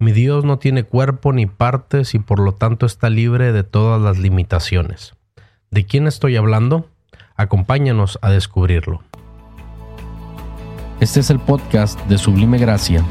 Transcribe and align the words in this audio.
Mi 0.00 0.12
Dios 0.12 0.44
no 0.44 0.60
tiene 0.60 0.84
cuerpo 0.84 1.32
ni 1.32 1.46
partes 1.46 2.14
y 2.14 2.20
por 2.20 2.38
lo 2.38 2.52
tanto 2.52 2.86
está 2.86 3.10
libre 3.10 3.50
de 3.50 3.64
todas 3.64 4.00
las 4.00 4.16
limitaciones. 4.16 5.14
¿De 5.72 5.86
quién 5.86 6.06
estoy 6.06 6.36
hablando? 6.36 6.86
Acompáñanos 7.34 8.16
a 8.22 8.30
descubrirlo. 8.30 9.02
Este 11.00 11.18
es 11.18 11.30
el 11.30 11.40
podcast 11.40 11.98
de 12.06 12.16
Sublime 12.16 12.58
Gracia. 12.58 13.04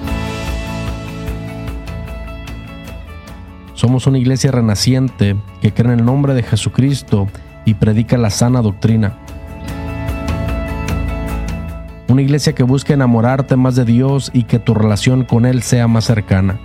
Somos 3.74 4.08
una 4.08 4.20
iglesia 4.20 4.54
renaciente 4.54 5.36
que 5.62 5.74
cree 5.74 5.92
en 5.92 6.00
el 6.00 6.06
nombre 6.06 6.36
de 6.36 6.44
Jesucristo 6.44 7.28
y 7.66 7.74
predica 7.74 8.18
la 8.18 8.30
sana 8.30 8.62
doctrina. 8.62 9.18
Una 12.08 12.22
iglesia 12.22 12.56
que 12.56 12.64
busca 12.64 12.94
enamorarte 12.94 13.58
más 13.58 13.76
de 13.76 13.84
Dios 13.84 14.32
y 14.34 14.44
que 14.44 14.60
tu 14.60 14.74
relación 14.74 15.26
con 15.26 15.46
Él 15.46 15.64
sea 15.64 15.90
más 15.90 16.06
cercana. 16.06 16.62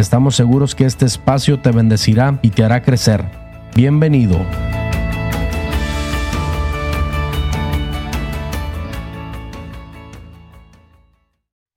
Estamos 0.00 0.34
seguros 0.34 0.74
que 0.74 0.86
este 0.86 1.04
espacio 1.04 1.60
te 1.60 1.72
bendecirá 1.72 2.38
y 2.40 2.48
te 2.48 2.64
hará 2.64 2.80
crecer. 2.80 3.22
Bienvenido. 3.76 4.38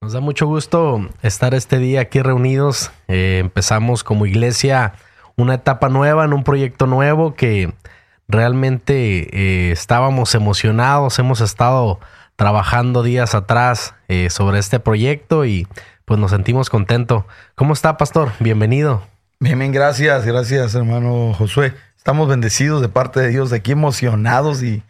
Nos 0.01 0.13
da 0.13 0.21
mucho 0.21 0.47
gusto 0.47 1.05
estar 1.21 1.53
este 1.53 1.79
día 1.79 1.99
aquí 1.99 2.21
reunidos. 2.21 2.91
Eh, 3.09 3.39
empezamos 3.41 4.05
como 4.05 4.25
iglesia 4.25 4.93
una 5.35 5.55
etapa 5.55 5.89
nueva, 5.89 6.23
en 6.23 6.31
un 6.31 6.45
proyecto 6.45 6.87
nuevo 6.87 7.35
que 7.35 7.73
realmente 8.29 9.27
eh, 9.33 9.71
estábamos 9.73 10.33
emocionados. 10.33 11.19
Hemos 11.19 11.41
estado 11.41 11.99
trabajando 12.37 13.03
días 13.03 13.35
atrás 13.35 13.95
eh, 14.07 14.29
sobre 14.29 14.59
este 14.59 14.79
proyecto 14.79 15.43
y 15.43 15.67
pues 16.05 16.19
nos 16.19 16.31
sentimos 16.31 16.69
contentos. 16.69 17.25
¿Cómo 17.55 17.73
está, 17.73 17.97
pastor? 17.97 18.31
Bienvenido. 18.39 19.03
Bien, 19.39 19.57
bien, 19.57 19.71
gracias, 19.71 20.25
gracias, 20.25 20.75
hermano 20.75 21.33
Josué. 21.33 21.73
Estamos 21.97 22.27
bendecidos 22.27 22.81
de 22.81 22.89
parte 22.89 23.19
de 23.19 23.29
Dios, 23.29 23.49
de 23.49 23.57
aquí 23.57 23.71
emocionados 23.71 24.63
y 24.63 24.83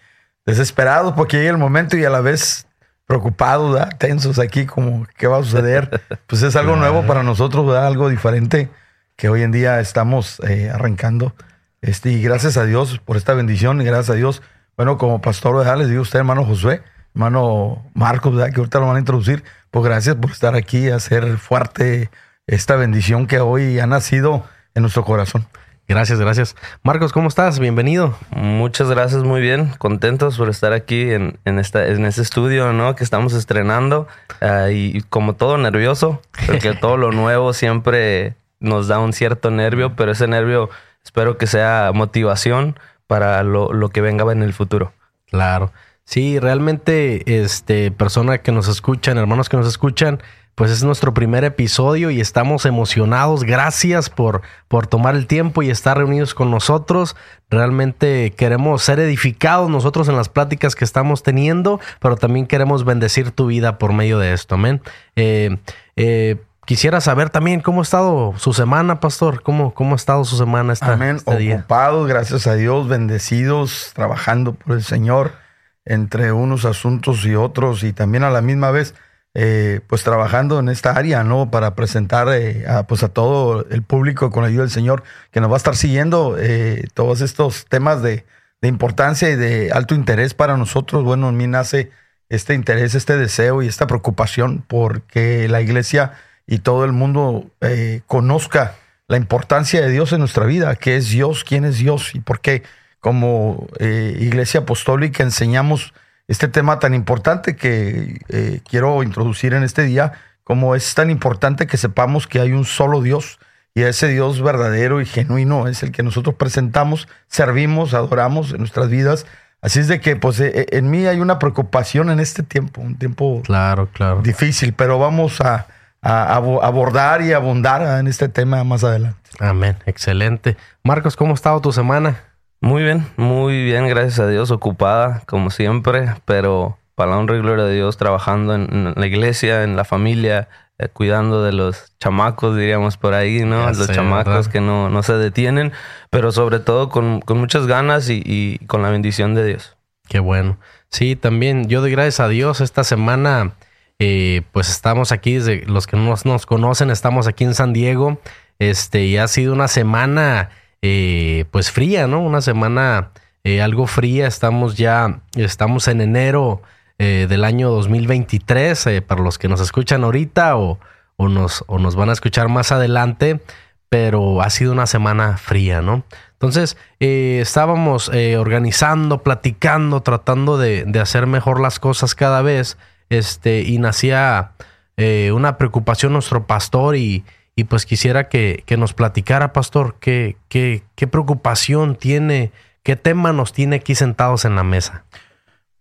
desesperados 0.46 1.14
porque 1.14 1.38
llega 1.38 1.52
el 1.52 1.58
momento 1.58 1.98
y 1.98 2.06
a 2.06 2.10
la 2.10 2.22
vez 2.22 2.68
preocupados, 3.06 3.80
tensos 3.98 4.40
aquí, 4.40 4.66
como 4.66 5.06
qué 5.18 5.28
va 5.28 5.38
a 5.38 5.44
suceder. 5.44 6.02
Pues 6.28 6.42
es 6.42 6.56
algo 6.56 6.76
nuevo 6.76 7.06
para 7.06 7.22
nosotros, 7.22 7.66
¿verdad? 7.68 7.86
algo 7.86 8.10
diferente 8.10 8.70
que 9.16 9.30
hoy 9.30 9.44
en 9.44 9.52
día 9.52 9.80
estamos 9.80 10.40
eh, 10.48 10.72
arrancando. 10.72 11.36
Este, 11.82 12.12
y 12.12 12.24
gracias 12.24 12.58
a 12.58 12.66
Dios 12.66 13.00
por 13.04 13.18
esta 13.18 13.34
bendición 13.34 13.82
y 13.82 13.86
gracias 13.86 14.12
a 14.12 14.14
Dios. 14.16 14.42
Bueno, 14.76 14.98
como 14.98 15.22
pastor, 15.22 15.58
¿verdad? 15.58 15.78
les 15.78 15.90
digo 15.90 16.00
a 16.00 16.04
usted, 16.04 16.20
hermano 16.20 16.46
Josué, 16.46 16.82
hermano 17.14 17.84
Marcos, 17.94 18.36
¿verdad? 18.36 18.54
que 18.54 18.60
ahorita 18.60 18.80
lo 18.80 18.88
van 18.88 18.98
a 18.98 19.00
introducir. 19.00 19.44
Pues 19.72 19.86
gracias 19.86 20.16
por 20.16 20.32
estar 20.32 20.56
aquí, 20.56 20.90
hacer 20.90 21.38
fuerte 21.38 22.10
esta 22.48 22.76
bendición 22.76 23.28
que 23.28 23.40
hoy 23.40 23.80
ha 23.80 23.88
nacido 23.88 24.44
en 24.76 24.82
nuestro 24.82 25.04
corazón. 25.04 25.48
Gracias, 25.88 26.18
gracias. 26.20 26.56
Marcos, 26.82 27.12
¿cómo 27.12 27.28
estás? 27.28 27.60
Bienvenido. 27.60 28.18
Muchas 28.32 28.90
gracias, 28.90 29.24
muy 29.24 29.42
bien. 29.42 29.74
Contentos 29.78 30.38
por 30.38 30.50
estar 30.50 30.72
aquí 30.72 31.12
en, 31.12 31.38
en, 31.44 31.60
esta, 31.60 31.86
en 31.88 32.06
este 32.06 32.22
estudio, 32.22 32.72
¿no? 32.72 32.96
Que 32.96 33.04
estamos 33.04 33.34
estrenando. 33.34 34.08
Uh, 34.42 34.70
y 34.72 35.02
como 35.10 35.34
todo 35.36 35.58
nervioso, 35.58 36.22
porque 36.48 36.74
todo 36.82 36.96
lo 36.96 37.12
nuevo 37.12 37.52
siempre 37.52 38.36
nos 38.62 38.88
da 38.88 39.00
un 39.00 39.12
cierto 39.12 39.52
nervio, 39.52 39.96
pero 39.96 40.14
ese 40.14 40.26
nervio 40.28 40.70
espero 41.04 41.38
que 41.38 41.48
sea 41.48 41.92
motivación 41.94 42.80
para 43.06 43.44
lo, 43.44 43.74
lo 43.74 43.90
que 43.90 44.00
venga 44.00 44.32
en 44.32 44.42
el 44.42 44.54
futuro. 44.54 44.94
Claro. 45.30 45.74
Sí, 46.06 46.40
realmente, 46.40 47.44
este, 47.44 47.92
persona 47.92 48.40
que 48.40 48.52
nos 48.52 48.68
escuchan, 48.68 49.18
hermanos 49.18 49.50
que 49.50 49.58
nos 49.58 49.68
escuchan, 49.68 50.22
pues 50.56 50.70
es 50.70 50.84
nuestro 50.84 51.14
primer 51.14 51.44
episodio 51.44 52.12
y 52.12 52.22
estamos 52.22 52.66
emocionados. 52.66 53.44
Gracias 53.44 54.10
por, 54.10 54.42
por 54.68 54.86
tomar 54.86 55.16
el 55.16 55.26
tiempo 55.26 55.64
y 55.64 55.70
estar 55.70 55.98
reunidos 55.98 56.36
con 56.36 56.52
nosotros. 56.52 57.16
Realmente 57.50 58.34
queremos 58.38 58.84
ser 58.84 59.00
edificados 59.00 59.70
nosotros 59.70 60.08
en 60.10 60.16
las 60.16 60.30
pláticas 60.30 60.76
que 60.76 60.86
estamos 60.86 61.24
teniendo, 61.24 61.80
pero 62.00 62.18
también 62.18 62.46
queremos 62.46 62.86
bendecir 62.86 63.32
tu 63.32 63.48
vida 63.48 63.80
por 63.80 63.94
medio 63.94 64.20
de 64.20 64.34
esto. 64.34 64.56
Amén. 64.56 64.82
Eh, 65.16 65.58
eh, 65.96 66.38
Quisiera 66.66 67.02
saber 67.02 67.30
también 67.30 67.60
cómo 67.60 67.82
ha 67.82 67.84
estado 67.84 68.34
su 68.38 68.54
semana, 68.54 69.02
pastor. 69.02 69.44
¿Cómo, 69.44 69.74
cómo 69.74 69.94
ha 69.94 69.96
estado 69.98 70.24
su 70.24 70.38
semana 70.38 70.72
esta, 70.72 70.94
Amén. 70.94 71.18
este 71.18 71.56
Ocupados, 71.56 72.08
gracias 72.08 72.48
a 72.48 72.56
Dios, 72.56 72.88
bendecidos, 72.88 73.92
trabajando 73.94 74.54
por 74.54 74.78
el 74.78 74.84
Señor 74.84 75.43
entre 75.86 76.32
unos 76.32 76.66
asuntos 76.66 77.26
y 77.26 77.36
otros 77.36 77.84
y 77.84 77.94
también 77.94 78.24
a 78.24 78.30
la 78.30 78.42
misma 78.42 78.72
vez, 78.72 78.96
eh, 79.36 79.82
pues 79.88 80.04
trabajando 80.04 80.60
en 80.60 80.70
esta 80.70 80.92
área, 80.92 81.24
¿no? 81.24 81.50
Para 81.50 81.76
presentar 81.76 82.28
eh, 82.32 82.66
a, 82.68 82.86
pues 82.88 83.04
a 83.04 83.10
todo 83.10 83.66
el 83.70 83.84
público 83.84 84.30
con 84.32 84.44
la 84.44 84.50
ayuda 84.50 84.62
del 84.64 84.72
Señor 84.72 85.04
que 85.32 85.42
nos 85.42 85.50
va 85.50 85.56
a 85.56 85.58
estar 85.58 85.76
siguiendo 85.76 86.38
eh, 86.40 86.86
todos 86.94 87.22
estos 87.22 87.66
temas 87.66 88.02
de, 88.04 88.26
de 88.62 88.68
importancia 88.68 89.30
y 89.30 89.36
de 89.36 89.72
alto 89.72 89.96
interés 89.96 90.34
para 90.34 90.56
nosotros. 90.56 91.04
Bueno, 91.04 91.30
en 91.30 91.38
mí 91.38 91.48
nace 91.48 91.92
este 92.30 92.54
interés, 92.54 92.96
este 92.96 93.18
deseo 93.18 93.62
y 93.62 93.68
esta 93.68 93.88
preocupación 93.88 94.64
porque 94.68 95.48
la 95.50 95.62
iglesia 95.62 96.14
y 96.48 96.60
todo 96.60 96.86
el 96.86 96.92
mundo 96.92 97.52
eh, 97.62 98.02
conozca 98.08 98.76
la 99.08 99.18
importancia 99.18 99.82
de 99.82 99.90
Dios 99.90 100.14
en 100.14 100.20
nuestra 100.20 100.46
vida, 100.46 100.76
qué 100.76 100.96
es 100.96 101.10
Dios, 101.10 101.44
quién 101.44 101.66
es 101.66 101.78
Dios 101.78 102.16
y 102.16 102.20
por 102.20 102.40
qué 102.40 102.64
como 103.04 103.68
eh, 103.80 104.16
iglesia 104.18 104.62
apostólica 104.62 105.24
enseñamos 105.24 105.94
este 106.30 106.48
tema 106.48 106.80
tan 106.80 106.94
importante 106.94 107.58
que 107.58 108.22
eh, 108.30 108.62
quiero 108.66 109.04
introducir 109.04 109.54
en 109.54 109.64
este 109.64 109.84
día, 109.84 110.14
como 110.46 110.74
es 110.74 110.96
tan 110.96 111.10
importante 111.10 111.68
que 111.68 111.76
sepamos 111.76 112.28
que 112.28 112.40
hay 112.40 112.54
un 112.54 112.64
solo 112.64 113.02
Dios 113.02 113.40
y 113.76 113.82
ese 113.82 114.08
Dios 114.08 114.42
verdadero 114.42 115.02
y 115.02 115.06
genuino 115.06 115.68
es 115.68 115.84
el 115.84 115.92
que 115.92 116.02
nosotros 116.02 116.36
presentamos, 116.36 117.10
servimos, 117.28 117.94
adoramos 117.94 118.52
en 118.52 118.60
nuestras 118.60 118.88
vidas. 118.88 119.26
Así 119.62 119.82
es 119.82 119.90
de 119.90 120.00
que, 120.00 120.16
pues, 120.16 120.40
en 120.40 120.90
mí 120.90 121.06
hay 121.06 121.20
una 121.20 121.40
preocupación 121.40 122.10
en 122.10 122.22
este 122.22 122.42
tiempo, 122.42 122.80
un 122.80 122.96
tiempo 122.96 123.42
claro, 123.44 123.90
claro. 123.92 124.22
difícil, 124.22 124.72
pero 124.72 124.98
vamos 124.98 125.42
a, 125.42 125.68
a, 126.02 126.36
abordar 126.36 127.22
y 127.22 127.34
abundar 127.34 128.00
en 128.00 128.08
este 128.08 128.30
tema 128.30 128.64
más 128.64 128.86
adelante. 128.86 129.20
Amén, 129.40 129.76
excelente. 129.86 130.56
Marcos, 130.86 131.18
¿cómo 131.18 131.32
ha 131.32 131.36
estado 131.36 131.60
tu 131.60 131.74
semana? 131.74 132.33
Muy 132.64 132.82
bien, 132.82 133.06
muy 133.18 133.64
bien, 133.64 133.88
gracias 133.90 134.20
a 134.22 134.28
Dios, 134.28 134.50
ocupada 134.50 135.22
como 135.28 135.50
siempre, 135.50 136.16
pero 136.24 136.78
para 136.96 137.12
la 137.12 137.18
honra 137.18 137.36
y 137.36 137.42
gloria 137.42 137.66
de 137.66 137.76
Dios, 137.76 137.98
trabajando 137.98 138.56
en, 138.56 138.94
la 138.96 139.06
iglesia, 139.06 139.64
en 139.64 139.76
la 139.76 139.84
familia, 139.84 140.48
eh, 140.78 140.88
cuidando 140.88 141.44
de 141.44 141.52
los 141.52 141.96
chamacos, 142.00 142.56
diríamos 142.56 142.96
por 142.96 143.16
ahí, 143.16 143.44
¿no? 143.44 143.70
los 143.70 143.92
chamacos 143.92 144.48
que 144.48 144.62
no, 144.62 144.90
no, 144.90 145.04
se 145.04 145.14
detienen, 145.14 145.74
pero 146.10 146.32
sobre 146.32 146.60
todo 146.60 146.88
con, 146.88 147.20
con 147.20 147.38
muchas 147.38 147.68
ganas 147.68 148.10
y, 148.10 148.24
y 148.26 148.60
con 148.66 148.82
la 148.82 148.90
bendición 148.90 149.36
de 149.36 149.46
Dios. 149.46 149.76
Qué 150.08 150.20
bueno. 150.20 150.58
Sí, 150.90 151.18
también 151.18 151.68
yo 151.68 151.82
doy 151.82 151.92
gracias 151.92 152.22
a 152.22 152.30
Dios 152.30 152.62
esta 152.62 152.86
semana 152.86 153.54
eh, 154.00 154.42
pues 154.52 154.70
estamos 154.70 155.12
aquí, 155.12 155.36
desde 155.36 155.66
los 155.66 155.88
que 155.88 155.96
no 155.96 156.16
nos, 156.26 156.46
conocen, 156.46 156.90
estamos 156.90 157.28
aquí 157.28 157.44
en 157.44 157.54
San 157.54 157.74
Diego. 157.74 158.20
Este, 158.60 159.06
y 159.06 159.18
ha 159.18 159.28
sido 159.28 159.54
una 159.54 159.68
semana, 159.68 160.50
eh, 160.84 161.46
pues 161.50 161.72
fría, 161.72 162.06
¿no? 162.06 162.22
Una 162.22 162.42
semana 162.42 163.10
eh, 163.44 163.64
algo 163.64 163.88
fría. 163.88 164.28
Estamos 164.28 164.78
ya, 164.78 165.22
estamos 165.36 165.88
en 165.88 166.02
enero 166.02 166.62
del 167.00 167.44
año 167.44 167.70
2023, 167.70 169.02
para 169.06 169.22
los 169.22 169.38
que 169.38 169.50
nos 169.50 169.60
escuchan 169.60 170.06
ahorita 170.06 170.56
o, 170.56 170.80
o, 171.18 171.28
nos, 171.28 171.66
o 171.68 171.78
nos 171.78 171.98
van 171.98 172.10
a 172.10 172.14
escuchar 172.14 172.48
más 172.48 172.72
adelante, 172.72 173.42
pero 173.90 174.42
ha 174.42 174.50
sido 174.50 174.72
una 174.72 174.88
semana 174.88 175.36
fría, 175.36 175.82
¿no? 175.82 176.06
Entonces, 176.32 176.78
estábamos 177.00 178.10
organizando, 178.40 179.22
platicando, 179.22 180.02
tratando 180.02 180.58
de, 180.58 180.86
de 180.86 181.00
hacer 181.02 181.28
mejor 181.28 181.60
las 181.60 181.78
cosas 181.78 182.16
cada 182.16 182.42
vez 182.42 182.78
este, 183.10 183.64
y 183.64 183.80
nacía 183.80 184.54
eh, 184.98 185.32
una 185.32 185.58
preocupación 185.58 186.14
nuestro 186.14 186.46
pastor 186.46 186.96
y, 186.96 187.24
y 187.56 187.66
pues 187.66 187.86
quisiera 187.86 188.30
que, 188.30 188.64
que, 188.66 188.78
nos 188.78 188.94
platicara, 188.94 189.54
pastor, 189.54 189.96
qué, 190.00 190.38
qué, 190.50 190.84
qué 190.96 191.08
preocupación 191.08 191.96
tiene, 191.96 192.52
qué 192.82 192.96
tema 192.96 193.32
nos 193.32 193.54
tiene 193.54 193.78
aquí 193.78 193.96
sentados 193.96 194.46
en 194.46 194.56
la 194.56 194.64
mesa. 194.64 195.06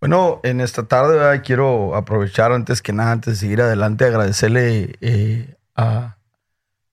Bueno, 0.00 0.40
en 0.42 0.60
esta 0.60 0.82
tarde 0.82 1.40
quiero 1.42 1.94
aprovechar 1.94 2.52
antes 2.52 2.82
que 2.82 2.92
nada, 2.92 3.12
antes 3.12 3.34
de 3.34 3.38
seguir 3.38 3.62
adelante, 3.62 4.04
agradecerle 4.04 4.96
eh, 5.00 5.54
a, 5.76 6.16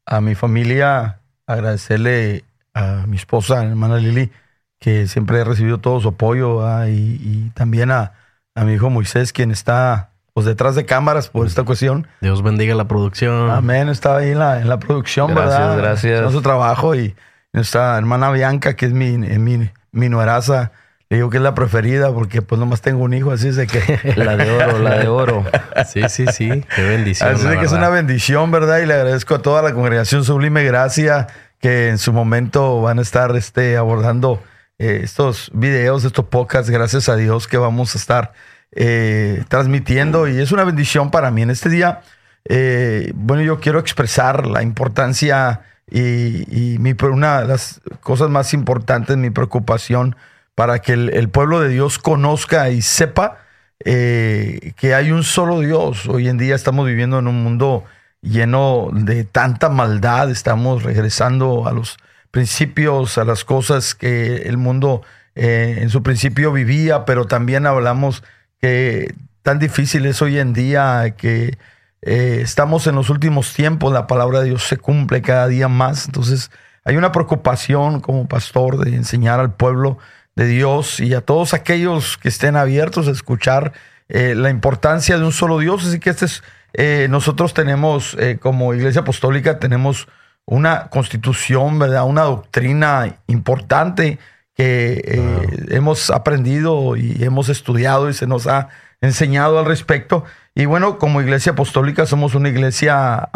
a, 0.06 0.22
mi 0.22 0.36
familia, 0.36 1.20
agradecerle 1.48 2.46
a 2.74 3.06
mi 3.08 3.18
esposa, 3.18 3.66
hermana 3.66 3.98
Lili, 3.98 4.32
que 4.80 5.08
siempre 5.08 5.40
he 5.40 5.44
recibido 5.44 5.80
todo 5.80 6.00
su 6.00 6.10
apoyo, 6.10 6.62
y, 6.88 6.92
y, 6.92 7.52
también 7.56 7.92
a, 7.92 8.14
a, 8.56 8.64
mi 8.64 8.74
hijo 8.74 8.90
Moisés, 8.90 9.34
quien 9.34 9.52
está 9.52 10.12
pues 10.40 10.46
detrás 10.46 10.74
de 10.74 10.86
cámaras 10.86 11.28
por 11.28 11.46
esta 11.46 11.64
cuestión. 11.64 12.08
Dios 12.22 12.42
bendiga 12.42 12.74
la 12.74 12.88
producción. 12.88 13.52
Amén, 13.52 13.90
estaba 13.90 14.20
ahí 14.20 14.30
en 14.30 14.40
la, 14.40 14.62
en 14.62 14.70
la 14.70 14.80
producción, 14.80 15.36
gracias, 15.36 15.60
¿verdad? 15.60 15.78
Gracias, 15.78 16.32
su 16.32 16.42
trabajo 16.42 16.96
y 16.96 17.14
nuestra 17.52 17.98
hermana 17.98 18.32
Bianca, 18.32 18.78
que 18.78 18.86
es 18.86 18.94
mi, 18.94 19.18
mi, 19.18 19.70
mi 19.92 20.08
nueraza, 20.08 20.72
le 21.10 21.18
digo 21.18 21.30
que 21.30 21.36
es 21.36 21.44
la 21.44 21.56
preferida 21.56 22.14
porque 22.14 22.42
pues 22.42 22.58
nomás 22.58 22.80
tengo 22.80 23.04
un 23.04 23.14
hijo, 23.14 23.32
así 23.32 23.50
es 23.50 23.58
de 23.58 23.68
que... 23.68 24.00
la 24.16 24.38
de 24.38 24.50
oro, 24.50 24.80
la 24.80 24.98
de 25.00 25.08
oro. 25.10 25.46
Sí, 25.86 26.04
sí, 26.08 26.26
sí, 26.28 26.64
qué 26.74 26.84
bendición. 26.84 27.34
Así 27.34 27.46
de 27.46 27.58
que 27.58 27.66
es 27.66 27.74
una 27.74 27.90
bendición, 27.90 28.50
¿verdad? 28.50 28.78
Y 28.80 28.86
le 28.86 28.94
agradezco 28.94 29.36
a 29.36 29.42
toda 29.42 29.62
la 29.62 29.74
congregación 29.74 30.24
Sublime 30.24 30.64
Gracia 30.64 31.28
que 31.60 31.90
en 31.90 31.98
su 31.98 32.14
momento 32.14 32.82
van 32.82 33.00
a 33.00 33.02
estar 33.02 33.36
este, 33.36 33.76
abordando 33.76 34.42
eh, 34.78 35.02
estos 35.04 35.52
videos, 35.54 36.06
estos 36.06 36.24
podcasts, 36.28 36.70
gracias 36.70 37.10
a 37.10 37.18
Dios 37.18 37.46
que 37.50 37.58
vamos 37.58 37.94
a 37.96 37.98
estar 37.98 38.32
eh, 38.72 39.44
transmitiendo 39.48 40.28
y 40.28 40.40
es 40.40 40.52
una 40.52 40.64
bendición 40.64 41.12
para 41.12 41.32
mí 41.32 41.42
en 41.42 41.50
este 41.50 41.70
día. 41.70 42.02
Eh, 42.46 43.12
bueno, 43.16 43.44
yo 43.44 43.60
quiero 43.60 43.80
expresar 43.80 44.46
la 44.48 44.64
importancia 44.64 45.62
y, 45.92 46.78
mi, 46.80 46.96
una 47.04 47.42
de 47.42 47.48
las 47.48 47.82
cosas 48.02 48.30
más 48.30 48.54
importantes, 48.54 49.18
mi 49.18 49.30
preocupación 49.30 50.16
para 50.56 50.80
que 50.80 50.94
el, 50.94 51.30
pueblo 51.30 51.62
de 51.62 51.70
Dios 51.70 52.00
conozca 52.00 52.70
y 52.70 52.82
sepa 52.82 53.38
eh, 53.86 54.74
que 54.76 54.94
hay 54.94 55.12
un 55.12 55.24
solo 55.24 55.62
Dios. 55.62 56.08
Hoy 56.08 56.28
en 56.28 56.38
día 56.38 56.54
estamos 56.54 56.86
viviendo 56.86 57.18
en 57.18 57.28
un 57.28 57.44
mundo 57.44 57.86
lleno 58.22 58.90
de 58.92 59.24
tanta 59.24 59.70
maldad, 59.70 60.30
estamos 60.30 60.84
regresando 60.84 61.66
a 61.68 61.72
los 61.72 61.98
principios, 62.32 63.18
a 63.18 63.24
las 63.24 63.46
cosas 63.46 63.96
que 63.96 64.44
el 64.44 64.58
mundo 64.58 65.02
eh, 65.36 65.78
en 65.80 65.90
su 65.90 66.04
principio 66.04 66.52
vivía, 66.52 67.06
pero 67.06 67.26
también 67.26 67.66
hablamos 67.66 68.24
que 68.60 69.14
tan 69.42 69.60
difícil 69.60 70.06
es 70.06 70.22
hoy 70.22 70.40
en 70.40 70.54
día 70.54 71.16
que 71.18 71.58
eh, 72.02 72.40
estamos 72.42 72.88
en 72.88 72.96
los 72.96 73.10
últimos 73.10 73.54
tiempos, 73.54 73.92
la 73.92 74.08
palabra 74.08 74.40
de 74.40 74.48
Dios 74.48 74.64
se 74.64 74.78
cumple 74.78 75.22
cada 75.22 75.48
día 75.48 75.68
más, 75.68 76.06
entonces 76.06 76.52
hay 76.86 76.98
una 76.98 77.12
preocupación 77.12 78.00
como 78.00 78.28
pastor 78.28 78.78
de 78.78 78.96
enseñar 78.96 79.40
al 79.40 79.54
pueblo 79.54 79.98
de 80.36 80.48
Dios 80.48 81.00
y 81.00 81.14
a 81.14 81.22
todos 81.22 81.54
aquellos 81.54 82.18
que 82.18 82.30
estén 82.30 82.56
abiertos 82.56 83.08
a 83.08 83.12
escuchar 83.12 83.74
eh, 84.08 84.34
la 84.36 84.50
importancia 84.50 85.18
de 85.18 85.26
un 85.26 85.34
solo 85.34 85.60
Dios. 85.60 85.86
Así 85.86 86.00
que 86.00 86.10
este 86.10 86.26
es, 86.26 86.44
eh, 86.74 87.08
nosotros 87.10 87.54
tenemos 87.54 88.18
como 88.40 88.74
Iglesia 88.74 89.02
Apostólica, 89.02 89.60
tenemos 89.60 90.08
una 90.46 90.88
constitución, 90.90 91.78
¿verdad? 91.78 92.06
Una 92.06 92.24
doctrina 92.24 93.18
importante 93.28 94.18
que 94.60 95.48
hemos 95.70 96.10
aprendido 96.10 96.98
y 96.98 97.24
hemos 97.24 97.48
estudiado 97.48 98.10
y 98.10 98.14
se 98.14 98.28
nos 98.28 98.46
ha 98.46 98.68
enseñado 99.00 99.58
al 99.58 99.66
respecto. 99.66 100.26
Y 100.54 100.66
bueno, 100.66 100.98
como 100.98 101.22
Iglesia 101.22 101.54
Apostólica 101.54 102.06
somos 102.06 102.36
una 102.36 102.50
iglesia 102.50 103.30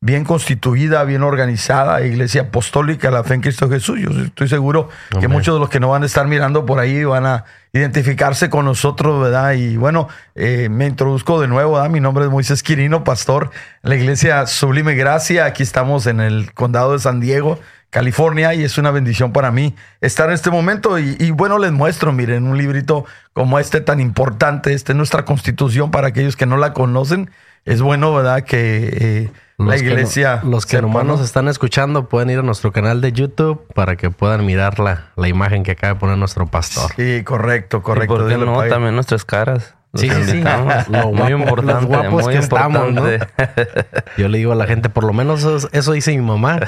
bien 0.00 0.24
constituida, 0.24 1.04
bien 1.04 1.22
organizada, 1.22 2.04
iglesia 2.04 2.42
apostólica, 2.42 3.10
la 3.12 3.22
fe 3.22 3.34
en 3.34 3.40
Cristo 3.40 3.70
Jesús. 3.70 4.00
Yo 4.00 4.10
estoy 4.10 4.48
seguro 4.48 4.88
que 5.20 5.28
muchos 5.28 5.54
de 5.54 5.60
los 5.60 5.70
que 5.70 5.78
nos 5.78 5.90
van 5.90 6.02
a 6.02 6.06
estar 6.06 6.26
mirando 6.26 6.66
por 6.66 6.80
ahí 6.80 7.04
van 7.04 7.24
a 7.24 7.44
identificarse 7.72 8.50
con 8.50 8.64
nosotros, 8.64 9.22
¿verdad? 9.22 9.52
Y 9.52 9.76
bueno, 9.76 10.08
eh, 10.34 10.68
me 10.68 10.86
introduzco 10.86 11.40
de 11.40 11.46
nuevo, 11.46 11.74
¿verdad? 11.74 11.90
Mi 11.90 12.00
nombre 12.00 12.24
es 12.24 12.30
Moisés 12.30 12.64
Quirino, 12.64 13.04
pastor 13.04 13.50
la 13.82 13.94
iglesia 13.94 14.46
Sublime 14.46 14.96
Gracia. 14.96 15.44
Aquí 15.44 15.62
estamos 15.62 16.06
en 16.06 16.20
el 16.20 16.52
condado 16.52 16.94
de 16.94 16.98
San 16.98 17.20
Diego. 17.20 17.60
California 17.96 18.52
y 18.52 18.62
es 18.62 18.76
una 18.76 18.90
bendición 18.90 19.32
para 19.32 19.50
mí 19.50 19.74
estar 20.02 20.28
en 20.28 20.34
este 20.34 20.50
momento 20.50 20.98
y, 20.98 21.30
bueno 21.30 21.58
les 21.58 21.72
muestro 21.72 22.12
miren 22.12 22.46
un 22.46 22.58
librito 22.58 23.06
como 23.32 23.58
este 23.58 23.80
tan 23.80 24.00
importante 24.00 24.74
este 24.74 24.92
es 24.92 24.96
nuestra 24.96 25.24
constitución 25.24 25.90
para 25.90 26.08
aquellos 26.08 26.36
que 26.36 26.44
no 26.44 26.58
la 26.58 26.74
conocen 26.74 27.30
es 27.64 27.80
bueno 27.80 28.12
verdad 28.12 28.42
que 28.42 28.98
eh, 29.00 29.30
la 29.56 29.78
iglesia. 29.78 30.42
los 30.44 30.66
que 30.66 30.82
nomás 30.82 31.06
nos 31.06 31.22
están 31.22 31.48
escuchando 31.48 32.06
pueden 32.06 32.28
ir 32.28 32.40
a 32.40 32.42
nuestro 32.42 32.70
canal 32.70 33.00
de 33.00 33.12
YouTube 33.12 33.66
para 33.72 33.96
que 33.96 34.10
puedan 34.10 34.44
mirar 34.44 34.78
la, 34.78 35.06
la 35.16 35.28
imagen 35.28 35.62
que 35.62 35.70
acaba 35.70 35.94
de 35.94 36.00
poner 36.00 36.18
nuestro 36.18 36.46
pastor. 36.46 36.92
Sí, 36.96 37.24
correcto, 37.24 37.82
correcto. 37.82 38.28
¿Y 38.28 38.34
por 38.36 38.46
no? 38.46 38.62
También 38.64 38.94
nuestras 38.94 39.24
caras. 39.24 39.75
Sí, 39.96 40.10
sí, 40.10 40.22
sí. 40.24 40.44
Lo 40.88 41.12
muy 41.12 41.32
importante. 41.32 41.86
guapos 41.86 42.28
que 42.28 42.38
estamos, 42.38 42.92
¿no? 42.92 43.04
Yo 44.16 44.28
le 44.28 44.38
digo 44.38 44.52
a 44.52 44.56
la 44.56 44.66
gente, 44.66 44.88
por 44.88 45.04
lo 45.04 45.12
menos 45.12 45.68
eso, 45.72 45.92
dice 45.92 46.12
mi 46.12 46.22
mamá. 46.22 46.60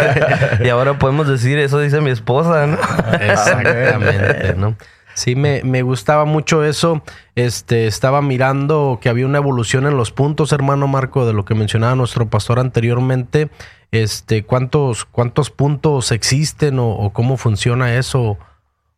y 0.64 0.68
ahora 0.68 0.98
podemos 0.98 1.28
decir, 1.28 1.58
eso 1.58 1.80
dice 1.80 2.00
mi 2.00 2.10
esposa, 2.10 2.66
¿no? 2.66 2.78
Exactamente, 3.20 4.54
¿no? 4.56 4.76
Sí, 5.14 5.36
me, 5.36 5.62
me, 5.62 5.82
gustaba 5.82 6.24
mucho 6.24 6.64
eso. 6.64 7.02
Este, 7.36 7.86
estaba 7.86 8.20
mirando 8.20 8.98
que 9.00 9.08
había 9.08 9.26
una 9.26 9.38
evolución 9.38 9.86
en 9.86 9.96
los 9.96 10.10
puntos, 10.10 10.52
hermano 10.52 10.88
Marco, 10.88 11.24
de 11.24 11.32
lo 11.32 11.44
que 11.44 11.54
mencionaba 11.54 11.94
nuestro 11.94 12.28
pastor 12.28 12.58
anteriormente. 12.58 13.48
Este, 13.92 14.42
¿cuántos, 14.42 15.04
cuántos 15.04 15.50
puntos 15.50 16.10
existen 16.10 16.80
o, 16.80 17.10
cómo 17.12 17.36
funciona 17.36 17.94
eso? 17.94 18.38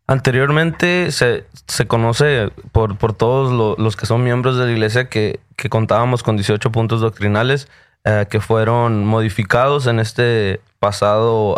Anteriormente 0.06 1.10
se, 1.10 1.44
se 1.66 1.86
conoce 1.86 2.50
por, 2.72 2.96
por 2.96 3.12
todos 3.12 3.78
los 3.78 3.96
que 3.96 4.06
son 4.06 4.22
miembros 4.22 4.56
de 4.56 4.66
la 4.66 4.72
iglesia 4.72 5.08
que, 5.08 5.40
que 5.56 5.68
contábamos 5.68 6.22
con 6.22 6.36
18 6.36 6.70
puntos 6.70 7.00
doctrinales 7.00 7.68
eh, 8.04 8.26
que 8.30 8.40
fueron 8.40 9.04
modificados 9.04 9.86
en 9.88 9.98
este 9.98 10.60
pasado 10.78 11.56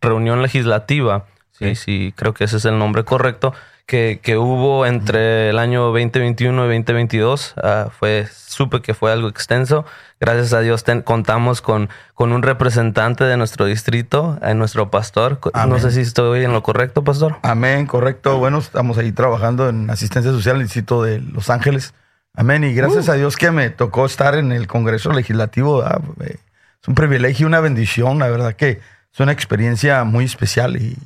reunión 0.00 0.42
legislativa 0.42 1.24
Sí, 1.58 1.76
sí, 1.76 2.12
creo 2.16 2.34
que 2.34 2.44
ese 2.44 2.56
es 2.56 2.64
el 2.64 2.78
nombre 2.78 3.04
correcto. 3.04 3.54
Que, 3.86 4.18
que 4.22 4.38
hubo 4.38 4.86
entre 4.86 5.50
el 5.50 5.58
año 5.58 5.82
2021 5.92 6.64
y 6.64 6.68
2022. 6.78 7.54
Ah, 7.62 7.88
fue, 7.90 8.26
supe 8.34 8.80
que 8.80 8.94
fue 8.94 9.12
algo 9.12 9.28
extenso. 9.28 9.84
Gracias 10.20 10.54
a 10.54 10.60
Dios 10.60 10.84
contamos 11.04 11.60
con, 11.60 11.90
con 12.14 12.32
un 12.32 12.42
representante 12.42 13.24
de 13.24 13.36
nuestro 13.36 13.66
distrito, 13.66 14.38
en 14.40 14.58
nuestro 14.58 14.90
pastor. 14.90 15.38
No 15.68 15.78
sé 15.78 15.90
si 15.90 16.00
estoy 16.00 16.44
en 16.44 16.52
lo 16.52 16.62
correcto, 16.62 17.04
pastor. 17.04 17.36
Amén, 17.42 17.86
correcto. 17.86 18.38
Bueno, 18.38 18.58
estamos 18.58 18.96
ahí 18.96 19.12
trabajando 19.12 19.68
en 19.68 19.90
asistencia 19.90 20.32
social 20.32 20.56
en 20.56 20.62
el 20.62 20.66
distrito 20.68 21.02
de 21.02 21.20
Los 21.20 21.50
Ángeles. 21.50 21.92
Amén. 22.34 22.64
Y 22.64 22.72
gracias 22.74 23.08
uh. 23.08 23.12
a 23.12 23.14
Dios 23.14 23.36
que 23.36 23.50
me 23.50 23.70
tocó 23.70 24.06
estar 24.06 24.34
en 24.34 24.52
el 24.52 24.66
Congreso 24.66 25.12
Legislativo. 25.12 25.84
Eh, 26.20 26.38
es 26.82 26.88
un 26.88 26.94
privilegio 26.94 27.44
y 27.44 27.46
una 27.46 27.60
bendición, 27.60 28.18
la 28.18 28.28
verdad 28.28 28.54
que 28.54 28.80
es 29.12 29.20
una 29.20 29.32
experiencia 29.32 30.04
muy 30.04 30.24
especial 30.24 30.76
y, 30.76 30.96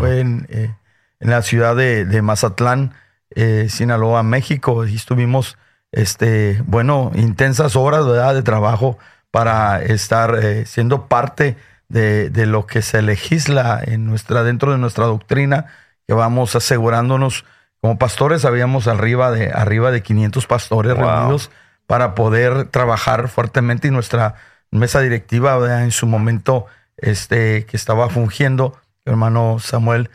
fue 0.00 0.24
eh, 0.48 0.74
en, 1.22 1.30
la 1.30 1.42
ciudad 1.42 1.76
de, 1.76 2.22
Mazatlán, 2.22 2.94
eh, 3.34 3.68
Sinaloa, 3.70 4.22
México. 4.22 4.86
Y 4.86 4.96
estuvimos, 4.96 5.56
este, 5.92 6.62
bueno, 6.66 7.10
intensas 7.14 7.76
horas 7.76 8.06
de 8.34 8.42
trabajo 8.42 8.98
para 9.30 9.82
estar 9.82 10.38
eh, 10.42 10.66
siendo 10.66 11.06
parte 11.08 11.56
de, 11.88 12.46
lo 12.46 12.66
que 12.66 12.82
se 12.82 13.02
legisla 13.02 13.80
en 13.84 14.06
nuestra, 14.06 14.42
dentro 14.44 14.72
de 14.72 14.78
nuestra 14.78 15.06
doctrina, 15.06 15.66
que 16.06 16.14
vamos 16.14 16.56
asegurándonos. 16.56 17.44
Como 17.80 17.98
pastores 17.98 18.44
habíamos 18.44 18.86
arriba 18.86 19.30
de, 19.32 19.50
arriba 19.50 19.90
de 19.90 20.02
500 20.02 20.46
pastores 20.46 20.96
reunidos 20.96 21.50
para 21.86 22.14
poder 22.14 22.66
trabajar 22.66 23.28
fuertemente 23.28 23.88
y 23.88 23.90
nuestra 23.90 24.36
mesa 24.70 25.00
directiva 25.00 25.82
en 25.82 25.90
su 25.90 26.06
momento 26.06 26.66
este, 26.96 27.66
que 27.66 27.76
estaba 27.76 28.08
fungiendo, 28.08 28.78
hermano 29.04 29.58
Samuel 29.58 30.10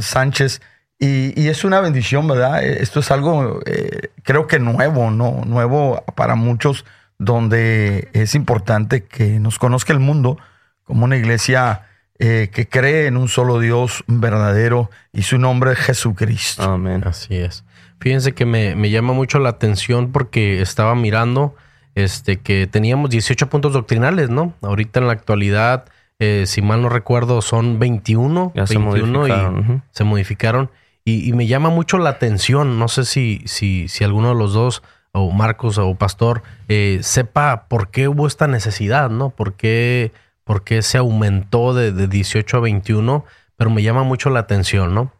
Sánchez. 0.00 0.60
Y, 0.98 1.48
es 1.48 1.64
una 1.64 1.80
bendición, 1.80 2.26
¿verdad? 2.26 2.62
Eh, 2.62 2.82
esto 2.82 3.00
es 3.00 3.10
algo, 3.10 3.60
eh, 3.66 4.10
creo 4.24 4.46
que 4.46 4.58
nuevo, 4.58 5.10
¿no? 5.10 5.42
Nuevo 5.46 6.02
para 6.16 6.34
muchos, 6.34 6.84
donde 7.18 8.08
es 8.12 8.34
importante 8.34 9.04
que 9.04 9.38
nos 9.38 9.58
conozca 9.58 9.92
el 9.92 10.00
mundo 10.00 10.38
como 10.84 11.04
una 11.04 11.16
iglesia 11.16 11.86
eh, 12.18 12.50
que 12.52 12.68
cree 12.68 13.06
en 13.06 13.16
un 13.16 13.28
solo 13.28 13.60
Dios 13.60 14.02
verdadero 14.08 14.90
y 15.12 15.22
su 15.22 15.38
nombre 15.38 15.72
es 15.72 15.78
Jesucristo. 15.78 16.64
Amén. 16.64 17.02
Así 17.06 17.36
es. 17.36 17.64
Fíjense 18.00 18.32
que 18.32 18.44
me, 18.44 18.74
me 18.74 18.90
llama 18.90 19.12
mucho 19.12 19.38
la 19.38 19.50
atención 19.50 20.10
porque 20.10 20.60
estaba 20.60 20.94
mirando 20.96 21.54
este, 21.94 22.38
que 22.38 22.66
teníamos 22.66 23.10
18 23.10 23.48
puntos 23.48 23.72
doctrinales, 23.72 24.30
¿no? 24.30 24.54
Ahorita 24.62 25.00
en 25.00 25.06
la 25.06 25.12
actualidad 25.12 25.84
eh, 26.18 26.44
si 26.46 26.62
mal 26.62 26.82
no 26.82 26.88
recuerdo, 26.88 27.42
son 27.42 27.78
21. 27.78 28.52
Ya 28.54 28.64
21 28.64 29.24
se 29.24 29.30
y 29.30 29.82
se 29.90 30.04
modificaron. 30.04 30.70
Y, 31.04 31.32
me 31.32 31.46
llama 31.46 31.70
mucho 31.70 31.96
la 31.96 32.10
atención, 32.10 32.78
no 32.78 32.86
sé 32.88 33.06
si, 33.06 33.40
si, 33.46 33.88
si 33.88 34.04
alguno 34.04 34.28
de 34.28 34.34
los 34.34 34.52
dos, 34.52 34.82
o 35.12 35.30
Marcos 35.30 35.78
o 35.78 35.94
Pastor, 35.94 36.42
eh, 36.68 36.98
sepa 37.00 37.66
por 37.68 37.90
qué 37.90 38.08
hubo 38.08 38.26
esta 38.26 38.46
necesidad, 38.46 39.08
¿no? 39.08 39.30
¿Por 39.30 39.54
qué, 39.54 40.12
por 40.44 40.64
qué 40.64 40.82
se 40.82 40.98
aumentó 40.98 41.72
de, 41.72 41.92
de, 41.92 42.08
18 42.08 42.58
a 42.58 42.60
21? 42.60 43.24
Pero 43.56 43.70
me 43.70 43.82
llama 43.82 44.02
mucho 44.02 44.28
la 44.28 44.40
atención, 44.40 44.94
¿no? 44.94 45.10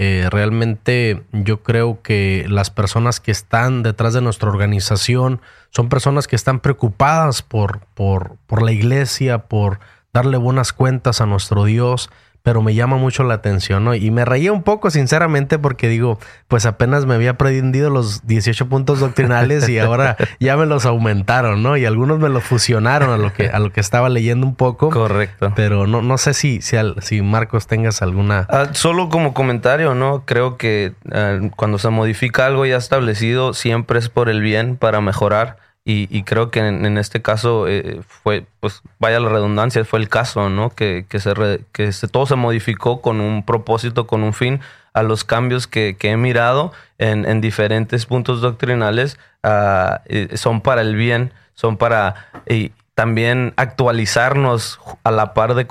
Eh, 0.00 0.28
realmente 0.30 1.24
yo 1.32 1.64
creo 1.64 2.02
que 2.02 2.46
las 2.48 2.70
personas 2.70 3.18
que 3.18 3.32
están 3.32 3.82
detrás 3.82 4.14
de 4.14 4.20
nuestra 4.20 4.48
organización 4.48 5.40
son 5.70 5.88
personas 5.88 6.28
que 6.28 6.36
están 6.36 6.60
preocupadas 6.60 7.42
por, 7.42 7.80
por, 7.94 8.36
por 8.46 8.62
la 8.62 8.70
iglesia, 8.70 9.38
por 9.46 9.80
darle 10.12 10.36
buenas 10.36 10.72
cuentas 10.72 11.20
a 11.20 11.26
nuestro 11.26 11.64
Dios, 11.64 12.10
pero 12.42 12.62
me 12.62 12.74
llama 12.74 12.96
mucho 12.96 13.24
la 13.24 13.34
atención, 13.34 13.84
¿no? 13.84 13.94
Y 13.94 14.10
me 14.10 14.24
reía 14.24 14.52
un 14.52 14.62
poco, 14.62 14.90
sinceramente, 14.90 15.58
porque 15.58 15.88
digo, 15.88 16.18
pues 16.46 16.64
apenas 16.64 17.04
me 17.04 17.14
había 17.14 17.32
aprendido 17.32 17.90
los 17.90 18.26
18 18.26 18.70
puntos 18.70 19.00
doctrinales 19.00 19.68
y 19.68 19.78
ahora 19.78 20.16
ya 20.40 20.56
me 20.56 20.64
los 20.64 20.86
aumentaron, 20.86 21.62
¿no? 21.62 21.76
Y 21.76 21.84
algunos 21.84 22.18
me 22.20 22.30
los 22.30 22.44
fusionaron 22.44 23.10
a 23.10 23.18
lo 23.18 23.34
que, 23.34 23.48
a 23.48 23.58
lo 23.58 23.70
que 23.70 23.80
estaba 23.80 24.08
leyendo 24.08 24.46
un 24.46 24.54
poco. 24.54 24.88
Correcto. 24.88 25.52
Pero 25.56 25.86
no, 25.86 26.00
no 26.00 26.16
sé 26.16 26.32
si, 26.32 26.62
si, 26.62 26.76
si 27.00 27.20
Marcos 27.20 27.66
tengas 27.66 28.00
alguna... 28.00 28.46
Ah, 28.48 28.68
solo 28.72 29.10
como 29.10 29.34
comentario, 29.34 29.94
¿no? 29.94 30.24
Creo 30.24 30.56
que 30.56 30.94
ah, 31.12 31.38
cuando 31.56 31.78
se 31.78 31.90
modifica 31.90 32.46
algo 32.46 32.64
ya 32.64 32.76
establecido, 32.76 33.52
siempre 33.52 33.98
es 33.98 34.08
por 34.08 34.30
el 34.30 34.40
bien, 34.40 34.76
para 34.76 35.02
mejorar. 35.02 35.67
Y, 35.90 36.22
creo 36.24 36.50
que 36.50 36.60
en, 36.60 36.98
este 36.98 37.22
caso 37.22 37.66
eh, 37.66 38.02
fue, 38.06 38.44
pues 38.60 38.82
vaya 38.98 39.20
la 39.20 39.30
redundancia, 39.30 39.82
fue 39.86 39.98
el 40.00 40.10
caso, 40.10 40.50
¿no? 40.50 40.68
Que, 40.68 41.06
que, 41.08 41.18
se, 41.18 41.32
que 41.72 41.92
se, 41.92 42.08
todo 42.08 42.26
se 42.26 42.36
modificó 42.36 43.00
con 43.00 43.22
un 43.22 43.42
propósito, 43.42 44.06
con 44.06 44.22
un 44.22 44.34
fin 44.34 44.60
a 44.92 45.02
los 45.02 45.24
cambios 45.24 45.66
que, 45.66 45.96
he 45.98 46.16
mirado 46.18 46.72
en, 46.98 47.24
en, 47.24 47.40
diferentes 47.40 48.04
puntos 48.04 48.42
doctrinales 48.42 49.18
uh, 49.44 50.36
son 50.36 50.60
para 50.60 50.82
el 50.82 50.94
bien, 50.94 51.32
son 51.54 51.78
para 51.78 52.28
y 52.46 52.72
también 52.94 53.54
actualizarnos 53.56 54.80
a 55.04 55.10
la 55.10 55.32
par 55.32 55.54
de 55.54 55.66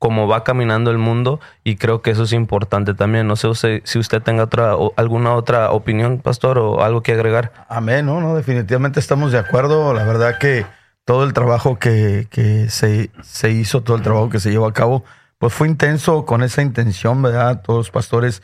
cómo 0.00 0.26
va 0.26 0.44
caminando 0.44 0.90
el 0.90 0.96
mundo 0.96 1.40
y 1.62 1.76
creo 1.76 2.00
que 2.00 2.10
eso 2.10 2.24
es 2.24 2.32
importante 2.32 2.94
también. 2.94 3.28
No 3.28 3.36
sé 3.36 3.82
si 3.84 3.98
usted 3.98 4.22
tenga 4.22 4.44
otra 4.44 4.74
o 4.74 4.94
alguna 4.96 5.34
otra 5.34 5.70
opinión, 5.72 6.18
pastor, 6.18 6.58
o 6.58 6.82
algo 6.82 7.02
que 7.02 7.12
agregar. 7.12 7.52
Amén, 7.68 8.06
no, 8.06 8.18
no, 8.22 8.34
definitivamente 8.34 8.98
estamos 8.98 9.30
de 9.30 9.38
acuerdo. 9.38 9.92
La 9.92 10.04
verdad 10.04 10.38
que 10.38 10.64
todo 11.04 11.22
el 11.24 11.34
trabajo 11.34 11.78
que, 11.78 12.26
que 12.30 12.70
se, 12.70 13.10
se, 13.22 13.50
hizo, 13.50 13.82
todo 13.82 13.98
el 13.98 14.02
trabajo 14.02 14.30
que 14.30 14.40
se 14.40 14.50
llevó 14.50 14.66
a 14.66 14.72
cabo, 14.72 15.04
pues 15.38 15.52
fue 15.52 15.68
intenso 15.68 16.24
con 16.24 16.42
esa 16.42 16.62
intención, 16.62 17.20
¿verdad? 17.20 17.60
Todos 17.60 17.80
los 17.80 17.90
pastores 17.90 18.42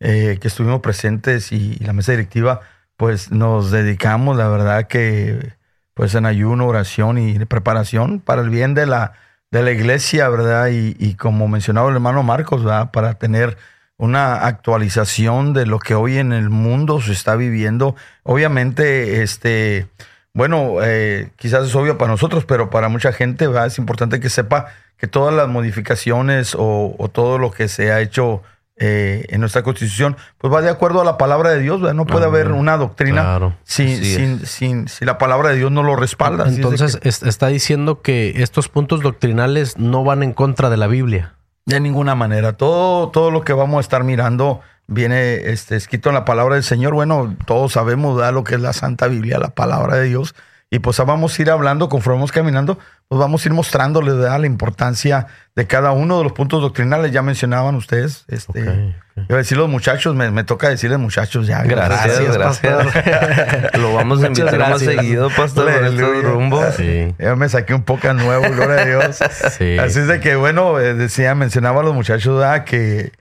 eh, 0.00 0.38
que 0.40 0.48
estuvimos 0.48 0.80
presentes 0.80 1.52
y, 1.52 1.76
y 1.78 1.84
la 1.84 1.92
mesa 1.92 2.12
directiva, 2.12 2.62
pues 2.96 3.30
nos 3.30 3.70
dedicamos, 3.70 4.38
la 4.38 4.48
verdad 4.48 4.86
que 4.86 5.52
pues 5.92 6.14
en 6.14 6.24
ayuno, 6.24 6.66
oración 6.66 7.18
y 7.18 7.38
preparación 7.44 8.20
para 8.20 8.40
el 8.40 8.48
bien 8.48 8.72
de 8.72 8.86
la 8.86 9.12
de 9.58 9.62
la 9.62 9.70
iglesia, 9.70 10.28
¿verdad? 10.28 10.68
Y, 10.72 11.14
como 11.14 11.46
mencionaba 11.46 11.88
el 11.88 11.94
hermano 11.94 12.24
Marcos, 12.24 12.64
¿verdad? 12.64 12.90
Para 12.90 13.14
tener 13.14 13.56
una 13.96 14.46
actualización 14.46 15.54
de 15.54 15.64
lo 15.64 15.78
que 15.78 15.94
hoy 15.94 16.18
en 16.18 16.32
el 16.32 16.50
mundo 16.50 17.00
se 17.00 17.12
está 17.12 17.36
viviendo. 17.36 17.94
Obviamente, 18.24 19.22
este, 19.22 19.86
bueno, 20.32 20.78
eh, 20.82 21.30
quizás 21.36 21.68
es 21.68 21.74
obvio 21.76 21.96
para 21.98 22.10
nosotros, 22.10 22.44
pero 22.44 22.68
para 22.68 22.88
mucha 22.88 23.12
gente, 23.12 23.46
¿verdad? 23.46 23.66
Es 23.66 23.78
importante 23.78 24.18
que 24.18 24.28
sepa 24.28 24.72
que 24.96 25.06
todas 25.06 25.32
las 25.32 25.46
modificaciones 25.46 26.56
o, 26.56 26.96
o 26.98 27.08
todo 27.08 27.38
lo 27.38 27.52
que 27.52 27.68
se 27.68 27.92
ha 27.92 28.00
hecho 28.00 28.42
eh, 28.76 29.26
en 29.28 29.40
nuestra 29.40 29.62
constitución, 29.62 30.16
pues 30.38 30.52
va 30.52 30.60
de 30.60 30.68
acuerdo 30.68 31.00
a 31.00 31.04
la 31.04 31.16
palabra 31.16 31.50
de 31.50 31.60
Dios. 31.60 31.80
No 31.94 32.06
puede 32.06 32.26
haber 32.26 32.50
una 32.50 32.76
doctrina 32.76 33.56
sin, 33.62 34.46
sin, 34.46 34.88
si 34.88 35.04
la 35.04 35.16
palabra 35.16 35.50
de 35.50 35.56
Dios 35.56 35.70
no 35.70 35.82
lo 35.82 35.94
respalda. 35.94 36.48
Entonces 36.48 36.98
está 37.02 37.48
diciendo 37.48 38.02
que 38.02 38.42
estos 38.42 38.68
puntos 38.68 39.00
doctrinales 39.00 39.78
no 39.78 40.02
van 40.02 40.22
en 40.22 40.32
contra 40.32 40.70
de 40.70 40.76
la 40.76 40.88
Biblia. 40.88 41.34
De 41.66 41.80
ninguna 41.80 42.14
manera. 42.14 42.54
Todo, 42.54 43.10
todo 43.10 43.30
lo 43.30 43.42
que 43.42 43.52
vamos 43.52 43.78
a 43.78 43.80
estar 43.80 44.04
mirando 44.04 44.60
viene 44.86 45.50
este, 45.50 45.76
escrito 45.76 46.10
en 46.10 46.14
la 46.14 46.24
palabra 46.24 46.56
del 46.56 46.64
Señor. 46.64 46.94
Bueno, 46.94 47.36
todos 47.46 47.72
sabemos 47.72 48.20
lo 48.32 48.44
que 48.44 48.56
es 48.56 48.60
la 48.60 48.72
Santa 48.72 49.06
Biblia, 49.06 49.38
la 49.38 49.50
palabra 49.50 49.96
de 49.96 50.08
Dios. 50.08 50.34
Y 50.74 50.80
pues 50.80 50.98
vamos 50.98 51.38
a 51.38 51.42
ir 51.42 51.52
hablando, 51.52 51.88
conforme 51.88 52.16
vamos 52.16 52.32
caminando, 52.32 52.80
pues 53.06 53.16
vamos 53.16 53.44
a 53.44 53.48
ir 53.48 53.54
mostrándoles 53.54 54.16
la 54.16 54.44
importancia 54.44 55.28
de 55.54 55.68
cada 55.68 55.92
uno 55.92 56.18
de 56.18 56.24
los 56.24 56.32
puntos 56.32 56.60
doctrinales. 56.60 57.12
Ya 57.12 57.22
mencionaban 57.22 57.76
ustedes. 57.76 58.24
Este, 58.26 58.96
Iba 59.14 59.34
a 59.34 59.36
decir 59.36 59.56
los 59.56 59.68
muchachos, 59.68 60.16
me, 60.16 60.42
toca 60.42 60.68
decirles 60.68 60.98
muchachos 60.98 61.46
ya. 61.46 61.62
Gracias, 61.62 62.34
gracias. 62.34 63.72
Lo 63.78 63.94
vamos 63.94 64.24
a 64.24 64.26
invitar 64.26 64.58
más 64.58 64.80
seguido, 64.80 65.30
pastor, 65.30 65.70
en 65.70 66.24
rumbos. 66.24 66.74
Sí. 66.74 67.14
Ya 67.20 67.36
me 67.36 67.48
saqué 67.48 67.72
un 67.72 67.84
poco 67.84 68.12
nuevo, 68.12 68.42
gloria 68.52 68.82
a 68.82 68.84
Dios. 68.84 69.22
Así 69.22 69.76
es 69.76 70.08
de 70.08 70.18
que, 70.18 70.34
bueno, 70.34 70.80
eh, 70.80 70.94
decía, 70.94 71.36
mencionaba 71.36 71.82
a 71.82 71.84
los 71.84 71.94
muchachos 71.94 72.44
que 72.66 73.12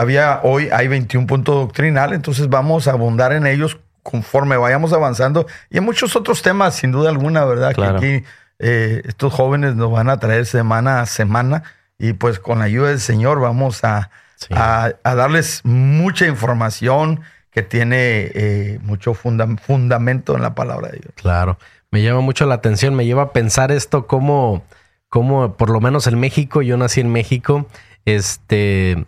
había 0.00 0.40
hoy 0.42 0.70
hay 0.72 0.88
21 0.88 1.26
puntos 1.26 1.54
doctrinales, 1.54 2.16
entonces 2.16 2.48
vamos 2.48 2.88
a 2.88 2.92
abundar 2.92 3.34
en 3.34 3.46
ellos 3.46 3.78
conforme 4.02 4.56
vayamos 4.56 4.92
avanzando. 4.92 5.46
Y 5.70 5.78
en 5.78 5.84
muchos 5.84 6.16
otros 6.16 6.42
temas, 6.42 6.74
sin 6.74 6.92
duda 6.92 7.10
alguna, 7.10 7.44
¿verdad? 7.44 7.74
Que 7.74 7.84
aquí 7.84 8.24
eh, 8.58 9.02
estos 9.04 9.32
jóvenes 9.32 9.74
nos 9.74 9.90
van 9.90 10.08
a 10.08 10.18
traer 10.18 10.46
semana 10.46 11.00
a 11.00 11.06
semana. 11.06 11.62
Y 11.98 12.14
pues 12.14 12.38
con 12.38 12.58
la 12.58 12.64
ayuda 12.64 12.88
del 12.88 13.00
Señor 13.00 13.40
vamos 13.40 13.84
a, 13.84 14.10
a, 14.50 14.92
darles 15.04 15.60
mucha 15.64 16.26
información 16.26 17.20
que 17.50 17.62
tiene 17.62 18.30
eh, 18.34 18.78
mucho 18.82 19.14
fundamento 19.14 20.34
en 20.34 20.42
la 20.42 20.54
palabra 20.54 20.88
de 20.88 20.98
Dios. 20.98 21.12
Claro, 21.16 21.58
me 21.90 22.02
llama 22.02 22.20
mucho 22.20 22.46
la 22.46 22.54
atención, 22.54 22.94
me 22.94 23.04
lleva 23.04 23.22
a 23.22 23.32
pensar 23.32 23.70
esto 23.70 24.06
como, 24.06 24.64
como 25.08 25.54
por 25.54 25.70
lo 25.70 25.80
menos 25.80 26.06
en 26.06 26.18
México, 26.18 26.62
yo 26.62 26.76
nací 26.76 27.02
en 27.02 27.12
México, 27.12 27.66
este 28.06 29.04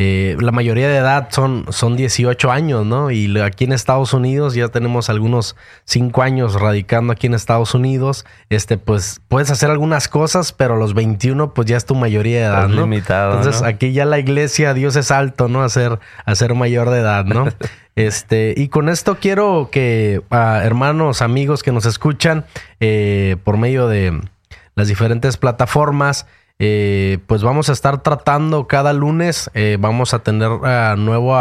eh, 0.00 0.36
la 0.38 0.52
mayoría 0.52 0.86
de 0.88 0.96
edad 0.96 1.26
son, 1.32 1.66
son 1.70 1.96
18 1.96 2.52
años, 2.52 2.86
¿no? 2.86 3.10
Y 3.10 3.36
aquí 3.40 3.64
en 3.64 3.72
Estados 3.72 4.14
Unidos 4.14 4.54
ya 4.54 4.68
tenemos 4.68 5.10
algunos 5.10 5.56
5 5.86 6.22
años 6.22 6.54
radicando 6.54 7.12
aquí 7.12 7.26
en 7.26 7.34
Estados 7.34 7.74
Unidos. 7.74 8.24
Este, 8.48 8.78
pues 8.78 9.20
puedes 9.26 9.50
hacer 9.50 9.72
algunas 9.72 10.06
cosas, 10.06 10.52
pero 10.52 10.74
a 10.74 10.76
los 10.76 10.94
21 10.94 11.52
pues 11.52 11.66
ya 11.66 11.76
es 11.76 11.84
tu 11.84 11.96
mayoría 11.96 12.38
de 12.38 12.44
edad, 12.44 12.68
¿no? 12.68 12.82
Limitado, 12.82 13.38
Entonces 13.38 13.62
aquí 13.62 13.92
ya 13.92 14.04
la 14.04 14.20
iglesia, 14.20 14.72
Dios 14.72 14.94
es 14.94 15.10
alto, 15.10 15.48
¿no? 15.48 15.64
A 15.64 15.68
ser, 15.68 15.98
a 16.24 16.34
ser 16.36 16.54
mayor 16.54 16.90
de 16.90 17.00
edad, 17.00 17.24
¿no? 17.24 17.48
Este, 17.96 18.54
y 18.56 18.68
con 18.68 18.88
esto 18.88 19.16
quiero 19.20 19.70
que 19.72 20.22
a 20.30 20.62
hermanos, 20.62 21.20
amigos 21.20 21.64
que 21.64 21.72
nos 21.72 21.84
escuchan 21.84 22.44
eh, 22.78 23.36
por 23.42 23.56
medio 23.56 23.88
de 23.88 24.20
las 24.76 24.86
diferentes 24.86 25.36
plataformas, 25.36 26.28
eh, 26.58 27.18
pues 27.26 27.42
vamos 27.42 27.68
a 27.68 27.72
estar 27.72 28.02
tratando 28.02 28.66
cada 28.66 28.92
lunes, 28.92 29.50
eh, 29.54 29.76
vamos 29.78 30.14
a 30.14 30.20
tener 30.20 30.50
uh, 30.50 30.96
nuevo, 30.96 31.36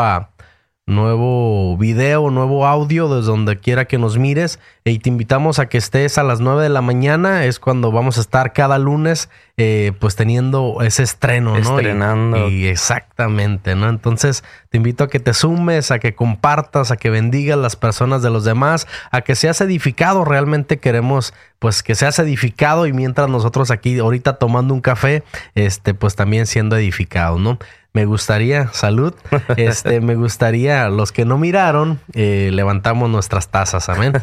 nuevo 0.87 1.77
video, 1.77 2.31
nuevo 2.31 2.65
audio 2.65 3.13
desde 3.13 3.29
donde 3.29 3.59
quiera 3.59 3.85
que 3.85 3.97
nos 3.97 4.17
mires 4.17 4.57
y 4.85 4.99
te 4.99 5.09
invitamos 5.09 5.59
a 5.59 5.67
que 5.67 5.77
estés 5.77 6.17
a 6.17 6.23
las 6.23 6.39
9 6.39 6.63
de 6.63 6.69
la 6.69 6.81
mañana, 6.81 7.43
es 7.43 7.59
cuando 7.59 7.91
vamos 7.91 8.17
a 8.17 8.21
estar 8.21 8.53
cada 8.53 8.77
lunes 8.79 9.29
eh, 9.57 9.91
pues 9.99 10.15
teniendo 10.15 10.77
ese 10.81 11.03
estreno, 11.03 11.51
¿no? 11.51 11.57
Estrenando. 11.57 12.47
Y, 12.47 12.67
exactamente, 12.67 13.75
¿no? 13.75 13.89
Entonces 13.89 14.45
te 14.69 14.77
invito 14.77 15.03
a 15.03 15.09
que 15.09 15.19
te 15.19 15.33
sumes, 15.33 15.91
a 15.91 15.99
que 15.99 16.15
compartas, 16.15 16.91
a 16.91 16.95
que 16.95 17.09
bendigas 17.09 17.57
las 17.57 17.75
personas 17.75 18.21
de 18.21 18.29
los 18.29 18.45
demás, 18.45 18.87
a 19.11 19.21
que 19.21 19.35
seas 19.35 19.59
edificado. 19.59 20.23
Realmente 20.23 20.77
queremos 20.77 21.33
pues 21.59 21.83
que 21.83 21.95
seas 21.95 22.17
edificado 22.19 22.87
y 22.87 22.93
mientras 22.93 23.27
nosotros 23.29 23.71
aquí 23.71 23.99
ahorita 23.99 24.37
tomando 24.37 24.73
un 24.73 24.81
café, 24.81 25.23
este 25.53 25.93
pues 25.93 26.15
también 26.15 26.45
siendo 26.45 26.77
edificado, 26.77 27.39
¿no? 27.39 27.59
Me 27.97 28.05
gustaría, 28.05 28.67
salud, 28.73 29.15
este, 29.57 30.01
me 30.01 30.13
gustaría, 30.13 30.87
los 30.89 31.11
que 31.11 31.25
no 31.25 31.39
miraron, 31.39 31.99
eh, 32.13 32.51
levantamos 32.53 33.09
nuestras 33.09 33.49
tazas, 33.49 33.89
amén 33.89 34.13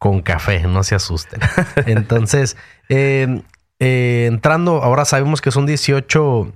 con 0.00 0.22
café, 0.22 0.60
no 0.66 0.82
se 0.82 0.94
asusten. 0.94 1.40
Entonces, 1.84 2.56
eh, 2.88 3.42
eh, 3.78 4.24
entrando, 4.26 4.82
ahora 4.82 5.04
sabemos 5.04 5.42
que 5.42 5.50
son 5.50 5.66
18, 5.66 6.50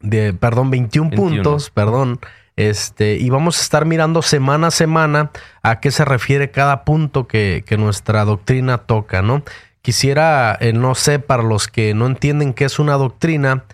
de, 0.00 0.32
perdón, 0.34 0.68
21, 0.68 1.10
puntos, 1.10 1.70
perdón. 1.70 2.18
Este, 2.56 3.14
y 3.14 3.30
vamos 3.30 3.60
a 3.60 3.62
estar 3.62 3.84
mirando 3.84 4.22
semana 4.22 4.66
a 4.66 4.70
semana 4.72 5.30
a 5.62 5.78
qué 5.78 5.92
se 5.92 6.04
refiere 6.04 6.50
cada 6.50 6.84
punto 6.84 7.28
que, 7.28 7.64
nuestra 7.78 8.24
doctrina 8.24 8.78
toca, 8.78 9.22
¿no? 9.22 9.44
Quisiera, 9.80 10.58
eh, 10.60 10.72
no 10.72 10.96
sé, 10.96 11.20
para 11.20 11.44
los 11.44 11.68
que 11.68 11.94
no 11.94 12.06
entienden 12.06 12.54
qué 12.54 12.64
es 12.64 12.80
una 12.80 12.94
doctrina, 12.94 13.66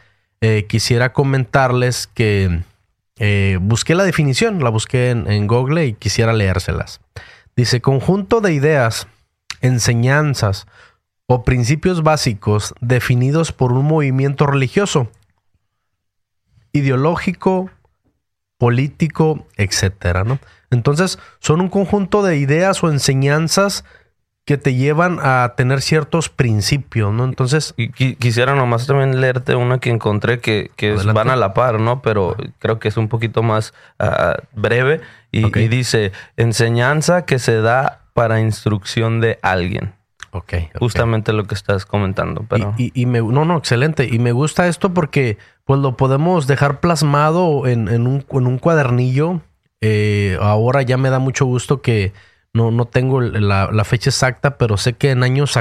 quisiera 0.69 1.13
comentarles 1.13 2.07
que 2.07 2.63
busqué 3.61 3.95
la 3.95 4.05
definición, 4.05 4.63
la 4.63 4.71
busqué 4.71 5.11
en, 5.11 5.31
en 5.31 5.47
Google 5.47 5.87
y 5.87 5.95
quisiera 5.95 6.33
leérselas. 6.33 7.01
Dice, 7.57 7.81
conjunto 7.81 8.41
de 8.41 8.53
ideas, 8.53 9.07
enseñanzas 9.61 10.67
o 11.27 11.45
principios 11.45 12.03
básicos 12.03 12.75
definidos 12.81 13.53
por 13.53 13.73
un 13.73 13.87
movimiento 13.87 14.47
religioso, 14.47 15.11
ideológico, 16.73 17.71
político, 18.59 19.47
etcétera, 19.57 20.25
¿no? 20.25 20.39
Entonces, 20.71 21.19
son 21.39 21.61
un 21.61 21.69
conjunto 21.69 22.23
de 22.23 22.37
ideas 22.37 22.83
o 22.83 22.91
enseñanzas 22.91 23.85
que 24.45 24.59
te 24.59 24.75
llevan 24.75 25.19
a 25.23 25.55
tener 25.57 25.81
ciertos 25.81 26.29
principios, 26.29 27.13
¿no? 27.13 27.25
Entonces... 27.25 27.75
quisiera 28.19 28.55
nomás 28.55 28.87
también 28.87 29.21
leerte 29.21 29.57
una 29.57 29.79
que 29.79 29.91
encontré 29.91 30.41
que, 30.41 30.71
van 31.15 31.31
a 31.31 31.37
la 31.37 31.55
par, 31.55 31.81
¿no? 31.81 32.03
Pero 32.03 32.37
creo 32.59 32.79
que 32.79 32.89
es 32.89 32.97
un 32.97 33.09
poquito 33.09 33.43
más 33.43 33.73
ah, 33.99 34.37
breve 34.53 35.01
y, 35.31 35.51
dice, 35.69 36.13
enseñanza 36.37 37.25
que 37.25 37.39
se 37.39 37.61
da 37.61 38.03
para 38.13 38.41
instrucción 38.41 39.21
de 39.21 39.39
alguien. 39.43 39.95
Ok. 40.33 40.55
Justamente 40.79 41.33
lo 41.33 41.45
que 41.45 41.55
estás 41.55 41.87
comentando. 41.87 42.45
Pero... 42.49 42.75
Y, 42.77 43.07
me, 43.07 43.21
no, 43.21 43.45
no, 43.45 43.57
excelente. 43.57 44.09
Y 44.11 44.19
me 44.19 44.33
gusta 44.33 44.67
esto 44.67 44.93
porque 44.93 45.39
pues 45.65 45.81
lo 45.81 45.97
podemos 45.97 46.47
dejar 46.47 46.81
plasmado 46.81 47.67
en, 47.67 47.89
un, 47.89 48.27
en 48.31 48.47
un, 48.47 48.59
cuadernillo. 48.59 49.41
Eh, 49.81 50.37
ahora 50.41 50.83
ya 50.83 50.99
me 50.99 51.09
da 51.09 51.19
mucho 51.19 51.47
gusto 51.47 51.81
que 51.81 52.13
no, 52.55 52.71
no 52.71 52.87
tengo 52.87 53.21
la, 53.21 53.85
fecha 53.85 54.11
exacta, 54.11 54.57
pero 54.57 54.77
sé 54.77 54.95
que 54.95 55.11
en 55.11 55.23
años 55.23 55.59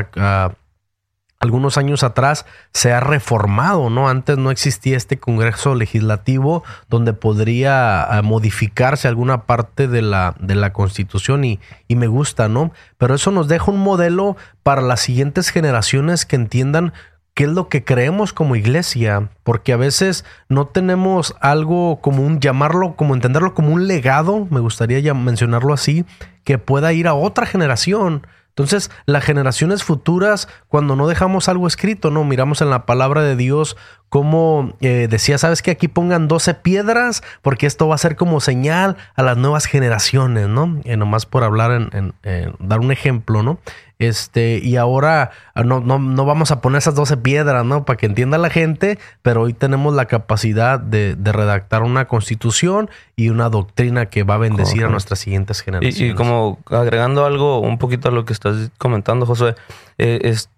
algunos 1.43 1.77
años 1.77 2.03
atrás 2.03 2.45
se 2.71 2.93
ha 2.93 3.01
reformado, 3.01 3.89
¿no? 3.89 4.07
Antes 4.07 4.37
no 4.37 4.49
existía 4.49 4.95
este 4.95 5.19
Congreso 5.19 5.75
Legislativo 5.75 6.63
donde 6.87 7.11
podría 7.11 8.01
ah, 8.01 8.21
modificarse 8.21 9.09
alguna 9.09 9.43
parte 9.43 9.89
de 9.89 10.01
la, 10.01 10.35
de 10.39 10.55
la 10.55 10.71
Constitución 10.71 11.43
y, 11.43 11.59
y, 11.89 11.97
me 11.97 12.07
gusta, 12.07 12.47
¿no? 12.47 12.71
Pero 12.97 13.15
eso 13.15 13.31
nos 13.31 13.49
deja 13.49 13.71
un 13.71 13.79
modelo 13.79 14.37
para 14.63 14.81
las 14.81 15.01
siguientes 15.01 15.49
generaciones 15.49 16.25
que 16.25 16.37
entiendan 16.37 16.93
qué 17.33 17.45
es 17.45 17.49
lo 17.49 17.67
que 17.67 17.83
creemos 17.83 18.33
como 18.33 18.55
iglesia, 18.55 19.29
porque 19.43 19.73
a 19.73 19.77
veces 19.77 20.23
no 20.49 20.67
tenemos 20.67 21.35
algo 21.39 21.99
como 22.01 22.23
un, 22.23 22.39
llamarlo, 22.39 22.95
como 22.95 23.15
entenderlo 23.15 23.53
como 23.53 23.73
un 23.73 23.87
legado, 23.87 24.47
me 24.51 24.59
gustaría 24.59 24.99
ya 24.99 25.13
mencionarlo 25.13 25.73
así, 25.73 26.05
que 26.43 26.57
pueda 26.57 26.93
ir 26.93 27.07
a 27.07 27.13
otra 27.13 27.45
generación. 27.45 28.27
Entonces, 28.49 28.91
las 29.07 29.23
generaciones 29.23 29.83
futuras, 29.83 30.47
cuando 30.67 30.95
no 30.95 31.07
dejamos 31.07 31.49
algo 31.49 31.65
escrito, 31.65 32.11
no 32.11 32.23
miramos 32.23 32.61
en 32.61 32.69
la 32.69 32.85
palabra 32.85 33.23
de 33.23 33.35
Dios 33.35 33.77
como 34.13 34.75
eh, 34.79 35.07
decía, 35.09 35.39
sabes 35.39 35.63
que 35.63 35.71
aquí 35.71 35.87
pongan 35.87 36.27
12 36.27 36.53
piedras, 36.53 37.23
porque 37.41 37.65
esto 37.65 37.87
va 37.87 37.95
a 37.95 37.97
ser 37.97 38.15
como 38.15 38.41
señal 38.41 38.95
a 39.15 39.23
las 39.23 39.37
nuevas 39.37 39.65
generaciones, 39.65 40.47
¿no? 40.47 40.79
Eh, 40.83 40.97
nomás 40.97 41.25
por 41.25 41.43
hablar 41.43 41.89
en, 41.91 42.13
dar 42.59 42.79
un 42.79 42.91
ejemplo, 42.91 43.41
¿no? 43.41 43.57
Este, 43.97 44.59
y 44.61 44.75
ahora 44.75 45.31
ah, 45.55 45.63
no, 45.63 45.79
no, 45.79 46.25
vamos 46.25 46.51
a 46.51 46.61
poner 46.61 46.77
esas 46.77 46.93
12 46.93 47.17
piedras, 47.17 47.65
¿no? 47.65 47.85
Para 47.85 47.97
que 47.97 48.05
entienda 48.05 48.37
la 48.37 48.51
gente, 48.51 48.99
pero 49.23 49.41
hoy 49.41 49.53
tenemos 49.53 49.95
la 49.95 50.05
capacidad 50.05 50.79
de, 50.79 51.17
redactar 51.19 51.81
una 51.81 52.05
constitución 52.05 52.91
y 53.15 53.29
una 53.29 53.49
doctrina 53.49 54.05
que 54.11 54.21
va 54.21 54.35
a 54.35 54.37
bendecir 54.37 54.85
a 54.85 54.89
nuestras 54.89 55.17
siguientes 55.17 55.61
generaciones. 55.61 56.13
Y, 56.13 56.13
como 56.13 56.59
agregando 56.69 57.25
algo 57.25 57.61
un 57.61 57.79
poquito 57.79 58.09
a 58.09 58.11
lo 58.11 58.25
que 58.25 58.33
estás 58.33 58.69
comentando, 58.77 59.25
José, 59.25 59.55
eh, 59.97 60.19
es 60.21 60.51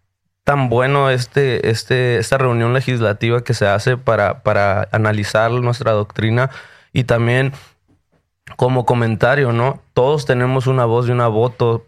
tan 0.45 0.69
bueno 0.69 1.09
este, 1.09 1.69
este, 1.69 2.19
esta 2.19 2.37
reunión 2.37 2.73
legislativa 2.73 3.43
que 3.43 3.55
se 3.55 3.67
hace 3.67 3.97
para, 3.97 4.43
para 4.43 4.87
analizar 4.91 5.51
nuestra 5.51 5.91
doctrina 5.91 6.51
y 6.93 7.03
también 7.03 7.51
como 8.57 8.85
comentario, 8.85 9.51
¿no? 9.51 9.81
Todos 9.93 10.25
tenemos 10.25 10.67
una 10.67 10.85
voz 10.85 11.07
y 11.07 11.11
una 11.11 11.27
voto, 11.27 11.83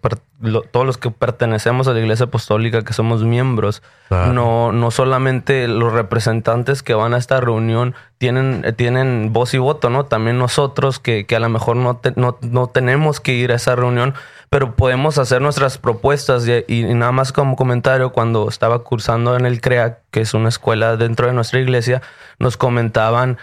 todos 0.71 0.85
los 0.85 0.97
que 0.97 1.11
pertenecemos 1.11 1.87
a 1.87 1.93
la 1.93 1.99
Iglesia 1.99 2.25
Apostólica, 2.25 2.83
que 2.83 2.93
somos 2.93 3.23
miembros, 3.23 3.83
no, 4.09 4.71
no 4.71 4.91
solamente 4.91 5.67
los 5.67 5.93
representantes 5.93 6.81
que 6.81 6.95
van 6.95 7.13
a 7.13 7.17
esta 7.17 7.39
reunión 7.41 7.93
tienen, 8.17 8.73
tienen 8.75 9.33
voz 9.33 9.53
y 9.53 9.59
voto, 9.59 9.91
¿no? 9.91 10.05
También 10.05 10.39
nosotros 10.39 10.99
que, 10.99 11.27
que 11.27 11.35
a 11.35 11.39
lo 11.39 11.47
mejor 11.49 11.75
no, 11.75 12.01
no, 12.15 12.37
no, 12.41 12.67
tenemos 12.67 13.19
que 13.19 13.33
ir 13.33 13.51
a 13.51 13.55
esa 13.55 13.75
reunión, 13.75 14.15
pero 14.49 14.75
podemos 14.75 15.19
hacer 15.19 15.41
nuestras 15.41 15.77
propuestas 15.77 16.47
y, 16.67 16.83
nada 16.95 17.11
más 17.11 17.31
como 17.31 17.55
comentario, 17.55 18.11
cuando 18.11 18.49
estaba 18.49 18.79
cursando 18.79 19.37
en 19.37 19.45
el 19.45 19.61
CREA, 19.61 19.99
que 20.09 20.21
es 20.21 20.33
una 20.33 20.49
escuela 20.49 20.97
dentro 20.97 21.27
de 21.27 21.33
nuestra 21.33 21.59
iglesia, 21.59 22.01
nos 22.39 22.57
comentaban, 22.57 23.37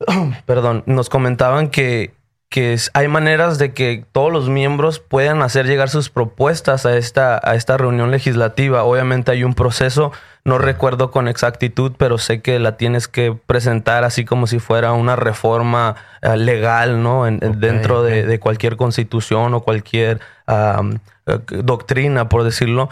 perdón, 0.46 0.82
nos 0.86 1.08
comentaban 1.08 1.68
que 1.68 2.17
que 2.48 2.78
hay 2.94 3.08
maneras 3.08 3.58
de 3.58 3.74
que 3.74 4.06
todos 4.10 4.32
los 4.32 4.48
miembros 4.48 5.00
puedan 5.00 5.42
hacer 5.42 5.66
llegar 5.66 5.90
sus 5.90 6.08
propuestas 6.08 6.86
a 6.86 6.96
esta, 6.96 7.38
a 7.42 7.54
esta 7.54 7.76
reunión 7.76 8.10
legislativa. 8.10 8.84
Obviamente 8.84 9.32
hay 9.32 9.44
un 9.44 9.52
proceso, 9.52 10.12
no 10.44 10.56
recuerdo 10.56 11.10
con 11.10 11.28
exactitud, 11.28 11.92
pero 11.98 12.16
sé 12.16 12.40
que 12.40 12.58
la 12.58 12.78
tienes 12.78 13.06
que 13.06 13.36
presentar 13.46 14.04
así 14.04 14.24
como 14.24 14.46
si 14.46 14.60
fuera 14.60 14.92
una 14.92 15.14
reforma 15.14 15.96
eh, 16.22 16.38
legal, 16.38 17.02
¿no? 17.02 17.24
dentro 17.24 18.02
de, 18.02 18.40
cualquier 18.40 18.76
constitución 18.76 19.52
o 19.52 19.60
cualquier 19.60 20.20
eh, 20.48 20.98
doctrina, 21.62 22.28
por 22.30 22.42
decirlo, 22.42 22.88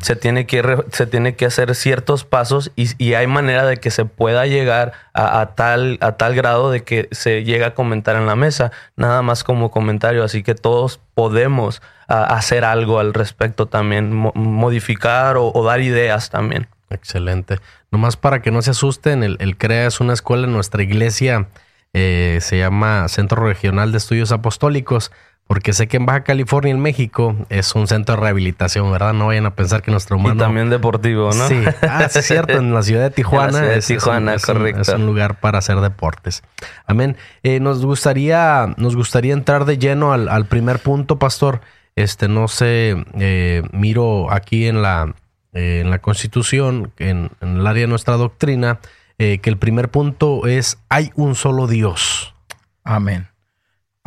se, 0.00 0.16
tiene 0.16 0.46
que 0.46 0.84
se 0.90 1.06
tiene 1.06 1.36
que 1.36 1.46
hacer 1.46 1.76
ciertos 1.76 2.24
pasos 2.24 2.72
y, 2.74 3.14
hay 3.14 3.26
manera 3.28 3.64
de 3.64 3.76
que 3.76 3.92
se 3.92 4.04
pueda 4.04 4.46
llegar 4.46 4.92
a, 5.14 5.54
tal, 5.54 5.98
a 6.00 6.12
tal 6.12 6.34
grado 6.34 6.72
de 6.72 6.82
que 6.82 7.08
se 7.12 7.44
llegue 7.44 7.64
a 7.64 7.74
comentar 7.74 8.16
en 8.16 8.26
la 8.26 8.34
mesa, 8.34 8.72
nada 8.96 9.22
más 9.22 9.44
como 9.44 9.70
comentario, 9.70 10.24
así 10.24 10.42
que 10.42 10.56
todos 10.56 11.00
podemos 11.14 11.80
hacer 12.08 12.64
algo 12.64 12.98
al 12.98 13.14
respecto 13.14 13.66
también, 13.66 14.12
modificar 14.12 15.36
o, 15.38 15.52
dar 15.64 15.80
ideas 15.80 16.30
también. 16.30 16.66
Excelente. 16.90 17.60
Nomás 17.92 18.16
para 18.16 18.42
que 18.42 18.50
no 18.50 18.62
se 18.62 18.72
asusten, 18.72 19.22
el, 19.22 19.36
el 19.38 19.56
CREA 19.56 19.86
es 19.86 20.00
una 20.00 20.12
escuela 20.12 20.48
en 20.48 20.52
nuestra 20.52 20.82
iglesia, 20.82 21.46
eh, 21.92 22.38
se 22.40 22.58
llama 22.58 23.08
Centro 23.08 23.44
Regional 23.44 23.90
de 23.90 23.98
Estudios 23.98 24.30
Apostólicos 24.30 25.10
porque 25.50 25.72
sé 25.72 25.88
que 25.88 25.96
en 25.96 26.06
Baja 26.06 26.22
California, 26.22 26.70
en 26.70 26.78
México, 26.78 27.34
es 27.48 27.74
un 27.74 27.88
centro 27.88 28.14
de 28.14 28.20
rehabilitación, 28.20 28.88
¿verdad? 28.92 29.14
No 29.14 29.26
vayan 29.26 29.46
a 29.46 29.56
pensar 29.56 29.82
que 29.82 29.90
nuestro 29.90 30.16
humano... 30.16 30.36
Y 30.36 30.38
también 30.38 30.70
deportivo, 30.70 31.32
¿no? 31.32 31.48
Sí, 31.48 31.64
ah, 31.82 32.04
es 32.04 32.24
cierto, 32.24 32.52
en 32.52 32.72
la 32.72 32.84
ciudad 32.84 33.02
de 33.02 33.10
Tijuana. 33.16 33.74
es, 33.74 33.88
Tijuana, 33.88 34.36
correcto. 34.38 34.82
es 34.82 34.88
un 34.90 35.06
lugar 35.06 35.40
para 35.40 35.58
hacer 35.58 35.80
deportes. 35.80 36.44
Amén. 36.86 37.16
Eh, 37.42 37.58
nos, 37.58 37.84
gustaría, 37.84 38.74
nos 38.76 38.94
gustaría 38.94 39.32
entrar 39.32 39.64
de 39.64 39.76
lleno 39.76 40.12
al, 40.12 40.46
primer 40.46 40.78
punto, 40.78 41.18
pastor. 41.18 41.62
Este, 41.96 42.28
no 42.28 42.46
sé, 42.46 43.04
eh, 43.18 43.64
miro 43.72 44.32
aquí 44.32 44.68
en 44.68 44.82
la, 44.82 45.16
eh, 45.52 45.80
en 45.80 45.90
la 45.90 45.98
Constitución, 45.98 46.92
en, 46.96 47.32
en, 47.40 47.56
el 47.56 47.66
área 47.66 47.80
de 47.80 47.88
nuestra 47.88 48.16
doctrina, 48.16 48.78
que 49.18 49.40
el 49.42 49.58
primer 49.58 49.90
punto 49.90 50.46
es, 50.46 50.78
hay 50.88 51.10
un 51.16 51.34
solo 51.34 51.66
Dios. 51.66 52.36
Amén. 52.84 53.29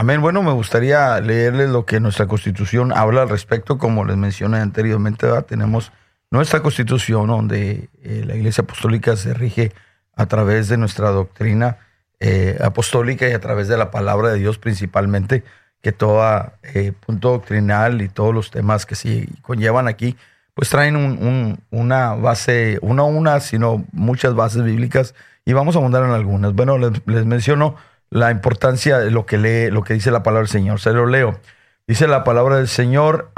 Bueno, 0.06 0.44
me 0.44 0.52
gustaría 0.52 1.18
leerles 1.22 1.70
lo 1.70 1.86
que 1.86 2.02
nuestra 2.02 2.28
constitución 2.28 2.92
habla 2.92 3.22
al 3.22 3.30
respecto. 3.30 3.78
Como 3.78 4.04
les 4.04 4.18
mencioné 4.18 4.58
anteriormente, 4.58 5.28
tenemos 5.44 5.94
nuestra 6.30 6.62
constitución 6.62 7.28
donde 7.28 7.90
eh, 8.04 8.24
la 8.26 8.36
Iglesia 8.36 8.64
Apostólica 8.64 9.16
se 9.16 9.34
rige 9.34 9.72
a 10.14 10.26
través 10.26 10.68
de 10.68 10.76
nuestra 10.76 11.10
doctrina 11.12 11.78
eh, 12.20 12.58
apostólica 12.62 13.30
y 13.30 13.32
a 13.32 13.40
través 13.40 13.70
de 13.70 13.78
la 13.78 13.92
palabra 13.92 14.34
de 14.34 14.40
Dios 14.40 14.58
principalmente, 14.58 15.46
que 15.82 15.94
todo 15.94 16.52
eh, 16.64 16.92
punto 17.06 17.32
doctrinal 17.32 18.02
y 18.02 18.10
todos 18.10 18.34
los 18.34 18.52
temas 18.52 18.86
que 18.86 18.96
se 18.96 19.30
conllevan 19.42 19.88
aquí, 19.88 20.18
pues 20.54 20.70
traen 20.70 21.58
una 21.72 22.14
base, 22.16 22.78
una 22.82 23.04
una, 23.04 23.40
sino 23.40 23.86
muchas 23.94 24.36
bases 24.36 24.66
bíblicas 24.66 25.16
y 25.46 25.54
vamos 25.54 25.78
a 25.78 25.80
abundar 25.80 26.04
en 26.04 26.12
algunas. 26.12 26.54
Bueno, 26.54 26.78
les, 26.78 26.92
les 27.06 27.26
menciono 27.26 27.78
la 28.14 28.30
importancia 28.30 29.00
de 29.00 29.10
lo 29.10 29.26
que 29.26 29.40
lee, 29.40 29.72
lo 29.72 29.84
que 29.84 29.96
dice 29.96 30.12
la 30.12 30.22
palabra 30.22 30.42
del 30.42 30.50
Señor. 30.50 30.80
Se 30.80 30.94
lo 30.94 31.08
leo. 31.08 31.40
Dice 31.88 32.08
la 32.08 32.24
palabra 32.24 32.58
del 32.58 32.68
Señor, 32.68 33.32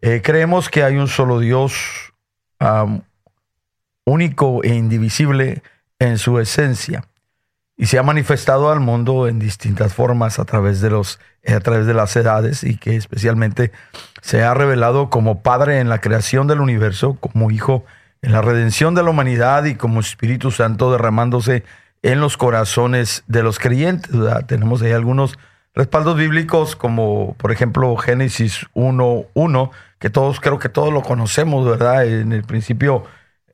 eh, 0.00 0.20
creemos 0.22 0.68
que 0.70 0.84
hay 0.84 0.96
un 0.96 1.08
solo 1.08 1.40
Dios 1.40 2.12
único 4.06 4.62
e 4.62 4.74
indivisible 4.74 5.62
en 5.98 6.18
su 6.18 6.38
esencia 6.38 7.04
y 7.76 7.86
se 7.86 7.98
ha 7.98 8.02
manifestado 8.02 8.70
al 8.70 8.80
mundo 8.80 9.26
en 9.26 9.38
distintas 9.38 9.92
formas 9.92 10.38
a 10.38 10.44
través 10.44 10.80
de 10.80 10.90
los 10.90 11.18
a 11.46 11.60
través 11.60 11.86
de 11.86 11.92
las 11.92 12.14
edades 12.16 12.64
y 12.64 12.78
que 12.78 12.96
especialmente 12.96 13.72
se 14.22 14.42
ha 14.42 14.54
revelado 14.54 15.10
como 15.10 15.42
padre 15.42 15.80
en 15.80 15.90
la 15.90 16.00
creación 16.00 16.46
del 16.46 16.60
universo, 16.60 17.18
como 17.20 17.50
hijo 17.50 17.84
en 18.22 18.32
la 18.32 18.40
redención 18.40 18.94
de 18.94 19.02
la 19.02 19.10
humanidad 19.10 19.64
y 19.64 19.74
como 19.74 20.00
Espíritu 20.00 20.50
Santo 20.50 20.90
derramándose 20.90 21.64
en 22.04 22.20
los 22.20 22.36
corazones 22.36 23.24
de 23.28 23.42
los 23.42 23.58
creyentes. 23.58 24.12
Tenemos 24.46 24.82
ahí 24.82 24.92
algunos 24.92 25.38
respaldos 25.74 26.16
bíblicos 26.16 26.76
como 26.76 27.34
por 27.38 27.50
ejemplo 27.50 27.96
Génesis 27.96 28.66
1.1, 28.74 29.70
que 29.98 30.10
todos 30.10 30.38
creo 30.38 30.58
que 30.58 30.68
todos 30.68 30.92
lo 30.92 31.02
conocemos, 31.02 31.66
¿verdad? 31.66 32.06
En 32.06 32.32
el 32.32 32.44
principio 32.44 33.04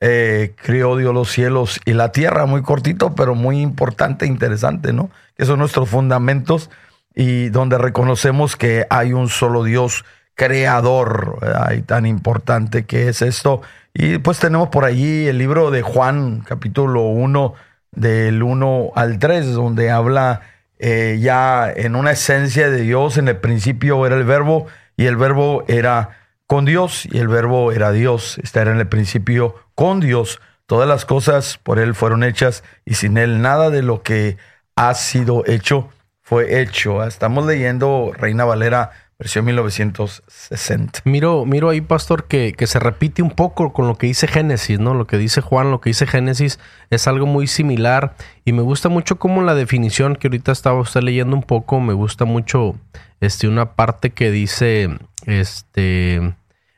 eh, 0.01 0.53
creó 0.61 0.97
Dios 0.97 1.13
los 1.13 1.31
cielos 1.31 1.79
y 1.85 1.93
la 1.93 2.11
tierra, 2.11 2.45
muy 2.45 2.61
cortito, 2.61 3.15
pero 3.15 3.35
muy 3.35 3.61
importante, 3.61 4.25
interesante, 4.25 4.91
¿no? 4.91 5.09
Que 5.37 5.45
son 5.45 5.59
nuestros 5.59 5.87
fundamentos 5.87 6.69
y 7.15 7.47
donde 7.49 7.77
reconocemos 7.77 8.57
que 8.57 8.85
hay 8.89 9.13
un 9.13 9.29
solo 9.29 9.63
Dios 9.63 10.03
creador, 10.35 11.39
y 11.77 11.83
tan 11.83 12.05
importante 12.05 12.85
que 12.85 13.07
es 13.07 13.21
esto. 13.21 13.61
Y 13.93 14.17
pues 14.17 14.39
tenemos 14.39 14.67
por 14.69 14.83
allí 14.83 15.27
el 15.27 15.37
libro 15.37 15.71
de 15.71 15.83
Juan, 15.83 16.41
capítulo 16.45 17.03
1, 17.03 17.53
del 17.91 18.43
1 18.43 18.91
al 18.95 19.19
3, 19.19 19.53
donde 19.53 19.91
habla 19.91 20.41
eh, 20.79 21.19
ya 21.21 21.71
en 21.71 21.95
una 21.95 22.11
esencia 22.11 22.69
de 22.69 22.81
Dios. 22.81 23.17
En 23.17 23.27
el 23.27 23.37
principio 23.37 24.05
era 24.05 24.15
el 24.15 24.23
verbo 24.23 24.67
y 24.97 25.05
el 25.05 25.17
verbo 25.17 25.63
era 25.67 26.17
con 26.47 26.65
Dios 26.65 27.07
y 27.11 27.19
el 27.19 27.27
verbo 27.27 27.71
era 27.71 27.91
Dios. 27.91 28.37
Está 28.43 28.61
en 28.63 28.79
el 28.79 28.87
principio 28.87 29.55
con 29.75 29.99
Dios. 29.99 30.41
Todas 30.65 30.87
las 30.87 31.05
cosas 31.05 31.59
por 31.61 31.79
Él 31.79 31.95
fueron 31.95 32.23
hechas 32.23 32.63
y 32.85 32.95
sin 32.95 33.17
Él 33.17 33.41
nada 33.41 33.69
de 33.69 33.81
lo 33.83 34.03
que 34.03 34.37
ha 34.75 34.93
sido 34.93 35.43
hecho 35.45 35.89
fue 36.21 36.61
hecho. 36.61 37.03
Estamos 37.03 37.45
leyendo 37.45 38.13
Reina 38.17 38.45
Valera 38.45 38.91
versión 39.21 39.45
1960. 39.45 41.01
Miro, 41.05 41.45
miro 41.45 41.69
ahí, 41.69 41.79
pastor, 41.79 42.23
que, 42.23 42.53
que, 42.53 42.65
se 42.65 42.79
repite 42.79 43.21
un 43.21 43.29
poco 43.29 43.71
con 43.71 43.87
lo 43.87 43.95
que 43.95 44.07
dice 44.07 44.27
Génesis, 44.27 44.79
¿no? 44.79 44.95
Lo 44.95 45.05
que 45.05 45.19
dice 45.19 45.41
Juan, 45.41 45.69
lo 45.69 45.79
que 45.79 45.91
dice 45.91 46.07
Génesis 46.07 46.59
es 46.89 47.07
algo 47.07 47.27
muy 47.27 47.45
similar. 47.45 48.15
Y 48.45 48.51
me 48.51 48.63
gusta 48.63 48.89
mucho 48.89 49.19
como 49.19 49.43
la 49.43 49.53
definición 49.53 50.15
que 50.15 50.27
ahorita 50.27 50.51
estaba 50.51 50.79
usted 50.79 51.03
leyendo 51.03 51.35
un 51.35 51.43
poco, 51.43 51.79
me 51.79 51.93
gusta 51.93 52.25
mucho 52.25 52.73
este, 53.19 53.47
una 53.47 53.73
parte 53.73 54.09
que 54.09 54.31
dice, 54.31 54.89
este, 55.27 56.33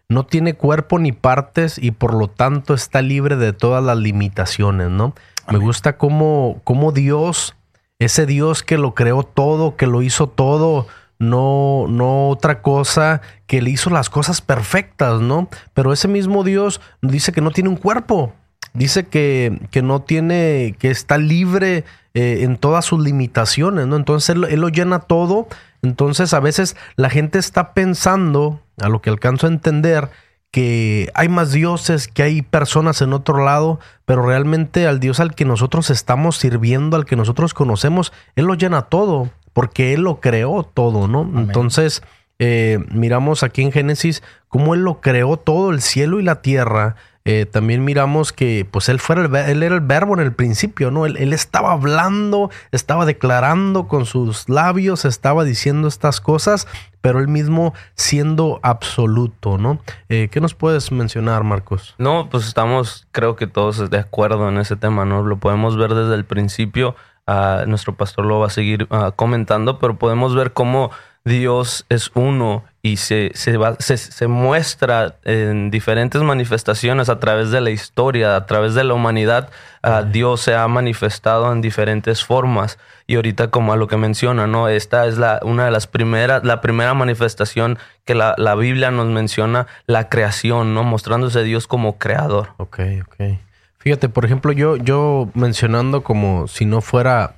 no 0.10 0.26
tiene 0.26 0.56
cuerpo 0.56 1.00
ni 1.00 1.14
partes 1.14 1.78
y 1.78 1.92
por 1.92 2.14
lo 2.14 2.28
tanto 2.28 2.74
está 2.74 3.02
libre 3.02 3.38
de 3.38 3.54
todas 3.54 3.82
las 3.82 3.98
limitaciones, 3.98 4.90
¿no? 4.90 5.16
Me 5.50 5.60
gusta 5.60 5.98
cómo, 5.98 6.60
cómo 6.66 6.92
Dios, 6.92 7.56
ese 8.00 8.26
Dios 8.26 8.64
que 8.64 8.78
lo 8.78 8.96
creó 8.96 9.24
todo, 9.24 9.78
que 9.78 9.88
lo 9.88 10.02
hizo 10.02 10.28
todo, 10.28 10.88
no, 11.30 11.86
no 11.90 12.30
otra 12.30 12.62
cosa, 12.62 13.22
que 13.48 13.62
le 13.62 13.70
hizo 13.70 13.90
las 13.90 14.10
cosas 14.10 14.42
perfectas, 14.42 15.22
¿no? 15.22 15.50
Pero 15.74 15.94
ese 15.94 16.08
mismo 16.08 16.44
Dios 16.44 16.82
dice 17.02 17.32
que 17.32 17.42
no 17.42 17.52
tiene 17.52 17.70
un 17.70 17.76
cuerpo, 17.76 18.34
dice 18.74 19.06
que, 19.06 19.68
que 19.72 19.82
no 19.82 20.02
tiene, 20.02 20.76
que 20.80 20.92
está 20.92 21.18
libre 21.18 21.86
eh, 22.14 22.40
en 22.42 22.58
todas 22.58 22.86
sus 22.86 23.04
limitaciones, 23.04 23.88
¿no? 23.88 23.96
Entonces 23.96 24.30
él, 24.30 24.46
él, 24.50 24.62
lo 24.62 24.70
llena 24.70 25.00
todo. 25.00 25.48
Entonces 25.82 26.34
a 26.34 26.40
veces 26.40 26.76
la 26.96 27.10
gente 27.10 27.40
está 27.40 27.74
pensando, 27.74 28.62
a 28.82 28.90
lo 28.90 29.02
que 29.02 29.10
alcanzo 29.10 29.48
a 29.48 29.52
entender, 29.52 30.10
que 30.52 31.10
hay 31.16 31.30
más 31.30 31.52
dioses, 31.52 32.08
que 32.08 32.22
hay 32.22 32.44
personas 32.44 33.02
en 33.02 33.14
otro 33.14 33.44
lado, 33.44 33.80
pero 34.06 34.24
realmente 34.24 34.88
al 34.88 35.00
Dios 35.00 35.20
al 35.20 35.34
que 35.34 35.46
nosotros 35.46 35.90
estamos 35.90 36.38
sirviendo, 36.38 36.96
al 36.96 37.06
que 37.06 37.16
nosotros 37.16 37.56
conocemos, 37.56 38.14
Él 38.36 38.46
lo 38.46 38.54
llena 38.54 38.84
todo 38.84 39.32
porque 39.54 39.94
Él 39.94 40.02
lo 40.02 40.20
creó 40.20 40.64
todo, 40.64 41.08
¿no? 41.08 41.22
Amén. 41.22 41.46
Entonces, 41.46 42.04
eh, 42.40 42.80
miramos 42.92 43.44
aquí 43.44 43.62
en 43.62 43.72
Génesis 43.72 44.24
cómo 44.48 44.74
Él 44.74 44.82
lo 44.82 45.02
creó 45.02 45.38
todo, 45.38 45.72
el 45.72 45.82
cielo 45.82 46.20
y 46.20 46.24
la 46.24 46.42
tierra. 46.42 46.96
Eh, 47.26 47.46
también 47.46 47.86
miramos 47.86 48.34
que 48.34 48.68
pues 48.70 48.90
él, 48.90 49.00
fuera 49.00 49.24
el, 49.24 49.34
él 49.34 49.64
era 49.64 49.76
el 49.76 49.82
verbo 49.82 50.14
en 50.14 50.20
el 50.20 50.34
principio, 50.34 50.92
¿no? 50.92 51.06
Él, 51.06 51.16
él, 51.16 51.32
estaba 51.32 51.72
hablando, 51.72 52.52
estaba 52.74 53.06
declarando 53.06 53.88
con 53.88 54.06
sus 54.06 54.50
labios, 54.50 55.06
estaba 55.06 55.46
diciendo 55.46 55.88
estas 55.88 56.20
cosas, 56.20 56.68
pero 57.00 57.20
él 57.20 57.30
mismo 57.30 57.74
siendo 57.96 58.60
absoluto, 58.62 59.58
¿no? 59.58 59.80
Eh, 60.10 60.28
¿Qué 60.32 60.42
nos 60.42 60.54
puedes 60.54 60.92
mencionar, 60.92 61.44
Marcos? 61.44 61.96
No, 61.98 62.30
pues 62.30 62.46
estamos, 62.46 63.08
creo 63.12 63.38
que 63.38 63.48
todos 63.48 63.90
de 63.90 64.00
acuerdo 64.00 64.50
en 64.50 64.58
ese 64.58 64.76
tema, 64.76 65.06
¿no? 65.06 65.24
Lo 65.24 65.38
podemos 65.38 65.78
ver 65.78 65.94
desde 65.94 66.16
el 66.16 66.26
principio. 66.26 66.96
Uh, 67.26 67.66
nuestro 67.68 67.96
pastor 67.96 68.26
lo 68.26 68.40
va 68.40 68.48
a 68.48 68.50
seguir 68.50 68.88
uh, 68.92 69.14
comentando, 69.16 69.80
pero 69.80 69.98
podemos 69.98 70.36
ver 70.36 70.52
cómo 70.52 70.92
Dios 71.26 71.86
es 71.88 72.12
uno 72.16 72.66
y 72.82 72.98
se, 72.98 73.32
se, 73.34 73.56
va, 73.56 73.78
se, 73.80 73.96
se, 73.96 74.28
muestra 74.28 75.16
en 75.24 75.72
diferentes 75.72 76.22
manifestaciones 76.22 77.08
a 77.08 77.20
través 77.22 77.50
de 77.50 77.62
la 77.62 77.70
historia, 77.70 78.36
a 78.36 78.46
través 78.46 78.74
de 78.74 78.84
la 78.84 78.94
humanidad. 78.94 79.50
Uh, 79.84 80.04
Dios 80.04 80.42
se 80.42 80.54
ha 80.54 80.68
manifestado 80.68 81.50
en 81.54 81.62
diferentes 81.62 82.26
formas. 82.26 82.78
Y 83.08 83.16
ahorita, 83.16 83.52
como 83.52 83.72
a 83.72 83.78
lo 83.78 83.88
que 83.88 83.96
menciona, 83.96 84.48
¿no? 84.48 84.68
Esta 84.68 85.06
es 85.06 85.18
la, 85.18 85.40
una 85.44 85.64
de 85.64 85.72
las 85.72 85.88
primeras, 85.88 86.44
la 86.44 86.60
primera 86.60 86.94
manifestación 86.94 87.80
que 88.04 88.16
la, 88.16 88.36
la 88.38 88.56
Biblia 88.56 88.92
nos 88.92 89.08
menciona, 89.08 89.68
la 89.88 90.10
creación, 90.10 90.74
¿no? 90.74 90.84
Mostrándose 90.84 91.44
Dios 91.44 91.68
como 91.68 91.98
creador. 91.98 92.50
Ok, 92.58 92.80
ok. 93.08 93.40
Fíjate, 93.84 94.08
por 94.08 94.24
ejemplo, 94.24 94.54
yo, 94.54 94.78
yo 94.78 95.30
mencionando 95.34 96.04
como 96.04 96.48
si 96.48 96.66
no 96.66 96.80
fuera, 96.80 97.36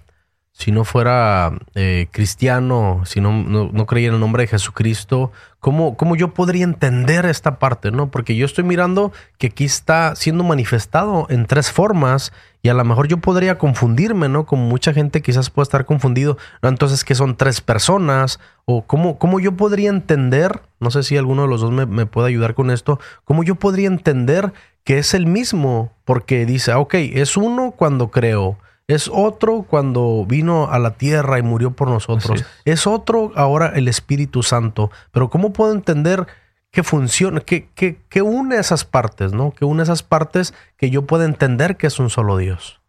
si 0.57 0.71
no 0.71 0.85
fuera 0.85 1.51
eh, 1.75 2.07
cristiano, 2.11 3.01
si 3.05 3.19
no, 3.19 3.43
no, 3.43 3.85
creyera 3.85 4.11
en 4.11 4.15
el 4.15 4.19
nombre 4.21 4.43
de 4.43 4.47
Jesucristo, 4.47 5.33
¿cómo, 5.59 5.97
¿cómo, 5.97 6.15
yo 6.15 6.33
podría 6.33 6.63
entender 6.63 7.25
esta 7.25 7.59
parte? 7.59 7.91
¿no? 7.91 8.09
Porque 8.09 8.37
yo 8.37 8.45
estoy 8.45 8.63
mirando 8.63 9.11
que 9.37 9.47
aquí 9.47 9.65
está 9.65 10.15
siendo 10.15 10.45
manifestado 10.45 11.27
en 11.29 11.45
tres 11.45 11.73
formas 11.73 12.31
y 12.61 12.69
a 12.69 12.73
lo 12.73 12.85
mejor 12.85 13.09
yo 13.09 13.17
podría 13.17 13.57
confundirme, 13.57 14.29
¿no? 14.29 14.45
Como 14.45 14.65
mucha 14.65 14.93
gente 14.93 15.21
quizás 15.21 15.49
puede 15.49 15.63
estar 15.65 15.85
confundido. 15.85 16.37
Entonces, 16.61 17.03
que 17.03 17.15
son 17.15 17.35
tres 17.35 17.59
personas? 17.59 18.39
¿O 18.63 18.83
cómo, 18.83 19.19
cómo 19.19 19.41
yo 19.41 19.57
podría 19.57 19.89
entender? 19.89 20.61
No 20.79 20.89
sé 20.89 21.03
si 21.03 21.17
alguno 21.17 21.41
de 21.41 21.49
los 21.49 21.59
dos 21.59 21.71
me, 21.71 21.85
me 21.85 22.05
puede 22.05 22.29
ayudar 22.29 22.55
con 22.55 22.71
esto. 22.71 22.97
¿Cómo 23.25 23.43
yo 23.43 23.55
podría 23.55 23.87
entender 23.87 24.53
que 24.85 24.99
es 24.99 25.13
el 25.13 25.25
mismo, 25.25 25.91
porque 26.05 26.45
dice, 26.45 26.73
ok, 26.73 26.93
es 26.93 27.35
uno 27.35 27.71
cuando 27.71 28.09
creó, 28.09 28.57
es 28.87 29.09
otro 29.11 29.63
cuando 29.63 30.25
vino 30.27 30.69
a 30.69 30.79
la 30.79 30.91
tierra 30.91 31.39
y 31.39 31.41
murió 31.41 31.71
por 31.71 31.89
nosotros, 31.89 32.41
es. 32.41 32.47
es. 32.65 32.87
otro 32.87 33.31
ahora 33.35 33.71
el 33.75 33.87
Espíritu 33.87 34.43
Santo, 34.43 34.91
pero 35.11 35.29
¿cómo 35.29 35.53
puedo 35.53 35.73
entender 35.73 36.27
que 36.71 36.83
funciona, 36.83 37.39
que, 37.39 37.69
que, 37.73 38.01
que 38.09 38.21
une 38.21 38.57
esas 38.57 38.83
partes, 38.83 39.31
¿no? 39.31 39.51
Que 39.51 39.65
une 39.65 39.81
esas 39.81 40.03
partes 40.03 40.53
que 40.77 40.89
yo 40.89 41.05
pueda 41.05 41.25
entender 41.25 41.77
que 41.77 41.87
es 41.87 41.99
un 41.99 42.09
solo 42.09 42.37
Dios. 42.37 42.81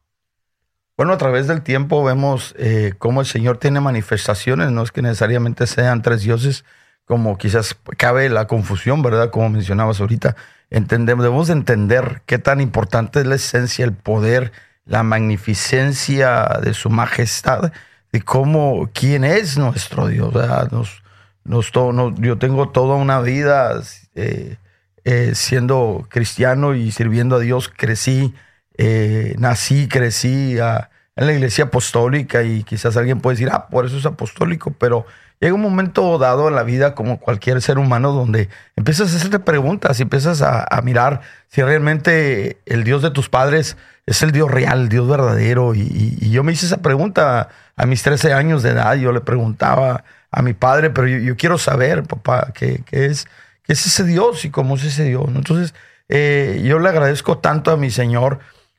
Bueno, 0.96 1.12
a 1.12 1.18
través 1.18 1.46
del 1.46 1.62
tiempo 1.62 2.02
vemos 2.02 2.54
eh, 2.58 2.94
cómo 2.98 3.20
el 3.20 3.26
Señor 3.26 3.58
tiene 3.58 3.80
manifestaciones, 3.80 4.70
no 4.70 4.82
es 4.82 4.92
que 4.92 5.02
necesariamente 5.02 5.66
sean 5.66 6.02
tres 6.02 6.22
dioses, 6.22 6.64
como 7.04 7.38
quizás 7.38 7.76
cabe 7.96 8.28
la 8.28 8.46
confusión, 8.46 9.02
¿verdad? 9.02 9.30
Como 9.30 9.50
mencionabas 9.50 10.00
ahorita 10.00 10.36
entendemos, 10.70 11.22
debemos 11.22 11.50
entender 11.50 12.22
qué 12.26 12.38
tan 12.38 12.60
importante 12.60 13.20
es 13.20 13.26
la 13.26 13.36
esencia, 13.36 13.84
el 13.84 13.92
poder, 13.92 14.52
la 14.86 15.02
magnificencia 15.02 16.58
de 16.62 16.72
su 16.72 16.88
majestad, 16.88 17.72
de 18.12 18.22
cómo, 18.22 18.88
quién 18.94 19.24
es 19.24 19.58
nuestro 19.58 20.06
Dios. 20.06 20.32
Nos, 20.70 21.02
nos, 21.44 21.70
yo 22.18 22.38
tengo 22.38 22.70
toda 22.70 22.94
una 22.96 23.20
vida 23.20 23.82
eh, 24.14 24.56
eh, 25.04 25.32
siendo 25.34 26.06
cristiano 26.08 26.74
y 26.74 26.90
sirviendo 26.92 27.36
a 27.36 27.40
Dios, 27.40 27.68
crecí, 27.68 28.34
eh, 28.78 29.34
nací, 29.38 29.88
crecí 29.88 30.56
en 30.58 31.26
la 31.26 31.32
iglesia 31.32 31.64
apostólica 31.64 32.42
y 32.42 32.62
quizás 32.62 32.96
alguien 32.96 33.20
puede 33.20 33.36
decir, 33.36 33.50
ah, 33.52 33.68
por 33.68 33.86
eso 33.86 33.98
es 33.98 34.06
apostólico, 34.06 34.72
pero 34.78 35.06
llega 35.40 35.54
un 35.54 35.60
momento 35.60 36.18
dado 36.18 36.48
en 36.48 36.54
la 36.54 36.62
vida, 36.62 36.94
como 36.94 37.18
cualquier 37.18 37.60
ser 37.62 37.78
humano, 37.78 38.12
donde 38.12 38.48
empiezas 38.76 39.12
a 39.12 39.16
hacerte 39.16 39.38
preguntas 39.38 39.98
y 39.98 40.02
empiezas 40.02 40.42
a, 40.42 40.80
mirar 40.82 41.22
si 41.48 41.62
realmente 41.62 42.58
el 42.66 42.84
Dios 42.84 43.02
de 43.02 43.10
tus 43.10 43.28
padres 43.28 43.76
es 44.06 44.22
el 44.22 44.30
Dios 44.32 44.50
real, 44.50 44.88
Dios 44.88 45.08
verdadero. 45.08 45.74
Y, 45.74 46.16
y, 46.20 46.30
yo 46.30 46.44
me 46.44 46.52
hice 46.52 46.66
esa 46.66 46.78
pregunta 46.78 47.48
a 47.76 47.86
mis 47.86 48.02
13 48.02 48.32
años 48.32 48.62
de 48.62 48.70
edad. 48.70 48.94
Yo 48.94 49.12
le 49.12 49.20
preguntaba 49.20 50.04
a 50.30 50.42
mi 50.42 50.54
padre, 50.54 50.90
pero 50.90 51.08
yo, 51.08 51.18
yo 51.18 51.36
quiero 51.36 51.58
saber, 51.58 52.04
papá, 52.04 52.52
qué, 52.54 52.82
qué, 52.86 53.06
es, 53.06 53.26
qué 53.64 53.72
es 53.72 53.86
ese 53.86 54.04
Dios 54.04 54.44
y 54.44 54.50
cómo 54.50 54.76
es 54.76 54.84
ese 54.84 55.04
Dios. 55.04 55.26
Entonces, 55.28 55.74
eh, 56.08 56.62
yo 56.64 56.78
le 56.78 56.88
agradezco 56.88 57.38
tanto 57.38 57.72
a 57.72 57.76
mi 57.76 57.90
Señor 57.90 58.38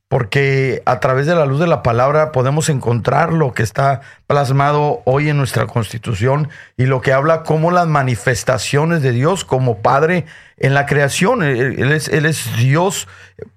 porque 0.10 0.84
a 0.86 1.02
través 1.02 1.26
de 1.26 1.36
la 1.36 1.46
luz 1.46 1.60
de 1.60 1.68
la 1.68 1.84
palabra 1.84 2.32
podemos 2.32 2.70
encontrar 2.70 3.34
lo 3.34 3.54
que 3.54 3.64
está 3.64 4.00
plasmado 4.26 5.02
hoy 5.04 5.30
en 5.30 5.38
nuestra 5.38 5.68
constitución 5.68 6.50
y 6.78 6.86
lo 6.86 7.02
que 7.02 7.12
habla 7.12 7.44
como 7.44 7.72
las 7.72 7.88
manifestaciones 7.88 9.02
de 9.02 9.12
Dios 9.12 9.44
como 9.44 9.80
Padre 9.80 10.26
en 10.58 10.74
la 10.74 10.86
creación. 10.86 11.44
Él 11.44 11.92
es, 11.92 12.58
Dios 12.58 13.10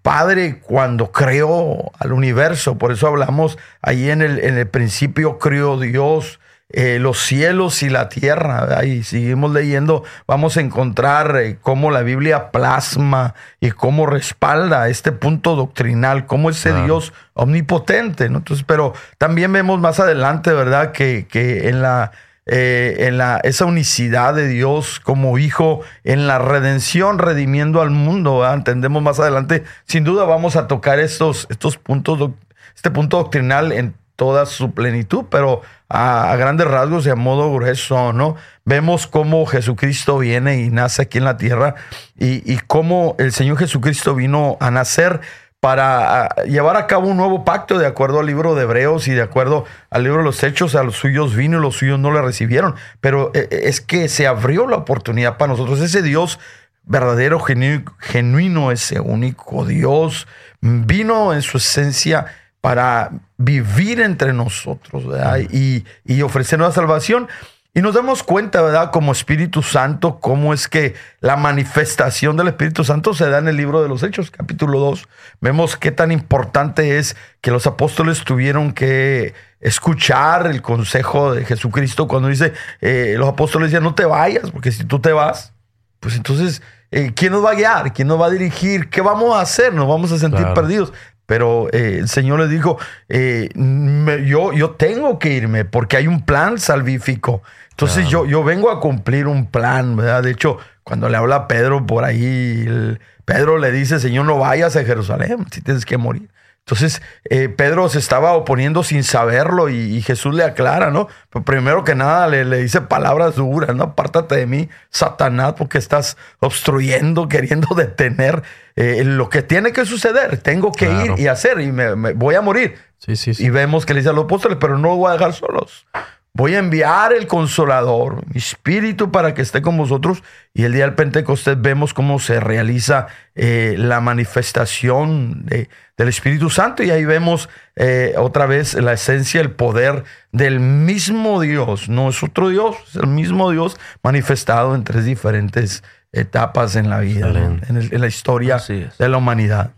Padre 0.03 0.59
cuando 0.59 1.13
creó 1.13 1.93
al 1.99 2.13
universo. 2.13 2.79
Por 2.79 2.91
eso 2.91 3.07
hablamos 3.07 3.57
ahí 3.81 4.11
en 4.11 4.21
el, 4.21 4.41
en 4.41 4.59
el 4.59 4.67
principio 4.67 5.39
creó 5.39 5.79
Dios 5.79 6.40
eh, 6.73 6.99
los 7.01 7.19
cielos 7.19 7.83
y 7.83 7.91
la 7.91 8.09
tierra. 8.09 8.85
Y 8.85 9.03
seguimos 9.03 9.53
leyendo, 9.53 10.05
vamos 10.27 10.57
a 10.57 10.61
encontrar 10.61 11.37
eh, 11.37 11.59
cómo 11.61 11.91
la 11.91 12.03
Biblia 12.03 12.53
plasma 12.53 13.35
y 13.59 13.73
cómo 13.73 14.07
respalda 14.07 14.89
este 14.89 15.11
punto 15.11 15.57
doctrinal, 15.57 16.27
cómo 16.27 16.49
ese 16.49 16.71
ah. 16.71 16.85
Dios 16.85 17.13
omnipotente. 17.35 18.29
¿no? 18.29 18.39
Entonces, 18.39 18.65
pero 18.67 18.95
también 19.19 19.53
vemos 19.53 19.81
más 19.81 19.99
adelante, 19.99 20.53
¿verdad? 20.53 20.93
Que, 20.93 21.27
que 21.29 21.69
en 21.69 21.83
la... 21.83 22.13
Eh, 22.53 23.07
en 23.07 23.17
la, 23.19 23.39
esa 23.45 23.65
unicidad 23.65 24.35
de 24.35 24.49
Dios 24.49 24.99
como 24.99 25.39
hijo, 25.39 25.83
en 26.03 26.27
la 26.27 26.41
redención, 26.41 27.21
redimiendo 27.21 27.81
al 27.81 27.91
mundo. 27.91 28.41
¿verdad? 28.41 28.57
Entendemos 28.57 29.03
más 29.03 29.21
adelante. 29.21 29.63
Sin 29.85 30.03
duda 30.03 30.25
vamos 30.25 30.57
a 30.57 30.67
tocar 30.67 30.99
estos, 30.99 31.47
estos 31.51 31.77
puntos, 31.77 32.31
este 32.75 32.91
punto 32.91 33.19
doctrinal 33.19 33.71
en 33.71 33.95
toda 34.17 34.47
su 34.47 34.73
plenitud, 34.73 35.27
pero 35.31 35.63
a, 35.91 36.35
grandes 36.37 36.67
rasgos 36.67 37.07
y 37.07 37.11
a 37.11 37.17
modo 37.17 37.53
grueso, 37.53 38.13
¿no? 38.13 38.37
Vemos 38.65 39.07
cómo 39.07 39.45
Jesucristo 39.45 40.19
viene 40.19 40.61
y 40.61 40.71
nace 40.71 41.03
aquí 41.03 41.19
en 41.19 41.25
la 41.25 41.37
tierra 41.37 41.75
y, 42.17 42.51
y 42.51 42.59
cómo 42.67 43.17
el 43.19 43.33
Señor 43.33 43.59
Jesucristo 43.59 44.15
vino 44.15 44.57
a 44.61 44.71
nacer 44.71 45.21
para 45.61 46.29
llevar 46.47 46.77
a 46.79 46.87
cabo 46.87 47.09
un 47.09 47.19
nuevo 47.19 47.45
pacto 47.45 47.79
de 47.79 47.87
acuerdo 47.87 48.21
al 48.21 48.27
libro 48.27 48.55
de 48.55 48.63
Hebreos 48.63 49.09
y 49.09 49.13
de 49.13 49.21
acuerdo 49.21 49.67
al 49.91 50.05
libro 50.05 50.21
de 50.21 50.25
los 50.25 50.43
Hechos, 50.43 50.75
a 50.75 50.83
los 50.83 50.97
suyos 50.97 51.37
vino 51.37 51.59
y 51.59 51.61
los 51.61 51.77
suyos 51.77 51.99
no 51.99 52.11
le 52.13 52.23
recibieron. 52.23 52.77
Pero 53.01 53.31
eh, 53.35 53.49
es 53.51 53.83
que 53.83 54.09
se 54.09 54.27
abrió 54.27 54.67
la 54.67 54.77
oportunidad 54.77 55.37
para 55.37 55.53
nosotros. 55.53 55.81
Ese 55.81 56.01
Dios 56.01 56.39
verdadero, 56.85 57.41
genuino 57.41 58.73
ese 58.73 59.01
único 59.01 59.67
Dios, 59.67 60.27
vino 60.61 61.35
en 61.35 61.43
su 61.43 61.59
esencia 61.59 62.27
para 62.61 63.11
vivir 63.39 64.01
entre 64.01 64.33
nosotros 64.33 65.05
y, 65.51 65.85
y, 66.05 66.23
ofrecernos 66.23 66.69
la 66.69 66.75
salvación. 66.75 67.29
Y 67.73 67.83
nos 67.83 67.95
damos 67.95 68.25
cuenta, 68.25 68.61
¿verdad? 68.63 68.91
Como 68.91 69.13
Espíritu 69.13 69.63
Santo, 69.63 70.19
cómo 70.19 70.53
es 70.53 70.67
que 70.67 70.95
la 71.21 71.37
manifestación 71.37 72.37
del 72.37 72.49
Espíritu 72.49 72.83
Santo 72.83 73.15
se 73.15 73.29
da 73.31 73.39
en 73.39 73.47
el 73.47 73.57
libro 73.57 73.81
de 73.81 73.89
los 73.89 74.03
Hechos, 74.03 74.33
capítulo 74.33 74.81
2. 74.81 75.09
Vemos 75.41 75.77
qué 75.77 75.93
tan 75.93 76.11
importante 76.11 76.99
es 76.99 77.17
que 77.41 77.53
los 77.53 77.69
apóstoles 77.69 78.25
tuvieron 78.25 78.73
que 78.73 79.35
escuchar 79.61 80.49
el 80.49 80.63
consejo 80.63 81.33
de 81.33 81.45
Jesucristo 81.45 82.09
cuando 82.09 82.29
dice, 82.29 82.53
eh, 82.81 83.15
los 83.17 83.29
apóstoles 83.29 83.71
ya 83.71 83.79
no 83.79 83.95
te 83.95 84.05
vayas, 84.05 84.51
porque 84.51 84.73
si 84.73 84.85
tú 84.85 84.99
te 84.99 85.13
vas, 85.13 85.53
pues 86.01 86.17
entonces, 86.17 86.63
eh, 86.91 87.13
¿quién 87.15 87.33
nos 87.33 87.45
va 87.45 87.51
a 87.51 87.55
guiar? 87.55 87.93
¿Quién 87.93 88.09
nos 88.09 88.21
va 88.21 88.27
a 88.27 88.31
dirigir? 88.31 88.91
¿Qué 88.91 89.01
vamos 89.01 89.37
a 89.37 89.43
hacer? 89.43 89.73
Nos 89.73 89.87
vamos 89.87 90.11
a 90.11 90.19
sentir 90.19 90.47
perdidos. 90.55 90.93
Pero 91.31 91.69
eh, 91.73 91.99
el 92.01 92.09
Señor 92.09 92.41
le 92.41 92.49
dijo, 92.49 92.77
yo, 93.09 94.53
yo 94.53 94.71
tengo 94.71 95.21
que 95.21 95.33
irme 95.33 95.65
porque 95.65 95.97
hay 95.97 96.09
un 96.09 96.23
plan 96.27 96.59
salvífico. 96.59 97.45
Entonces 97.71 98.09
yo, 98.09 98.27
yo 98.27 98.43
vengo 98.43 98.69
a 98.69 98.81
cumplir 98.81 99.29
un 99.29 99.47
plan, 99.47 99.95
¿verdad? 99.95 100.25
De 100.25 100.33
hecho, 100.33 100.59
cuando 100.83 101.09
le 101.09 101.17
habla 101.17 101.37
a 101.37 101.47
Pedro 101.47 101.87
por 101.87 102.03
ahí, 102.03 102.99
Pedro 103.25 103.59
le 103.59 103.71
dice, 103.71 104.01
Señor, 104.01 104.27
no 104.27 104.39
vayas 104.39 104.75
a 104.75 104.83
Jerusalén, 104.83 105.47
si 105.53 105.61
tienes 105.61 105.85
que 105.85 105.97
morir. 105.99 106.29
Entonces, 106.67 107.03
eh, 107.25 107.49
Pedro 107.49 107.89
se 107.89 107.99
estaba 107.99 108.35
oponiendo 108.35 108.85
sin 108.85 109.03
saberlo 109.03 109.69
y, 109.69 110.03
Jesús 110.03 110.35
le 110.35 110.45
aclara, 110.45 110.91
¿no? 110.91 111.09
Pero 111.31 111.45
primero 111.45 111.83
que 111.83 111.97
nada 111.97 112.29
le, 112.29 112.45
le, 112.45 112.59
dice 112.59 112.81
palabras 112.81 113.35
duras, 113.35 113.75
¿no? 113.75 113.85
Apártate 113.85 114.37
de 114.37 114.47
mí, 114.47 114.69
Satanás, 114.91 115.55
porque 115.57 115.79
estás 115.79 116.17
obstruyendo, 116.39 117.29
queriendo 117.29 117.75
detener 117.75 118.43
eh, 118.77 119.03
lo 119.05 119.29
que 119.29 119.43
tiene 119.43 119.73
que 119.73 119.85
suceder. 119.85 120.39
Tengo 120.39 120.71
que 120.71 120.91
ir 120.91 121.15
y 121.19 121.27
hacer 121.27 121.61
y 121.61 121.73
me, 121.73 121.95
voy 122.13 122.37
a 122.37 122.41
morir. 122.41 122.77
Sí, 122.99 123.17
sí, 123.17 123.35
sí. 123.35 123.47
Y 123.47 123.51
vemos 123.51 123.85
que 123.85 123.95
le 123.95 124.01
dice 124.01 124.11
a 124.11 124.13
los 124.13 124.25
apóstoles, 124.25 124.59
pero 124.61 124.79
no 124.79 124.91
lo 124.91 124.97
voy 124.97 125.11
a 125.11 125.15
dejar 125.15 125.33
solos. 125.33 125.87
Voy 126.33 126.55
a 126.55 126.59
enviar 126.59 127.13
el 127.13 127.27
consolador, 127.27 128.25
mi 128.33 128.39
espíritu, 128.39 129.11
para 129.11 129.35
que 129.35 129.43
esté 129.43 129.63
con 129.63 129.77
vosotros. 129.77 130.23
Y 130.55 130.63
el 130.63 130.73
día 130.73 130.85
del 130.85 130.95
Pentecostés 130.95 131.61
vemos 131.61 131.93
cómo 131.93 132.19
se 132.19 132.39
realiza 132.39 133.09
eh, 133.35 133.75
la 133.77 134.01
manifestación 134.01 135.45
del 135.45 136.09
Espíritu 136.09 136.49
Santo. 136.49 136.83
Y 136.85 136.91
ahí 136.91 137.05
vemos 137.05 137.49
eh, 137.75 138.15
otra 138.17 138.47
vez 138.47 138.75
la 138.75 138.93
esencia, 138.93 139.41
el 139.41 139.51
poder 139.51 140.05
del 140.31 140.61
mismo 140.61 141.41
Dios. 141.41 141.89
No 141.89 142.09
es 142.09 142.23
otro 142.23 142.49
Dios, 142.49 142.77
es 142.89 142.97
el 142.97 143.09
mismo 143.09 143.51
Dios 143.51 143.77
manifestado 144.03 144.75
en 144.75 144.85
tres 144.85 145.05
diferentes 145.05 145.83
etapas 146.13 146.77
en 146.77 146.91
la 146.91 147.01
vida, 147.01 147.29
en, 147.29 148.01
la 148.01 148.07
historia 148.07 148.59
de 148.59 149.09
la 149.09 149.17
humanidad. 149.17 149.73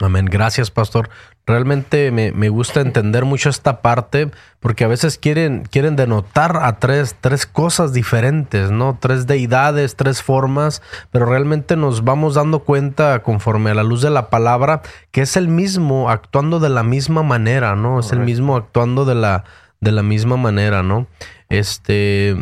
Amén. 0.00 0.26
Gracias, 0.26 0.70
pastor. 0.70 1.10
Realmente 1.44 2.12
me, 2.12 2.48
gusta 2.50 2.80
entender 2.80 3.24
mucho 3.24 3.50
esta 3.50 3.82
parte 3.82 4.30
porque 4.60 4.84
a 4.84 4.88
veces 4.88 5.18
quieren, 5.18 5.64
quieren 5.68 5.96
denotar 5.96 6.56
a 6.62 6.78
tres, 6.78 7.16
tres 7.20 7.46
cosas 7.46 7.92
diferentes, 7.92 8.70
¿no? 8.70 8.96
Tres 9.00 9.26
deidades, 9.26 9.96
tres 9.96 10.22
formas, 10.22 10.82
pero 11.10 11.26
realmente 11.26 11.74
nos 11.74 12.04
vamos 12.04 12.34
dando 12.34 12.60
cuenta 12.60 13.24
conforme 13.24 13.72
a 13.72 13.74
la 13.74 13.82
luz 13.82 14.02
de 14.02 14.10
la 14.10 14.30
palabra 14.30 14.82
que 15.10 15.22
es 15.22 15.36
el 15.36 15.48
mismo 15.48 16.10
actuando 16.10 16.60
de 16.60 16.68
la 16.68 16.84
misma 16.84 17.24
manera, 17.24 17.74
¿no? 17.74 17.98
Es 17.98 18.12
el 18.12 18.20
mismo 18.20 18.56
actuando 18.56 19.04
de 19.04 19.16
la, 19.16 19.42
de 19.80 19.90
la 19.90 20.04
misma 20.04 20.36
manera, 20.36 20.84
¿no? 20.84 21.08
Este... 21.48 22.36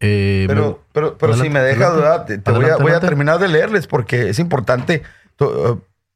Eh, 0.00 0.44
pero, 0.46 0.84
pero, 0.92 1.18
pero 1.18 1.34
si 1.34 1.50
me 1.50 1.58
dejas, 1.58 2.24
te, 2.24 2.38
voy, 2.52 2.66
a, 2.66 2.76
voy, 2.76 2.92
a, 2.92 3.00
terminar 3.00 3.40
de 3.40 3.48
leerles 3.48 3.88
porque 3.88 4.28
es 4.28 4.38
importante 4.38 5.02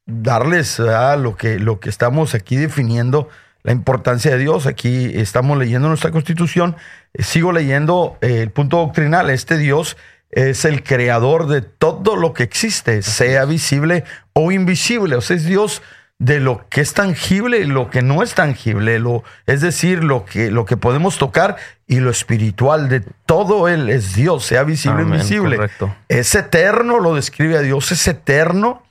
darles 0.05 0.79
lo, 0.79 1.35
que, 1.35 1.59
lo 1.59 1.79
que 1.79 1.89
estamos 1.89 2.35
aquí 2.35 2.55
definiendo, 2.55 3.29
la 3.63 3.71
importancia 3.71 4.31
de 4.31 4.37
Dios. 4.37 4.65
Aquí 4.65 5.11
estamos 5.13 5.57
leyendo 5.57 5.87
nuestra 5.87 6.11
constitución. 6.11 6.75
Eh, 7.13 7.23
sigo 7.23 7.51
leyendo 7.51 8.17
eh, 8.21 8.41
el 8.41 8.51
punto 8.51 8.77
doctrinal. 8.77 9.29
Este 9.29 9.57
Dios 9.57 9.97
es 10.31 10.65
el 10.65 10.83
creador 10.83 11.47
de 11.47 11.61
todo 11.61 12.15
lo 12.15 12.33
que 12.33 12.43
existe, 12.43 13.01
sea 13.01 13.45
visible 13.45 14.03
o 14.33 14.51
invisible. 14.51 15.15
O 15.15 15.21
sea, 15.21 15.37
es 15.37 15.45
Dios 15.45 15.81
de 16.19 16.39
lo 16.39 16.67
que 16.69 16.81
es 16.81 16.93
tangible 16.93 17.59
y 17.59 17.65
lo 17.65 17.89
que 17.89 18.01
no 18.01 18.23
es 18.23 18.33
tangible, 18.33 18.97
lo, 18.99 19.23
es 19.45 19.59
decir, 19.61 20.03
lo 20.03 20.23
que, 20.23 20.51
lo 20.51 20.63
que 20.63 20.77
podemos 20.77 21.17
tocar 21.17 21.57
y 21.85 21.99
lo 21.99 22.09
espiritual 22.09 22.87
de 22.87 23.01
todo 23.25 23.67
Él 23.67 23.89
es 23.89 24.15
Dios, 24.15 24.45
sea 24.45 24.63
visible 24.63 25.03
o 25.03 25.07
invisible. 25.07 25.69
Es 26.07 26.33
eterno, 26.35 26.99
lo 26.99 27.15
describe 27.15 27.57
a 27.57 27.61
Dios, 27.61 27.91
es 27.91 28.07
eterno 28.07 28.83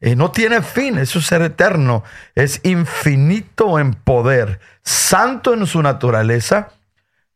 y 0.00 0.16
no 0.16 0.30
tiene 0.30 0.62
fin, 0.62 0.96
es 0.96 1.14
un 1.14 1.20
ser 1.22 1.42
eterno, 1.42 2.02
es 2.34 2.60
infinito 2.62 3.78
en 3.78 3.92
poder, 3.92 4.58
santo 4.82 5.52
en 5.52 5.66
su 5.66 5.82
naturaleza, 5.82 6.70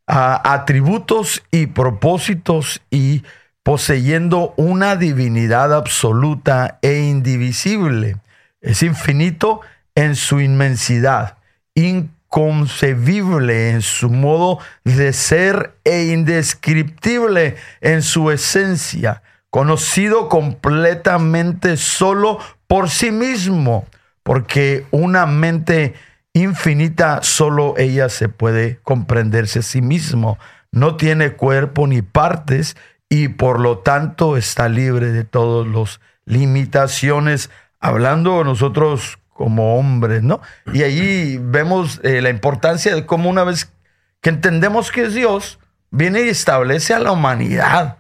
atributos 0.07 1.42
y 1.50 1.66
propósitos 1.66 2.81
y 2.90 3.22
poseyendo 3.62 4.55
una 4.57 4.96
divinidad 4.96 5.74
absoluta 5.74 6.79
e 6.81 7.00
indivisible. 7.00 8.16
Es 8.62 8.83
infinito 8.83 9.61
en 9.94 10.16
su 10.16 10.40
inmensidad, 10.40 11.37
inconcebible 11.74 13.70
en 13.70 13.83
su 13.83 14.09
modo 14.09 14.59
de 14.85 15.12
ser 15.12 15.77
e 15.85 16.05
indescriptible 16.05 17.57
en 17.83 18.00
su 18.03 18.31
esencia 18.31 19.22
conocido 19.55 20.29
completamente 20.29 21.77
solo 21.77 22.40
por 22.66 22.90
sí 22.90 23.11
mismo, 23.11 23.87
porque 24.22 24.87
una 24.90 25.27
mente 25.27 25.94
infinita 26.33 27.22
solo 27.22 27.74
ella 27.79 28.09
se 28.09 28.29
puede 28.29 28.81
comprenderse 28.83 29.61
a 29.61 29.62
sí 29.62 29.81
mismo. 29.83 30.38
No 30.72 30.96
tiene 30.96 31.33
cuerpo 31.33 31.87
ni 31.87 32.03
partes 32.03 32.77
y 33.09 33.29
por 33.29 33.61
lo 33.61 33.79
tanto 33.79 34.37
está 34.37 34.68
libre 34.68 35.12
de 35.12 35.24
todas 35.24 35.66
las 35.66 36.00
limitaciones, 36.24 37.50
hablando 37.81 38.42
nosotros 38.44 39.18
como 39.29 39.79
hombres, 39.79 40.22
¿no? 40.22 40.40
Y 40.72 40.83
ahí 40.83 41.38
vemos 41.40 42.00
eh, 42.03 42.20
la 42.20 42.31
importancia 42.31 42.94
de 42.94 43.05
cómo 43.05 43.29
una 43.29 43.44
vez 43.44 43.70
que 44.20 44.31
entendemos 44.31 44.90
que 44.90 45.03
es 45.03 45.14
Dios, 45.14 45.59
viene 45.90 46.22
y 46.22 46.29
establece 46.29 46.94
a 46.94 46.98
la 46.98 47.12
humanidad. 47.12 47.98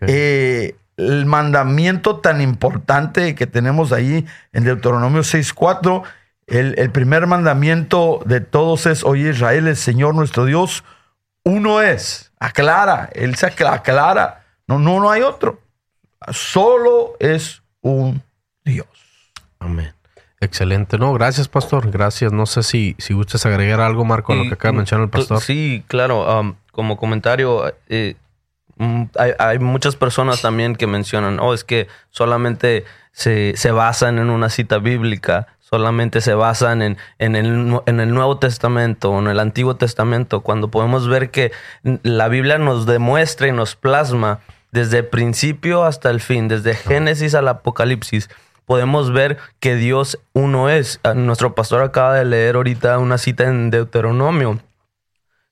Eh, 0.00 0.76
el 0.96 1.26
mandamiento 1.26 2.16
tan 2.20 2.40
importante 2.40 3.34
que 3.34 3.46
tenemos 3.46 3.92
ahí 3.92 4.26
en 4.52 4.64
Deuteronomio 4.64 5.22
6.4, 5.22 6.02
el, 6.46 6.78
el 6.78 6.90
primer 6.90 7.26
mandamiento 7.26 8.20
de 8.26 8.40
todos 8.40 8.86
es, 8.86 9.04
oye 9.04 9.30
Israel, 9.30 9.66
el 9.66 9.76
Señor 9.76 10.14
nuestro 10.14 10.44
Dios, 10.44 10.84
uno 11.42 11.80
es, 11.80 12.32
aclara, 12.38 13.10
Él 13.12 13.34
se 13.34 13.46
aclara, 13.46 14.44
no, 14.66 14.78
no, 14.78 15.00
no 15.00 15.10
hay 15.10 15.22
otro, 15.22 15.60
solo 16.32 17.14
es 17.18 17.62
un 17.80 18.22
Dios. 18.64 18.86
Amén. 19.58 19.94
Excelente, 20.40 20.98
no, 20.98 21.12
gracias 21.14 21.48
pastor, 21.48 21.90
gracias. 21.90 22.30
No 22.30 22.44
sé 22.44 22.62
si, 22.62 22.96
si 22.98 23.14
gustas 23.14 23.46
agregar 23.46 23.80
algo, 23.80 24.04
Marco, 24.04 24.34
a 24.34 24.36
lo 24.36 24.42
que 24.42 24.54
acaba 24.54 24.72
de 24.72 24.76
mencionar 24.78 25.04
el 25.04 25.10
pastor. 25.10 25.40
Sí, 25.40 25.82
claro, 25.86 26.40
um, 26.40 26.54
como 26.70 26.98
comentario, 26.98 27.72
eh, 27.88 28.16
Mm, 28.76 29.04
hay, 29.38 29.58
muchas 29.58 29.96
personas 29.96 30.42
también 30.42 30.74
que 30.74 30.86
mencionan, 30.86 31.38
oh, 31.40 31.54
es 31.54 31.64
que 31.64 31.88
solamente 32.10 32.84
se, 33.12 33.54
basan 33.70 34.18
en 34.18 34.30
una 34.30 34.48
cita 34.48 34.78
bíblica, 34.78 35.46
solamente 35.60 36.20
se 36.20 36.34
basan 36.34 36.82
en, 36.82 36.96
en, 37.18 37.36
el, 37.36 37.80
en 37.86 38.00
el 38.00 38.12
Nuevo 38.12 38.38
Testamento 38.38 39.10
o 39.10 39.20
en 39.20 39.28
el 39.28 39.38
Antiguo 39.38 39.76
Testamento, 39.76 40.40
cuando 40.40 40.68
podemos 40.68 41.08
ver 41.08 41.30
que 41.30 41.52
la 42.02 42.28
Biblia 42.28 42.58
nos 42.58 42.86
demuestra 42.86 43.48
y 43.48 43.52
nos 43.52 43.76
plasma 43.76 44.40
desde 44.72 44.98
el 44.98 45.06
principio 45.06 45.84
hasta 45.84 46.10
el 46.10 46.20
fin, 46.20 46.48
desde 46.48 46.74
Génesis 46.74 47.36
al 47.36 47.46
Apocalipsis, 47.46 48.28
podemos 48.64 49.12
ver 49.12 49.38
que 49.60 49.76
Dios 49.76 50.18
uno 50.32 50.68
es. 50.68 50.98
Ah, 51.04 51.14
nuestro 51.14 51.54
pastor 51.54 51.82
acaba 51.82 52.14
de 52.14 52.24
leer 52.24 52.56
ahorita 52.56 52.98
una 52.98 53.18
cita 53.18 53.44
en 53.44 53.70
Deuteronomio. 53.70 54.58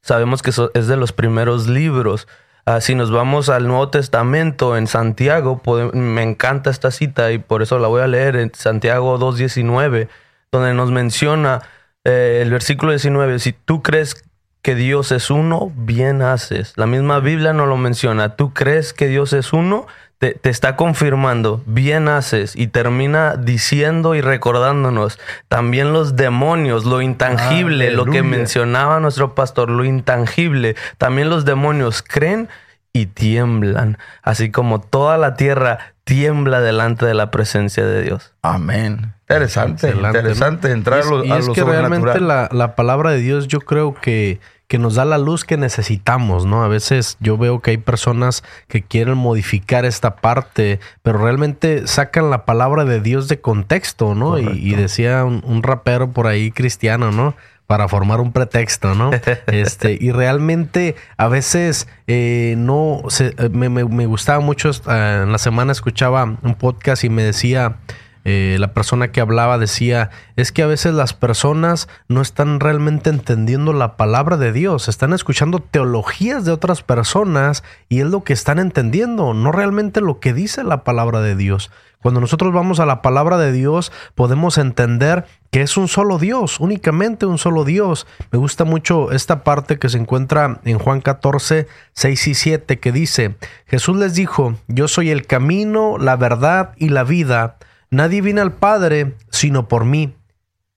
Sabemos 0.00 0.42
que 0.42 0.50
es 0.50 0.86
de 0.88 0.96
los 0.96 1.12
primeros 1.12 1.68
libros 1.68 2.26
Ah, 2.64 2.80
si 2.80 2.94
nos 2.94 3.10
vamos 3.10 3.48
al 3.48 3.66
Nuevo 3.66 3.88
Testamento 3.88 4.76
en 4.76 4.86
Santiago, 4.86 5.60
me 5.94 6.22
encanta 6.22 6.70
esta 6.70 6.92
cita 6.92 7.32
y 7.32 7.38
por 7.38 7.60
eso 7.60 7.80
la 7.80 7.88
voy 7.88 8.02
a 8.02 8.06
leer 8.06 8.36
en 8.36 8.52
Santiago 8.54 9.18
2.19, 9.18 10.08
donde 10.52 10.72
nos 10.72 10.92
menciona 10.92 11.62
eh, 12.04 12.38
el 12.40 12.50
versículo 12.50 12.92
19, 12.92 13.40
si 13.40 13.52
tú 13.52 13.82
crees 13.82 14.24
que 14.62 14.76
Dios 14.76 15.10
es 15.10 15.28
uno, 15.28 15.72
bien 15.74 16.22
haces. 16.22 16.74
La 16.76 16.86
misma 16.86 17.18
Biblia 17.18 17.52
no 17.52 17.66
lo 17.66 17.76
menciona. 17.76 18.36
Tú 18.36 18.54
crees 18.54 18.92
que 18.92 19.08
Dios 19.08 19.32
es 19.32 19.52
uno, 19.52 19.88
te, 20.22 20.50
está 20.50 20.76
confirmando, 20.76 21.62
bien 21.66 22.06
haces, 22.06 22.54
y 22.54 22.68
termina 22.68 23.34
diciendo 23.34 24.14
y 24.14 24.20
recordándonos 24.20 25.18
también 25.48 25.92
los 25.92 26.14
demonios, 26.14 26.84
lo 26.84 27.02
intangible, 27.02 27.90
lo 27.90 28.04
que 28.04 28.22
mencionaba 28.22 29.00
nuestro 29.00 29.34
pastor, 29.34 29.68
lo 29.68 29.84
intangible, 29.84 30.76
también 30.96 31.28
los 31.28 31.44
demonios 31.44 32.04
creen 32.06 32.48
y 32.92 33.06
tiemblan, 33.06 33.98
así 34.22 34.52
como 34.52 34.80
toda 34.80 35.18
la 35.18 35.34
tierra 35.34 35.94
tiembla 36.04 36.60
delante 36.60 37.04
de 37.04 37.14
la 37.14 37.32
presencia 37.32 37.84
de 37.84 38.02
Dios. 38.02 38.32
Amén. 38.42 39.14
Interesante, 39.22 39.90
interesante 39.90 40.70
entrar 40.70 41.02
y 41.24 41.32
es, 41.32 41.48
y 41.48 41.50
es 41.50 41.54
que 41.56 41.64
realmente 41.64 42.20
la, 42.20 42.48
la 42.52 42.76
palabra 42.76 43.10
de 43.10 43.18
Dios 43.18 43.48
yo 43.48 43.60
creo 43.60 43.94
que 43.94 44.38
que 44.72 44.78
nos 44.78 44.94
da 44.94 45.04
la 45.04 45.18
luz 45.18 45.44
que 45.44 45.58
necesitamos, 45.58 46.46
¿no? 46.46 46.64
A 46.64 46.68
veces 46.68 47.18
yo 47.20 47.36
veo 47.36 47.60
que 47.60 47.72
hay 47.72 47.76
personas 47.76 48.42
que 48.68 48.80
quieren 48.80 49.18
modificar 49.18 49.84
esta 49.84 50.16
parte, 50.16 50.80
pero 51.02 51.18
realmente 51.18 51.86
sacan 51.86 52.30
la 52.30 52.46
palabra 52.46 52.86
de 52.86 53.02
Dios 53.02 53.28
de 53.28 53.38
contexto, 53.38 54.14
¿no? 54.14 54.38
Y, 54.38 54.74
decía 54.74 55.26
un, 55.26 55.62
rapero 55.62 56.12
por 56.12 56.26
ahí 56.26 56.50
cristiano, 56.50 57.12
¿no? 57.12 57.34
para 57.66 57.86
formar 57.86 58.20
un 58.22 58.32
pretexto, 58.32 58.94
¿no? 58.94 59.10
Este, 59.46 59.98
y 60.00 60.10
realmente 60.10 60.96
a 61.18 61.28
veces 61.28 61.86
eh, 62.06 62.54
no 62.56 63.02
eh, 63.20 63.50
me, 63.50 63.68
me, 63.68 64.06
gustaba 64.06 64.40
mucho. 64.40 64.70
Eh, 64.70 65.20
en 65.24 65.32
la 65.32 65.38
semana 65.38 65.72
escuchaba 65.72 66.24
un 66.24 66.54
podcast 66.54 67.04
y 67.04 67.10
me 67.10 67.22
decía 67.22 67.76
eh, 68.24 68.56
la 68.60 68.72
persona 68.72 69.10
que 69.10 69.20
hablaba 69.20 69.58
decía, 69.58 70.10
es 70.36 70.52
que 70.52 70.62
a 70.62 70.66
veces 70.66 70.94
las 70.94 71.12
personas 71.12 71.88
no 72.08 72.20
están 72.20 72.60
realmente 72.60 73.10
entendiendo 73.10 73.72
la 73.72 73.96
palabra 73.96 74.36
de 74.36 74.52
Dios, 74.52 74.88
están 74.88 75.12
escuchando 75.12 75.58
teologías 75.58 76.44
de 76.44 76.52
otras 76.52 76.82
personas 76.82 77.64
y 77.88 78.00
es 78.00 78.06
lo 78.06 78.22
que 78.22 78.32
están 78.32 78.58
entendiendo, 78.58 79.34
no 79.34 79.52
realmente 79.52 80.00
lo 80.00 80.20
que 80.20 80.32
dice 80.32 80.62
la 80.64 80.84
palabra 80.84 81.20
de 81.20 81.34
Dios. 81.34 81.70
Cuando 82.02 82.20
nosotros 82.20 82.52
vamos 82.52 82.80
a 82.80 82.86
la 82.86 83.00
palabra 83.00 83.38
de 83.38 83.52
Dios, 83.52 83.92
podemos 84.16 84.58
entender 84.58 85.24
que 85.52 85.62
es 85.62 85.76
un 85.76 85.86
solo 85.86 86.18
Dios, 86.18 86.58
únicamente 86.58 87.26
un 87.26 87.38
solo 87.38 87.64
Dios. 87.64 88.08
Me 88.32 88.38
gusta 88.38 88.64
mucho 88.64 89.12
esta 89.12 89.44
parte 89.44 89.78
que 89.78 89.88
se 89.88 89.98
encuentra 89.98 90.60
en 90.64 90.80
Juan 90.80 91.00
14, 91.00 91.68
6 91.92 92.26
y 92.26 92.34
7, 92.34 92.80
que 92.80 92.90
dice, 92.90 93.36
Jesús 93.66 93.96
les 93.96 94.14
dijo, 94.14 94.56
yo 94.66 94.88
soy 94.88 95.10
el 95.10 95.26
camino, 95.26 95.96
la 95.96 96.16
verdad 96.16 96.72
y 96.76 96.88
la 96.88 97.04
vida. 97.04 97.56
Nadie 97.92 98.22
viene 98.22 98.40
al 98.40 98.54
Padre 98.54 99.16
sino 99.30 99.68
por 99.68 99.84
mí. 99.84 100.16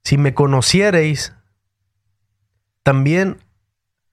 Si 0.03 0.17
me 0.17 0.33
conociereis, 0.33 1.33
también 2.83 3.37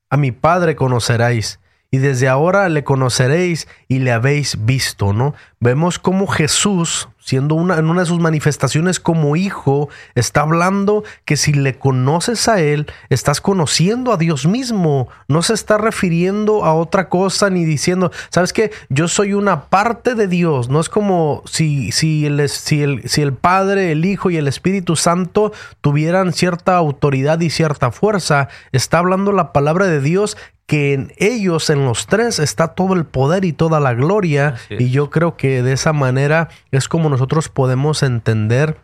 a 0.09 0.17
mi 0.17 0.31
Padre 0.31 0.77
conoceréis. 0.77 1.59
Y 1.91 1.99
desde 1.99 2.29
ahora 2.29 2.69
le 2.69 2.85
conoceréis 2.85 3.67
y 3.89 3.99
le 3.99 4.13
habéis 4.13 4.65
visto, 4.65 5.13
¿no? 5.13 5.35
Vemos 5.59 5.99
cómo 5.99 6.29
Jesús 6.29 7.09
siendo 7.23 7.55
una, 7.55 7.79
en 7.79 7.89
una 7.89 8.01
de 8.01 8.07
sus 8.07 8.19
manifestaciones 8.19 8.99
como 9.01 9.37
hijo, 9.37 9.89
está 10.15 10.43
hablando 10.43 11.05
que 11.25 11.37
si 11.37 11.53
le 11.53 11.79
conoces 11.79 12.49
a 12.49 12.61
Él, 12.61 12.87
estás 13.11 13.41
conociendo 13.41 14.13
a 14.13 14.17
Dios 14.17 14.47
mismo. 14.47 15.09
No 15.29 15.43
se 15.43 15.55
está 15.55 15.79
refiriendo 15.79 16.65
a 16.65 16.75
otra 16.75 17.09
cosa 17.09 17.49
ni 17.49 17.65
diciendo, 17.65 18.11
¿sabes 18.31 18.53
qué? 18.53 18.73
Yo 18.89 19.09
soy 19.09 19.35
una 19.35 19.67
parte 19.67 20.15
de 20.15 20.27
Dios. 20.27 20.69
No 20.69 20.81
es 20.81 20.89
como 20.89 21.43
si, 21.47 21.93
si, 21.93 22.27
el, 22.27 22.49
si, 22.49 22.83
el, 22.83 23.09
si 23.09 23.23
el 23.23 23.33
Padre, 23.33 23.93
el 23.93 24.05
Hijo 24.05 24.31
y 24.31 24.37
el 24.37 24.49
Espíritu 24.49 24.97
Santo 24.97 25.53
tuvieran 25.81 26.33
cierta 26.33 26.77
autoridad 26.77 27.41
y 27.41 27.51
cierta 27.51 27.93
fuerza. 27.93 28.49
Está 28.73 28.99
hablando 28.99 29.33
la 29.33 29.53
palabra 29.53 29.87
de 29.87 30.01
Dios 30.01 30.37
que 30.73 30.95
en 30.95 31.13
ellos, 31.19 31.69
en 31.69 31.85
los 31.85 32.07
tres, 32.07 32.39
está 32.39 32.69
todo 32.69 32.95
el 32.95 33.05
poder 33.05 33.45
y 33.45 33.53
toda 33.53 33.79
la 33.79 33.93
gloria. 33.93 34.55
Y 34.71 34.91
yo 34.91 35.11
creo 35.11 35.37
que 35.37 35.63
de 35.63 35.73
esa 35.75 35.93
manera 35.93 36.49
es 36.71 36.89
como 36.89 37.11
nosotros 37.13 37.49
podemos 37.49 38.03
entender 38.03 38.79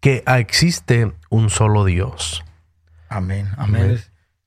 que 0.00 0.24
existe 0.26 1.12
un 1.30 1.50
solo 1.50 1.84
Dios. 1.84 2.44
Amén, 3.08 3.48
amén. 3.56 4.00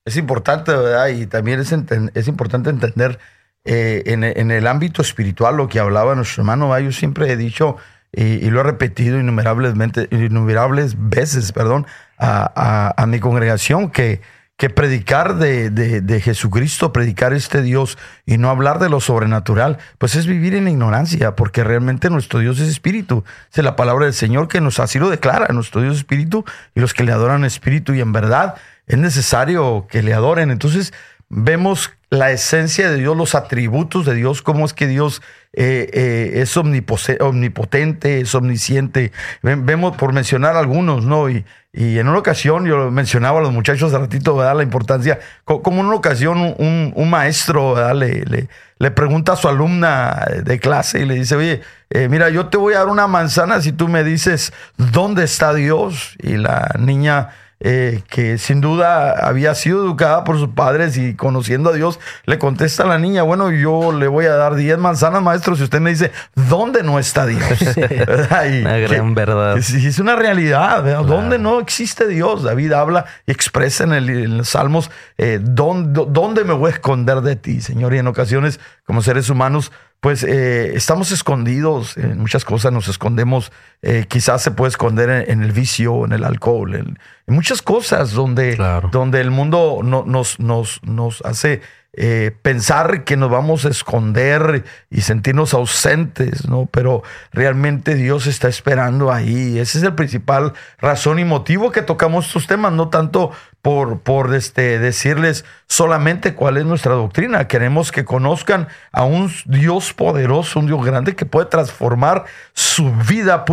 Es, 0.04 0.16
importante, 0.16 0.72
¿verdad? 0.72 1.08
Y 1.08 1.26
también 1.26 1.60
es, 1.60 1.72
es 1.72 2.28
importante 2.28 2.70
entender 2.70 3.18
eh, 3.64 4.02
en, 4.06 4.50
el 4.50 4.66
ámbito 4.66 5.02
espiritual 5.02 5.56
lo 5.56 5.68
que 5.68 5.78
hablaba 5.78 6.14
nuestro 6.14 6.42
hermano. 6.42 6.78
Yo 6.78 6.92
siempre 6.92 7.30
he 7.30 7.36
dicho 7.36 7.76
y, 8.12 8.50
lo 8.50 8.60
he 8.60 8.64
repetido 8.64 9.18
innumerables, 9.18 9.74
innumerables 10.10 10.96
veces, 10.98 11.52
perdón, 11.52 11.86
a 12.18 13.04
mi 13.08 13.20
congregación 13.20 13.90
que 13.90 14.20
que 14.62 14.70
predicar 14.70 15.38
de, 15.38 16.20
Jesucristo, 16.22 16.92
predicar 16.92 17.32
este 17.32 17.62
Dios 17.62 17.98
y 18.26 18.38
no 18.38 18.48
hablar 18.48 18.78
de 18.78 18.88
lo 18.88 19.00
sobrenatural, 19.00 19.78
pues 19.98 20.14
es 20.14 20.28
vivir 20.28 20.54
en 20.54 20.68
ignorancia, 20.68 21.34
porque 21.34 21.64
realmente 21.64 22.10
nuestro 22.10 22.38
Dios 22.38 22.60
es 22.60 22.68
espíritu. 22.68 23.24
Es 23.52 23.64
la 23.64 23.74
palabra 23.74 24.04
del 24.04 24.14
Señor 24.14 24.46
que 24.46 24.60
nos 24.60 24.78
así 24.78 25.00
lo 25.00 25.10
declara, 25.10 25.52
nuestro 25.52 25.80
Dios 25.80 25.94
es 25.94 25.98
espíritu 25.98 26.44
y 26.76 26.80
los 26.80 26.94
que 26.94 27.02
le 27.02 27.10
adoran 27.10 27.44
espíritu 27.44 27.92
y 27.92 28.00
en 28.00 28.12
verdad 28.12 28.54
es 28.86 28.98
necesario 28.98 29.88
que 29.90 30.00
le 30.00 30.14
adoren. 30.14 30.52
Entonces 30.52 30.94
vemos 31.32 31.90
la 32.10 32.30
esencia 32.30 32.90
de 32.90 32.98
Dios, 32.98 33.16
los 33.16 33.34
atributos 33.34 34.04
de 34.04 34.14
Dios, 34.14 34.42
cómo 34.42 34.66
es 34.66 34.74
que 34.74 34.86
Dios 34.86 35.22
eh, 35.54 35.88
eh, 35.94 36.42
es 36.42 36.54
omnipotente, 36.58 38.20
es 38.20 38.34
omnisciente. 38.34 39.12
Vemos, 39.40 39.96
por 39.96 40.12
mencionar 40.12 40.56
algunos, 40.56 41.06
¿no? 41.06 41.30
Y, 41.30 41.46
y 41.72 41.98
en 41.98 42.08
una 42.08 42.18
ocasión, 42.18 42.66
yo 42.66 42.90
mencionaba 42.90 43.38
a 43.38 43.42
los 43.42 43.52
muchachos 43.52 43.92
de 43.92 43.98
ratito, 43.98 44.36
¿verdad? 44.36 44.56
La 44.56 44.62
importancia, 44.62 45.20
como 45.46 45.80
en 45.80 45.86
una 45.86 45.96
ocasión 45.96 46.54
un, 46.58 47.10
maestro, 47.10 47.74
¿verdad? 47.74 47.94
Le, 47.94 48.48
le, 48.78 48.90
pregunta 48.90 49.32
a 49.32 49.36
su 49.36 49.48
alumna 49.48 50.26
de 50.44 50.60
clase 50.60 51.00
y 51.00 51.06
le 51.06 51.14
dice, 51.14 51.34
oye, 51.34 51.62
eh, 51.88 52.08
mira, 52.10 52.28
yo 52.28 52.48
te 52.48 52.58
voy 52.58 52.74
a 52.74 52.80
dar 52.80 52.88
una 52.88 53.06
manzana 53.06 53.62
si 53.62 53.72
tú 53.72 53.88
me 53.88 54.04
dices 54.04 54.52
dónde 54.76 55.24
está 55.24 55.54
Dios. 55.54 56.14
Y 56.22 56.36
la 56.36 56.74
niña 56.78 57.30
eh, 57.64 58.02
que 58.08 58.38
sin 58.38 58.60
duda 58.60 59.12
había 59.12 59.54
sido 59.54 59.84
educada 59.84 60.24
por 60.24 60.36
sus 60.36 60.48
padres 60.48 60.96
y 60.96 61.14
conociendo 61.14 61.70
a 61.70 61.72
Dios, 61.72 62.00
le 62.26 62.36
contesta 62.36 62.82
a 62.82 62.86
la 62.86 62.98
niña, 62.98 63.22
bueno, 63.22 63.52
yo 63.52 63.92
le 63.92 64.08
voy 64.08 64.26
a 64.26 64.34
dar 64.34 64.56
10 64.56 64.78
manzanas, 64.78 65.22
maestro, 65.22 65.54
si 65.54 65.62
usted 65.62 65.80
me 65.80 65.90
dice, 65.90 66.10
¿dónde 66.34 66.82
no 66.82 66.98
está 66.98 67.24
Dios? 67.24 67.42
una 68.60 68.78
gran 68.78 69.14
verdad. 69.14 69.58
Sí, 69.60 69.86
es 69.86 70.00
una 70.00 70.16
realidad, 70.16 71.04
¿dónde 71.04 71.38
no 71.38 71.60
existe 71.60 72.08
Dios? 72.08 72.42
David 72.42 72.72
habla 72.72 73.06
y 73.26 73.30
expresa 73.30 73.84
en, 73.84 74.38
los 74.38 74.48
Salmos, 74.48 74.90
eh, 75.16 75.38
¿dónde, 75.40 76.04
¿dónde 76.08 76.44
me 76.44 76.54
voy 76.54 76.70
a 76.72 76.74
esconder 76.74 77.20
de 77.20 77.36
ti, 77.36 77.60
Señor? 77.60 77.94
Y 77.94 77.98
en 77.98 78.08
ocasiones, 78.08 78.58
como 78.84 79.02
seres 79.02 79.30
humanos, 79.30 79.70
pues 80.02 80.24
eh, 80.24 80.74
estamos 80.74 81.12
escondidos 81.12 81.96
en 81.96 82.18
muchas 82.18 82.44
cosas, 82.44 82.72
nos 82.72 82.88
escondemos, 82.88 83.52
eh, 83.82 84.06
quizás 84.08 84.42
se 84.42 84.50
puede 84.50 84.70
esconder 84.70 85.30
en, 85.30 85.44
el 85.44 85.52
vicio, 85.52 86.04
en 86.04 86.12
el 86.12 86.24
alcohol, 86.24 86.74
en, 86.74 86.98
muchas 87.28 87.62
cosas 87.62 88.10
donde, 88.10 88.56
donde 88.90 89.20
el 89.20 89.30
mundo 89.30 89.78
no, 89.84 90.02
nos, 90.04 90.40
nos, 90.40 90.82
nos 90.82 91.22
hace 91.22 91.60
eh, 91.94 92.34
pensar 92.42 93.04
que 93.04 93.18
nos 93.18 93.30
vamos 93.30 93.64
a 93.64 93.68
esconder 93.68 94.64
y 94.90 95.02
sentirnos 95.02 95.54
ausentes, 95.54 96.48
¿no? 96.48 96.66
Pero 96.72 97.02
realmente 97.32 97.94
Dios 97.94 98.26
está 98.26 98.48
esperando 98.48 99.12
ahí. 99.12 99.58
Ese 99.58 99.76
es 99.76 99.84
el 99.84 99.94
principal 99.94 100.54
razón 100.78 101.18
y 101.18 101.24
motivo 101.24 101.70
que 101.70 101.82
tocamos 101.82 102.26
estos 102.26 102.46
temas, 102.46 102.72
no 102.72 102.88
tanto 102.88 103.30
por, 103.62 104.00
por 104.00 104.34
este, 104.34 104.80
decirles 104.80 105.44
solamente 105.68 106.34
cuál 106.34 106.56
es 106.56 106.66
nuestra 106.66 106.94
doctrina. 106.94 107.46
Queremos 107.46 107.92
que 107.92 108.04
conozcan 108.04 108.66
a 108.90 109.04
un 109.04 109.32
Dios 109.46 109.92
poderoso, 109.92 110.58
un 110.58 110.66
Dios 110.66 110.84
grande 110.84 111.14
que 111.14 111.26
puede 111.26 111.46
transformar 111.46 112.24
su 112.54 112.92
vida. 112.92 113.44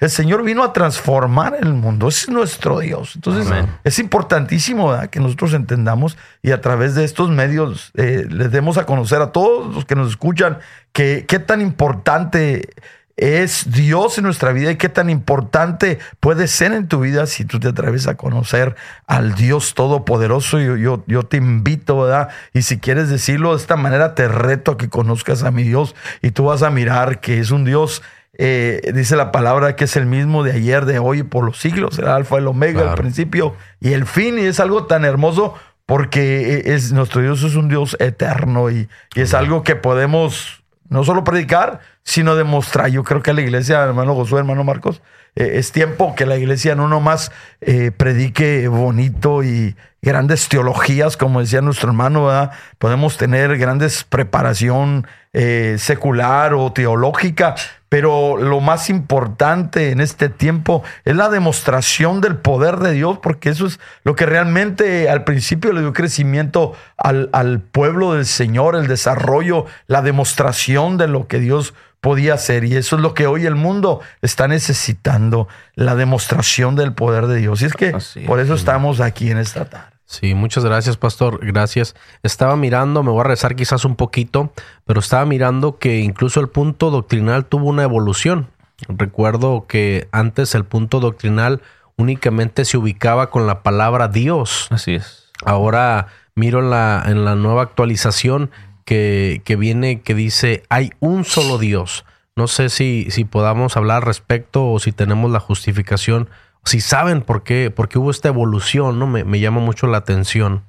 el 0.00 0.10
Señor 0.10 0.42
vino 0.42 0.64
a 0.64 0.72
transformar 0.72 1.56
el 1.60 1.72
mundo. 1.74 2.08
Ese 2.08 2.24
es 2.24 2.28
nuestro 2.30 2.80
Dios. 2.80 3.12
Entonces 3.14 3.46
es 3.84 3.98
importantísimo 4.00 4.92
que 5.12 5.20
nosotros 5.20 5.54
entendamos 5.54 6.18
y 6.42 6.50
a 6.50 6.60
través 6.60 6.96
de 6.96 7.04
estos 7.04 7.30
medios 7.30 7.92
eh, 7.94 8.26
les 8.28 8.50
demos 8.50 8.78
a 8.78 8.84
conocer 8.84 9.22
a 9.22 9.30
todos 9.30 9.72
los 9.72 9.84
que 9.84 9.94
nos 9.94 10.10
escuchan 10.10 10.58
que, 10.92 11.24
qué 11.28 11.38
tan 11.38 11.60
importante 11.60 12.68
es 13.16 13.70
Dios 13.72 14.18
en 14.18 14.24
nuestra 14.24 14.52
vida 14.52 14.70
y 14.70 14.76
qué 14.76 14.88
tan 14.88 15.08
importante 15.08 15.98
puede 16.20 16.48
ser 16.48 16.72
en 16.72 16.86
tu 16.86 17.00
vida 17.00 17.26
si 17.26 17.44
tú 17.46 17.58
te 17.58 17.68
atreves 17.68 18.06
a 18.08 18.16
conocer 18.16 18.76
al 19.06 19.34
Dios 19.34 19.74
Todopoderoso. 19.74 20.58
Yo, 20.58 20.76
yo, 20.76 21.02
yo, 21.06 21.22
te 21.22 21.38
invito, 21.38 22.02
¿verdad? 22.02 22.28
Y 22.52 22.62
si 22.62 22.78
quieres 22.78 23.08
decirlo 23.08 23.52
de 23.52 23.62
esta 23.62 23.76
manera, 23.76 24.14
te 24.14 24.28
reto 24.28 24.72
a 24.72 24.76
que 24.76 24.90
conozcas 24.90 25.44
a 25.44 25.50
mi 25.50 25.62
Dios 25.62 25.94
y 26.20 26.30
tú 26.30 26.44
vas 26.44 26.62
a 26.62 26.70
mirar 26.70 27.20
que 27.20 27.40
es 27.40 27.50
un 27.50 27.64
Dios. 27.64 28.02
Eh, 28.38 28.92
dice 28.94 29.16
la 29.16 29.32
palabra 29.32 29.76
que 29.76 29.84
es 29.84 29.96
el 29.96 30.04
mismo 30.04 30.42
de 30.44 30.52
ayer, 30.52 30.84
de 30.84 30.98
hoy 30.98 31.20
y 31.20 31.22
por 31.22 31.42
los 31.42 31.58
siglos, 31.58 31.98
el 31.98 32.08
alfa, 32.08 32.36
el 32.36 32.46
omega, 32.46 32.90
el 32.90 32.94
principio 32.96 33.56
y 33.80 33.94
el 33.94 34.04
fin. 34.04 34.38
Y 34.38 34.42
es 34.42 34.60
algo 34.60 34.84
tan 34.84 35.06
hermoso 35.06 35.54
porque 35.86 36.64
es, 36.66 36.92
nuestro 36.92 37.22
Dios 37.22 37.42
es 37.44 37.54
un 37.54 37.68
Dios 37.68 37.96
eterno 37.98 38.70
y, 38.70 38.90
y 39.14 39.20
es 39.22 39.32
algo 39.32 39.62
que 39.62 39.74
podemos 39.74 40.65
no 40.88 41.04
solo 41.04 41.24
predicar, 41.24 41.80
sino 42.02 42.36
demostrar. 42.36 42.88
Yo 42.90 43.04
creo 43.04 43.22
que 43.22 43.32
la 43.32 43.40
iglesia, 43.40 43.82
hermano 43.82 44.14
Josué, 44.14 44.40
hermano 44.40 44.64
Marcos, 44.64 45.02
eh, 45.36 45.58
es 45.58 45.70
tiempo 45.70 46.14
que 46.14 46.26
la 46.26 46.36
iglesia 46.36 46.74
no 46.74 46.88
nomás 46.88 47.30
eh, 47.60 47.90
predique 47.90 48.66
bonito 48.68 49.44
y 49.44 49.76
grandes 50.00 50.48
teologías, 50.48 51.16
como 51.16 51.40
decía 51.40 51.60
nuestro 51.60 51.90
hermano, 51.90 52.26
¿verdad? 52.26 52.52
podemos 52.78 53.16
tener 53.16 53.58
grandes 53.58 54.04
preparación 54.04 55.06
eh, 55.32 55.76
secular 55.78 56.54
o 56.54 56.72
teológica, 56.72 57.54
pero 57.90 58.38
lo 58.38 58.60
más 58.60 58.88
importante 58.88 59.90
en 59.90 60.00
este 60.00 60.28
tiempo 60.28 60.82
es 61.04 61.14
la 61.14 61.28
demostración 61.28 62.22
del 62.22 62.36
poder 62.36 62.78
de 62.78 62.92
Dios, 62.92 63.18
porque 63.22 63.50
eso 63.50 63.66
es 63.66 63.78
lo 64.04 64.16
que 64.16 64.24
realmente 64.24 65.10
al 65.10 65.24
principio 65.24 65.72
le 65.72 65.82
dio 65.82 65.92
crecimiento 65.92 66.72
al, 66.96 67.28
al 67.32 67.60
pueblo 67.60 68.14
del 68.14 68.24
Señor, 68.24 68.76
el 68.76 68.86
desarrollo, 68.86 69.66
la 69.86 70.00
demostración 70.00 70.96
de 70.96 71.08
lo 71.08 71.26
que 71.26 71.40
Dios 71.40 71.74
podía 72.06 72.34
hacer. 72.34 72.62
Y 72.62 72.76
eso 72.76 72.94
es 72.94 73.02
lo 73.02 73.14
que 73.14 73.26
hoy 73.26 73.46
el 73.46 73.56
mundo 73.56 74.00
está 74.22 74.46
necesitando, 74.46 75.48
la 75.74 75.96
demostración 75.96 76.76
del 76.76 76.92
poder 76.92 77.26
de 77.26 77.38
Dios. 77.38 77.62
Y 77.62 77.64
es 77.64 77.72
que 77.74 77.92
por 78.28 78.38
eso 78.38 78.54
estamos 78.54 79.00
aquí 79.00 79.28
en 79.32 79.38
esta 79.38 79.64
tarde. 79.64 79.88
Sí, 80.04 80.34
muchas 80.34 80.64
gracias, 80.64 80.96
pastor. 80.96 81.44
Gracias. 81.44 81.96
Estaba 82.22 82.54
mirando, 82.54 83.02
me 83.02 83.10
voy 83.10 83.22
a 83.22 83.24
rezar 83.24 83.56
quizás 83.56 83.84
un 83.84 83.96
poquito, 83.96 84.52
pero 84.84 85.00
estaba 85.00 85.24
mirando 85.24 85.78
que 85.78 85.98
incluso 85.98 86.38
el 86.38 86.48
punto 86.48 86.92
doctrinal 86.92 87.44
tuvo 87.44 87.68
una 87.68 87.82
evolución. 87.82 88.50
Recuerdo 88.86 89.66
que 89.66 90.06
antes 90.12 90.54
el 90.54 90.64
punto 90.64 91.00
doctrinal 91.00 91.60
únicamente 91.96 92.64
se 92.64 92.78
ubicaba 92.78 93.30
con 93.30 93.48
la 93.48 93.64
palabra 93.64 94.06
Dios. 94.06 94.68
Así 94.70 94.94
es. 94.94 95.32
Ahora 95.44 96.06
miro 96.36 96.60
en 96.60 96.70
la, 96.70 97.02
en 97.04 97.24
la 97.24 97.34
nueva 97.34 97.62
actualización 97.62 98.52
que, 98.86 99.42
que 99.44 99.56
viene 99.56 100.00
que 100.00 100.14
dice 100.14 100.62
hay 100.70 100.92
un 101.00 101.26
solo 101.26 101.58
Dios. 101.58 102.06
No 102.36 102.46
sé 102.46 102.70
si, 102.70 103.08
si 103.10 103.26
podamos 103.26 103.76
hablar 103.76 103.98
al 103.98 104.02
respecto 104.02 104.70
o 104.70 104.78
si 104.78 104.92
tenemos 104.92 105.30
la 105.30 105.40
justificación 105.40 106.30
si 106.66 106.80
saben 106.80 107.22
por 107.22 107.44
qué, 107.44 107.70
por 107.70 107.88
qué 107.88 107.98
hubo 107.98 108.10
esta 108.10 108.28
evolución, 108.28 108.98
¿no? 108.98 109.06
Me, 109.06 109.22
me, 109.22 109.38
llama 109.38 109.60
mucho 109.60 109.86
la 109.86 109.98
atención. 109.98 110.64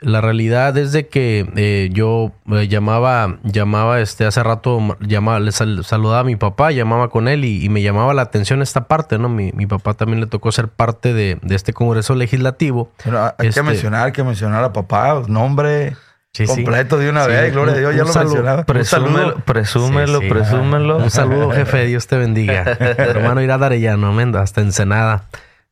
La 0.00 0.20
realidad 0.20 0.76
es 0.78 0.92
de 0.92 1.08
que 1.08 1.50
eh, 1.56 1.88
yo 1.92 2.32
eh, 2.52 2.68
llamaba, 2.68 3.38
llamaba 3.42 4.00
este, 4.00 4.24
hace 4.26 4.42
rato, 4.42 4.96
llamaba, 5.00 5.40
le 5.40 5.50
sal, 5.52 5.84
saludaba 5.84 6.20
a 6.20 6.24
mi 6.24 6.36
papá, 6.36 6.70
llamaba 6.70 7.08
con 7.10 7.26
él 7.26 7.44
y, 7.44 7.64
y, 7.64 7.68
me 7.68 7.82
llamaba 7.82 8.14
la 8.14 8.22
atención 8.22 8.62
esta 8.62 8.86
parte, 8.86 9.18
¿no? 9.18 9.28
Mi, 9.28 9.50
mi 9.52 9.66
papá 9.66 9.94
también 9.94 10.20
le 10.20 10.26
tocó 10.26 10.52
ser 10.52 10.68
parte 10.68 11.12
de, 11.14 11.38
de 11.42 11.54
este 11.54 11.72
Congreso 11.72 12.14
Legislativo. 12.14 12.92
Pero 13.02 13.20
hay 13.24 13.48
Este- 13.48 13.60
que 13.60 13.62
mencionar, 13.66 14.06
hay 14.06 14.12
que 14.12 14.22
mencionar 14.22 14.62
a 14.62 14.72
papá, 14.72 15.22
nombre 15.26 15.96
Sí, 16.32 16.46
sí. 16.46 16.54
completo 16.54 16.98
de 16.98 17.10
una 17.10 17.24
Sí, 17.24 17.30
vez, 17.32 17.52
gloria 17.52 17.74
a 17.74 17.78
Dios, 17.78 17.90
un 17.92 17.96
ya 17.96 18.04
lo 18.04 18.12
saludo. 18.12 18.34
mencionaba. 18.34 18.58
Un 18.60 18.64
Presúmelo, 18.66 19.18
saludo. 19.18 19.44
presúmelo, 19.44 20.18
Sí, 20.20 20.24
sí. 20.26 20.30
presúmelo. 20.32 20.96
Un 20.98 21.10
saludo, 21.10 21.50
jefe, 21.50 21.86
Dios 21.86 22.06
te 22.06 22.16
bendiga. 22.18 22.62
Hermano 22.78 23.42
Irad 23.42 23.64
Arellano, 23.64 24.12
menda, 24.12 24.42
hasta 24.42 24.60
Ensenada. 24.60 25.24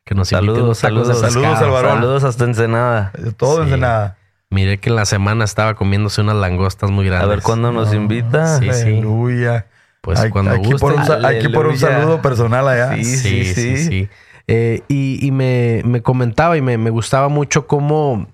Que 0.06 0.14
nos 0.14 0.30
invite 0.32 0.46
Saludos, 0.46 0.64
unos 0.64 0.80
tacos 0.80 1.08
de 1.08 1.14
saludos, 1.14 1.22
pescado. 1.34 1.42
saludos 1.56 1.62
al 1.62 1.70
varón. 1.70 1.98
Saludos 2.00 2.24
hasta 2.24 2.44
Ensenada. 2.44 3.12
Todo 3.36 3.66
Sí. 3.66 3.72
en 3.74 3.80
nada. 3.80 4.16
Miré 4.48 4.78
que 4.78 4.88
en 4.88 4.96
la 4.96 5.04
semana 5.04 5.44
estaba 5.44 5.74
comiéndose 5.74 6.20
unas 6.22 6.36
langostas 6.36 6.90
muy 6.90 7.06
A 7.08 7.10
grandes. 7.10 7.28
ver 7.28 7.42
cuándo 7.42 7.72
nos 7.72 7.92
invita. 7.92 8.58
Sí, 8.60 8.68
sí. 8.72 8.82
Aleluya. 8.82 9.66
Pues 10.00 10.20
Hay- 10.20 10.30
cuando 10.30 10.52
aquí, 10.52 10.72
por 10.74 10.92
un, 10.94 11.00
aquí 11.26 11.48
por 11.48 11.66
un 11.66 11.76
saludo 11.76 12.22
personal 12.22 12.66
allá. 12.68 12.94
Sí, 12.94 13.04
Sí, 13.04 13.44
sí, 13.44 13.54
sí. 13.54 13.76
sí. 13.84 14.08
Eh, 14.46 14.82
y 14.86 15.26
y 15.26 15.32
me, 15.32 15.82
me 15.84 16.00
comentaba 16.02 16.56
y 16.56 16.62
me, 16.62 16.78
me 16.78 16.90
gustaba 16.90 17.28
mucho 17.28 17.66
cómo, 17.66 18.28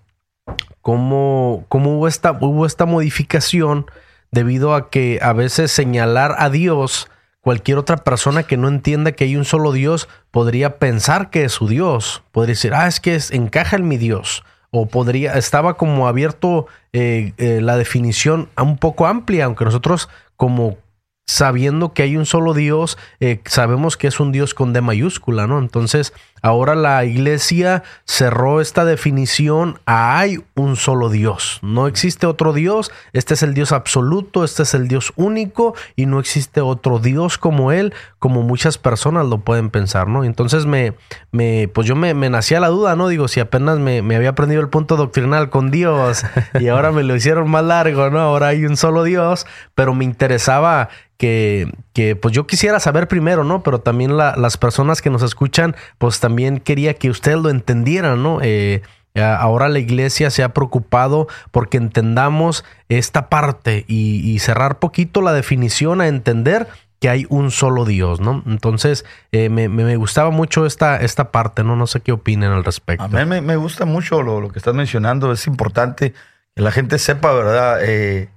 cómo, 0.82 1.64
cómo 1.68 1.96
hubo, 1.96 2.08
esta, 2.08 2.32
hubo 2.32 2.66
esta 2.66 2.84
modificación 2.84 3.86
debido 4.30 4.74
a 4.74 4.90
que 4.90 5.18
a 5.22 5.32
veces 5.32 5.72
señalar 5.72 6.34
a 6.38 6.50
Dios, 6.50 7.08
cualquier 7.42 7.76
otra 7.76 7.98
persona 7.98 8.44
que 8.44 8.56
no 8.56 8.68
entienda 8.68 9.12
que 9.12 9.24
hay 9.24 9.36
un 9.36 9.44
solo 9.44 9.72
Dios, 9.72 10.08
podría 10.30 10.78
pensar 10.78 11.28
que 11.28 11.44
es 11.44 11.52
su 11.52 11.68
Dios. 11.68 12.22
Podría 12.32 12.52
decir, 12.52 12.72
ah, 12.72 12.86
es 12.86 13.00
que 13.00 13.20
encaja 13.30 13.76
en 13.76 13.86
mi 13.86 13.98
Dios. 13.98 14.44
O 14.70 14.86
podría, 14.86 15.34
estaba 15.34 15.74
como 15.74 16.08
abierto 16.08 16.66
eh, 16.94 17.34
eh, 17.36 17.60
la 17.60 17.76
definición 17.76 18.48
a 18.56 18.62
un 18.62 18.78
poco 18.78 19.06
amplia, 19.06 19.44
aunque 19.44 19.66
nosotros 19.66 20.08
como 20.36 20.78
sabiendo 21.26 21.92
que 21.92 22.02
hay 22.02 22.16
un 22.16 22.26
solo 22.26 22.54
Dios, 22.54 22.96
eh, 23.20 23.40
sabemos 23.44 23.96
que 23.96 24.06
es 24.06 24.20
un 24.20 24.32
Dios 24.32 24.54
con 24.54 24.72
D 24.72 24.80
mayúscula, 24.80 25.46
¿no? 25.46 25.58
Entonces, 25.58 26.12
ahora 26.42 26.74
la 26.74 27.04
iglesia 27.04 27.82
cerró 28.04 28.60
esta 28.60 28.84
definición 28.84 29.78
a 29.86 30.18
hay 30.18 30.44
un 30.54 30.76
solo 30.76 31.08
Dios. 31.08 31.58
No 31.62 31.86
existe 31.86 32.26
otro 32.26 32.52
Dios, 32.52 32.90
este 33.12 33.34
es 33.34 33.42
el 33.42 33.54
Dios 33.54 33.72
absoluto, 33.72 34.44
este 34.44 34.64
es 34.64 34.74
el 34.74 34.88
Dios 34.88 35.12
único 35.16 35.74
y 35.96 36.06
no 36.06 36.18
existe 36.18 36.60
otro 36.60 36.98
Dios 36.98 37.38
como 37.38 37.72
Él, 37.72 37.94
como 38.18 38.42
muchas 38.42 38.78
personas 38.78 39.26
lo 39.26 39.38
pueden 39.38 39.70
pensar, 39.70 40.08
¿no? 40.08 40.24
Entonces, 40.24 40.66
me, 40.66 40.94
me 41.30 41.68
pues 41.72 41.86
yo 41.86 41.96
me, 41.96 42.12
nacía 42.14 42.60
la 42.60 42.68
duda, 42.68 42.96
¿no? 42.96 43.08
Digo, 43.08 43.28
si 43.28 43.40
apenas 43.40 43.78
me, 43.78 44.02
me 44.02 44.16
había 44.16 44.30
aprendido 44.30 44.60
el 44.60 44.68
punto 44.68 44.96
doctrinal 44.96 45.50
con 45.50 45.70
Dios 45.70 46.24
y 46.60 46.68
ahora 46.68 46.92
me 46.92 47.02
lo 47.02 47.16
hicieron 47.16 47.50
más 47.50 47.64
largo, 47.64 48.10
¿no? 48.10 48.20
Ahora 48.20 48.48
hay 48.48 48.66
un 48.66 48.76
solo 48.76 49.04
Dios, 49.04 49.46
pero 49.74 49.94
me 49.94 50.04
interesaba 50.04 50.88
que, 51.22 51.72
que, 51.92 52.16
pues 52.16 52.34
yo 52.34 52.46
quisiera 52.46 52.80
saber 52.80 53.08
primero, 53.08 53.44
¿no? 53.44 53.62
Pero 53.62 53.80
también 53.80 54.16
la- 54.16 54.34
las 54.36 54.56
personas 54.56 55.02
que 55.02 55.10
nos 55.10 55.22
escuchan, 55.22 55.76
pues 55.98 56.20
también 56.20 56.58
quería 56.58 56.94
que 56.94 57.10
ustedes 57.10 57.38
lo 57.38 57.50
entendieran, 57.50 58.22
¿no? 58.22 58.38
Eh, 58.42 58.82
ahora 59.20 59.68
la 59.68 59.78
iglesia 59.78 60.30
se 60.30 60.42
ha 60.42 60.54
preocupado 60.54 61.28
porque 61.50 61.76
entendamos 61.76 62.64
esta 62.88 63.28
parte 63.28 63.84
y, 63.86 64.38
cerrar 64.38 64.78
poquito 64.78 65.20
la 65.20 65.32
definición 65.32 66.00
a 66.00 66.08
entender 66.08 66.66
que 66.98 67.10
hay 67.10 67.26
un 67.28 67.50
solo 67.50 67.84
Dios, 67.84 68.20
¿no? 68.20 68.42
Entonces, 68.46 69.04
eh, 69.32 69.48
me, 69.48 69.96
gustaba 69.96 70.30
mucho 70.30 70.66
esta, 70.66 70.96
esta 70.96 71.30
parte, 71.32 71.64
¿no? 71.64 71.76
No 71.76 71.86
sé 71.86 72.00
qué 72.00 72.12
opinen 72.12 72.52
al 72.52 72.64
respecto. 72.64 73.04
A 73.04 73.08
mí 73.08 73.24
me, 73.26 73.40
me 73.40 73.56
gusta 73.56 73.84
mucho 73.84 74.22
lo, 74.22 74.40
lo 74.40 74.50
que 74.50 74.58
estás 74.58 74.74
mencionando. 74.74 75.32
Es 75.32 75.46
importante 75.46 76.14
que 76.54 76.62
la 76.62 76.70
gente 76.70 76.98
sepa, 76.98 77.32
¿verdad? 77.32 77.80
Eh, 77.82 78.28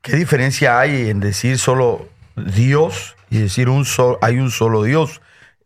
¿Qué 0.00 0.16
diferencia 0.16 0.80
hay 0.80 1.10
en 1.10 1.20
decir 1.20 1.58
solo 1.58 2.08
Dios 2.36 3.16
y 3.30 3.38
decir 3.38 3.68
un 3.68 3.84
solo, 3.84 4.18
hay 4.22 4.38
un 4.38 4.50
solo 4.50 4.82
Dios? 4.82 5.20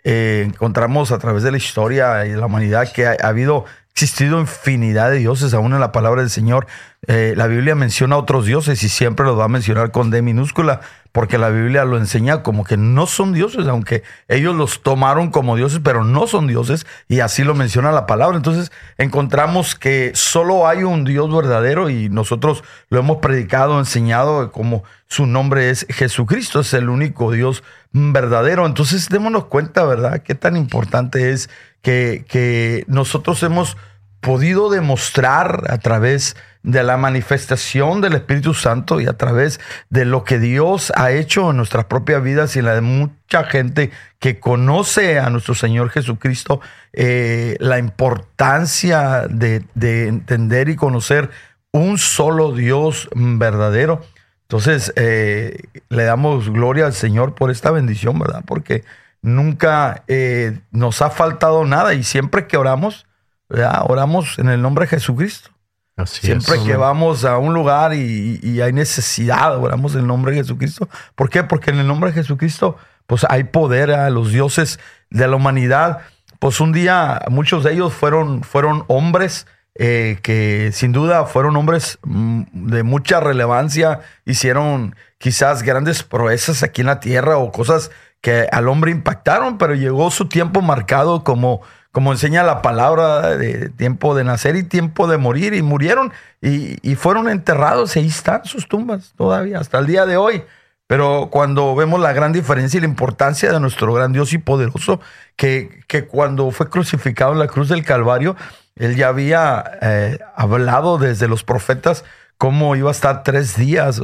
Eh, 0.05 0.45
encontramos 0.47 1.11
a 1.11 1.19
través 1.19 1.43
de 1.43 1.51
la 1.51 1.57
historia 1.57 2.25
y 2.27 2.31
de 2.31 2.37
la 2.37 2.47
humanidad 2.47 2.93
que 2.93 3.07
ha, 3.07 3.17
ha 3.21 3.29
habido, 3.29 3.65
existido 3.97 4.39
infinidad 4.39 5.11
de 5.11 5.17
dioses, 5.17 5.55
aún 5.55 5.73
en 5.73 5.81
la 5.81 5.91
palabra 5.91 6.21
del 6.21 6.29
Señor. 6.29 6.67
Eh, 7.07 7.33
la 7.35 7.47
Biblia 7.47 7.75
menciona 7.75 8.19
otros 8.19 8.45
dioses 8.45 8.83
y 8.83 8.91
siempre 8.91 9.25
los 9.25 9.39
va 9.39 9.45
a 9.45 9.49
mencionar 9.49 9.91
con 9.91 10.11
D 10.11 10.21
minúscula, 10.21 10.83
porque 11.17 11.39
la 11.39 11.49
Biblia 11.49 11.87
lo 11.87 11.97
enseña 11.97 12.43
como 12.43 12.63
que 12.63 12.77
no 12.77 13.07
son 13.07 13.33
dioses, 13.33 13.67
aunque 13.69 14.03
ellos 14.29 14.55
los 14.55 14.83
tomaron 14.83 15.31
como 15.31 15.57
dioses, 15.57 15.81
pero 15.83 16.05
no 16.05 16.27
son 16.27 16.47
dioses, 16.47 16.87
y 17.09 17.21
así 17.21 17.43
lo 17.43 17.55
menciona 17.55 17.91
la 17.91 18.05
palabra. 18.05 18.37
Entonces 18.37 18.71
encontramos 18.99 19.77
que 19.77 20.11
solo 20.13 20.69
hay 20.69 20.83
un 20.83 21.05
Dios 21.05 21.35
verdadero 21.35 21.89
y 21.89 22.11
nosotros 22.11 22.63
lo 22.91 22.99
hemos 22.99 23.17
predicado, 23.17 23.79
enseñado 23.79 24.53
como 24.53 24.85
su 25.09 25.25
nombre 25.25 25.71
es 25.71 25.87
Jesucristo, 25.89 26.61
es 26.61 26.75
el 26.75 26.91
único 26.91 27.33
Dios 27.33 27.65
verdadero. 27.93 28.67
Entonces 28.67 29.09
démonos 29.09 29.47
cuenta, 29.47 29.87
¿verdad? 29.87 30.21
Qué 30.21 30.35
tan 30.35 30.55
importante 30.55 31.31
es 31.31 31.49
que, 31.81 32.85
nosotros 32.89 33.43
hemos 33.43 33.79
podido 34.21 34.69
demostrar 34.69 35.65
a 35.71 35.79
través 35.79 36.37
de 36.37 36.37
la 36.67 36.97
manifestación 36.97 38.01
del 38.01 38.15
Espíritu 38.15 38.53
Santo 38.53 39.01
y 39.01 39.07
a 39.07 39.15
través 39.15 39.61
de 39.89 40.05
lo 40.05 40.25
que 40.25 40.39
Dios 40.39 40.93
ha 40.97 41.13
hecho 41.13 41.51
en 41.51 41.57
nuestras 41.57 41.87
propias 41.87 42.23
vidas 42.23 42.57
y 42.57 42.59
en 42.59 42.65
la 42.65 42.75
de 42.75 42.81
mucha 42.81 43.45
gente 43.45 43.91
que 44.19 44.41
conoce 44.41 45.19
a 45.19 45.31
nuestro 45.31 45.55
Señor 45.55 45.91
Jesucristo, 45.91 46.61
eh, 46.93 47.57
la 47.61 47.79
importancia 47.79 49.27
de, 49.29 49.65
de 49.75 50.09
entender 50.09 50.69
y 50.69 50.77
conocer 50.77 51.31
un 51.71 51.99
solo 51.99 52.53
Dios 52.53 53.09
verdadero. 53.15 54.03
Entonces, 54.43 54.93
eh, 54.97 55.59
le 55.89 56.05
damos 56.05 56.51
gloria 56.51 56.87
al 56.87 56.95
Señor 56.95 57.35
por 57.35 57.51
esta 57.51 57.71
bendición, 57.71 58.19
¿verdad? 58.19 58.43
Porque 58.47 58.85
nunca 59.21 60.05
eh, 60.07 60.61
nos 60.71 61.03
ha 61.03 61.11
faltado 61.11 61.65
nada 61.65 61.95
y 61.95 62.05
siempre 62.05 62.47
que 62.47 62.57
oramos, 62.57 63.07
oramos 63.49 64.39
en 64.39 64.49
el 64.49 64.63
nombre 64.63 64.85
de 64.85 64.91
Jesucristo. 64.91 65.51
Así 65.97 66.27
Siempre 66.27 66.57
es. 66.57 66.63
que 66.63 66.77
vamos 66.77 67.25
a 67.25 67.39
un 67.39 67.55
lugar 67.55 67.95
y, 67.95 68.39
y 68.43 68.61
hay 68.61 68.73
necesidad, 68.73 69.59
oramos 69.59 69.95
en 69.95 70.01
el 70.01 70.07
nombre 70.07 70.33
de 70.33 70.39
Jesucristo. 70.39 70.89
¿Por 71.15 71.31
qué? 71.31 71.43
Porque 71.43 71.71
en 71.71 71.79
el 71.79 71.87
nombre 71.87 72.11
de 72.11 72.15
Jesucristo, 72.15 72.77
pues 73.07 73.25
hay 73.29 73.45
poder 73.45 73.91
a 73.93 74.11
los 74.11 74.31
dioses 74.31 74.79
de 75.11 75.27
la 75.27 75.37
humanidad. 75.37 76.01
Pues 76.39 76.61
un 76.61 76.73
día 76.73 77.23
muchos 77.31 77.65
de 77.65 77.73
ellos 77.73 77.95
fueron, 77.95 78.43
fueron 78.43 78.85
hombres 78.89 79.47
eh, 79.79 80.19
que 80.23 80.71
sin 80.73 80.93
duda 80.93 81.27
fueron 81.27 81.55
hombres 81.57 81.99
mm, 82.03 82.45
de 82.53 82.83
mucha 82.83 83.21
relevancia, 83.21 84.01
hicieron 84.25 84.97
quizás 85.19 85.63
grandes 85.63 86.03
proezas 86.03 86.63
aquí 86.63 86.81
en 86.81 86.87
la 86.87 86.99
tierra 86.99 87.37
o 87.37 87.53
cosas 87.53 87.91
que 88.23 88.49
al 88.51 88.69
hombre 88.69 88.91
impactaron, 88.91 89.59
pero 89.59 89.75
llegó 89.75 90.11
su 90.11 90.29
tiempo 90.29 90.63
marcado 90.63 91.25
como, 91.25 91.61
como 91.97 92.13
enseña 92.13 92.43
la 92.43 92.61
palabra 92.61 93.39
de 93.39 93.71
tiempo 93.71 94.15
de 94.15 94.23
nacer 94.23 94.55
y 94.55 94.65
tiempo 94.65 95.07
de 95.07 95.17
morir 95.17 95.55
y 95.55 95.63
murieron 95.63 96.13
y, 96.43 96.95
fueron 96.97 97.27
enterrados 97.27 97.97
ahí 97.97 98.09
están 98.09 98.45
sus 98.45 98.69
tumbas 98.69 99.15
todavía 99.17 99.61
hasta 99.61 99.79
el 99.79 99.87
día 99.87 100.05
de 100.05 100.19
hoy. 100.19 100.43
Pero 100.87 101.31
cuando 101.33 101.75
vemos 101.75 101.99
la 101.99 102.13
gran 102.13 102.35
diferencia 102.35 102.77
y 102.77 102.83
la 102.83 102.87
importancia 102.87 103.51
de 103.51 103.61
nuestro 103.61 103.95
gran 103.95 104.13
Dios 104.13 104.35
y 104.35 104.39
poderoso, 104.39 105.01
que, 105.37 105.81
que 105.89 106.05
cuando 106.07 106.51
fue 106.51 106.69
crucificado 106.69 107.33
en 107.33 107.39
la 107.39 107.47
cruz 107.47 107.71
del 107.71 107.83
Calvario, 107.83 108.37
él 108.75 108.95
ya 108.95 109.09
había 109.09 109.65
eh, 109.81 110.19
hablado 110.37 110.99
desde 110.99 111.29
los 111.29 111.45
profetas 111.45 112.05
cómo 112.37 112.77
iba 112.77 112.91
a 112.91 112.93
estar 112.93 113.23
tres 113.23 113.57
días 113.57 114.03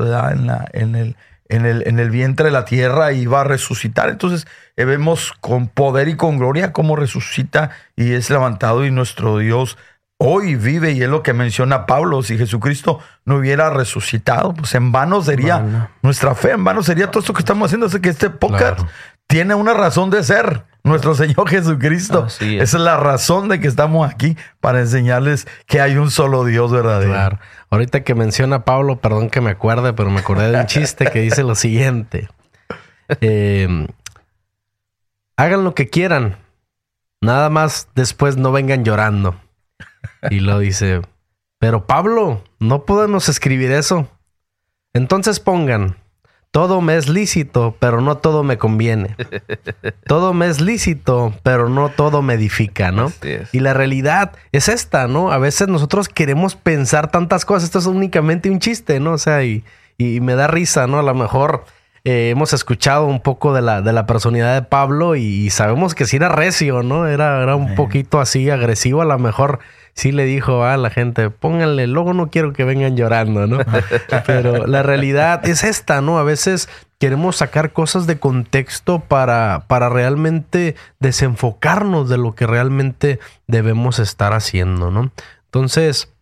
en, 0.73 0.95
el, 0.95 1.17
en, 1.53 1.67
el, 1.67 1.87
en 1.87 1.99
el 2.01 2.11
vientre 2.11 2.47
de 2.47 2.51
la 2.53 2.65
tierra 2.65 3.13
y 3.13 3.21
iba 3.23 3.41
a 3.41 3.45
resucitar. 3.45 4.09
Entonces 4.09 4.47
eh, 4.77 4.85
vemos 4.85 5.33
con 5.41 5.69
poder 5.69 6.09
y 6.09 6.17
con 6.17 6.39
gloria 6.39 6.73
cómo 6.73 6.97
resucita 6.97 7.71
y 7.97 8.13
es 8.13 8.31
levantado 8.31 8.85
y 8.85 8.91
nuestro 8.91 9.39
Dios 9.39 9.79
hoy 10.25 10.55
vive 10.55 10.93
y 10.93 11.03
es 11.03 11.09
lo 11.09 11.23
que 11.23 11.33
menciona 11.33 11.85
Pablo. 11.87 12.23
Si 12.23 12.39
Jesucristo 12.39 13.01
no 13.25 13.37
hubiera 13.37 13.71
resucitado, 13.71 14.55
pues 14.55 14.75
en 14.77 14.93
vano 14.93 15.21
sería 15.23 15.91
nuestra 16.03 16.35
fe, 16.37 16.53
en 16.53 16.63
vano 16.65 16.83
sería 16.83 17.11
todo 17.11 17.21
esto 17.21 17.33
que 17.33 17.41
estamos 17.41 17.67
haciendo. 17.67 17.87
Así 17.87 18.01
que 18.01 18.09
este 18.11 18.31
podcast 18.31 18.77
Claro. 18.79 18.89
tiene 19.27 19.55
una 19.55 19.75
razón 19.75 20.11
de 20.11 20.23
ser. 20.23 20.65
Nuestro 20.85 21.15
Señor 21.15 21.49
Jesucristo. 21.49 22.27
Es. 22.27 22.41
Esa 22.43 22.77
es 22.77 22.83
la 22.83 22.97
razón 22.97 23.49
de 23.49 23.61
que 23.61 23.69
estamos 23.69 24.11
aquí 24.11 24.37
para 24.61 24.81
enseñarles 24.81 25.47
que 25.67 25.81
hay 25.81 25.97
un 25.97 26.11
solo 26.11 26.45
Dios 26.45 26.73
verdadero. 26.73 27.13
Claro. 27.13 27.39
Ahorita 27.71 28.05
que 28.05 28.15
menciona 28.15 28.65
Pablo, 28.65 29.01
perdón 29.01 29.31
que 29.31 29.41
me 29.41 29.51
acuerde, 29.51 29.93
pero 29.93 30.11
me 30.11 30.21
acordé 30.21 30.51
de 30.51 30.59
un 30.59 30.67
chiste 30.67 31.07
que 31.07 31.21
dice 31.21 31.43
lo 31.43 31.55
siguiente. 31.55 32.29
Eh, 33.21 33.87
hagan 35.37 35.65
lo 35.65 35.75
que 35.75 35.89
quieran. 35.89 36.37
Nada 37.21 37.51
más 37.51 37.89
después 37.95 38.37
no 38.37 38.51
vengan 38.53 38.85
llorando. 38.85 39.37
Y 40.31 40.41
lo 40.41 40.59
dice, 40.59 41.03
pero 41.59 41.87
Pablo, 41.87 42.43
no 42.59 42.85
podemos 42.85 43.29
escribir 43.29 43.71
eso. 43.71 44.09
Entonces 44.93 45.39
pongan, 45.39 45.97
todo 46.53 46.83
me 46.83 46.97
es 46.97 47.09
lícito, 47.09 47.75
pero 47.79 48.03
no 48.03 48.19
todo 48.19 48.45
me 48.45 48.59
conviene. 48.59 49.17
Todo 50.07 50.35
me 50.35 50.49
es 50.49 50.61
lícito, 50.61 51.33
pero 51.43 51.71
no 51.71 51.89
todo 51.89 52.21
me 52.21 52.35
edifica, 52.35 52.93
¿no? 52.93 53.11
Y 53.53 53.61
la 53.61 53.73
realidad 53.73 54.33
es 54.53 54.69
esta, 54.69 55.09
¿no? 55.09 55.33
A 55.33 55.39
veces 55.39 55.69
nosotros 55.69 56.09
queremos 56.09 56.55
pensar 56.55 57.11
tantas 57.11 57.47
cosas. 57.47 57.65
Esto 57.65 57.79
es 57.79 57.87
únicamente 57.87 58.51
un 58.51 58.59
chiste, 58.59 59.01
¿no? 59.01 59.13
O 59.13 59.19
sea, 59.19 59.43
y, 59.43 59.65
y 59.97 60.21
me 60.21 60.35
da 60.35 60.49
risa, 60.49 60.87
¿no? 60.87 60.99
A 60.99 61.03
lo 61.03 61.15
mejor 61.15 61.65
eh, 62.05 62.31
hemos 62.31 62.53
escuchado 62.53 63.07
un 63.07 63.21
poco 63.21 63.55
de 63.55 63.63
la, 63.63 63.81
de 63.81 63.93
la 63.93 64.07
personalidad 64.07 64.55
de 64.55 64.63
Pablo 64.63 65.15
y, 65.15 65.51
sabemos 65.51 65.95
que 65.95 66.05
sí 66.05 66.17
era 66.17 66.29
recio, 66.29 66.83
¿no? 66.83 67.07
Era, 67.07 67.43
era 67.43 67.55
un 67.55 67.77
poquito 67.77 68.21
así 68.21 68.51
agresivo. 68.51 69.03
A 69.03 69.05
lo 69.05 69.19
mejor 69.19 69.61
sí 69.95 70.13
le 70.13 70.25
dijo 70.25 70.65
a 70.65 70.77
la 70.77 70.91
gente, 70.91 71.31
pónganle, 71.31 71.87
luego 71.87 72.15
no 72.15 72.31
quiero 72.31 72.53
que 72.53 72.65
vengan 72.65 72.97
llorando, 72.97 73.47
¿no? 73.47 73.59
Pero 74.27 74.67
la 74.67 74.83
realidad 74.83 75.47
es 75.47 75.65
esta, 75.65 76.01
¿no? 76.01 76.19
A 76.19 76.23
veces 76.23 76.69
queremos 76.99 77.37
sacar 77.37 77.73
cosas 77.73 78.07
de 78.07 78.19
contexto 78.19 79.01
para, 79.01 79.65
para 79.67 79.89
realmente 79.89 80.77
desenfocarnos 81.01 82.09
de 82.09 82.19
lo 82.19 82.35
que 82.35 82.47
realmente 82.47 83.19
debemos 83.47 83.99
estar 83.99 84.33
haciendo, 84.33 84.91
¿no? 84.91 85.11
Entonces, 85.47 86.13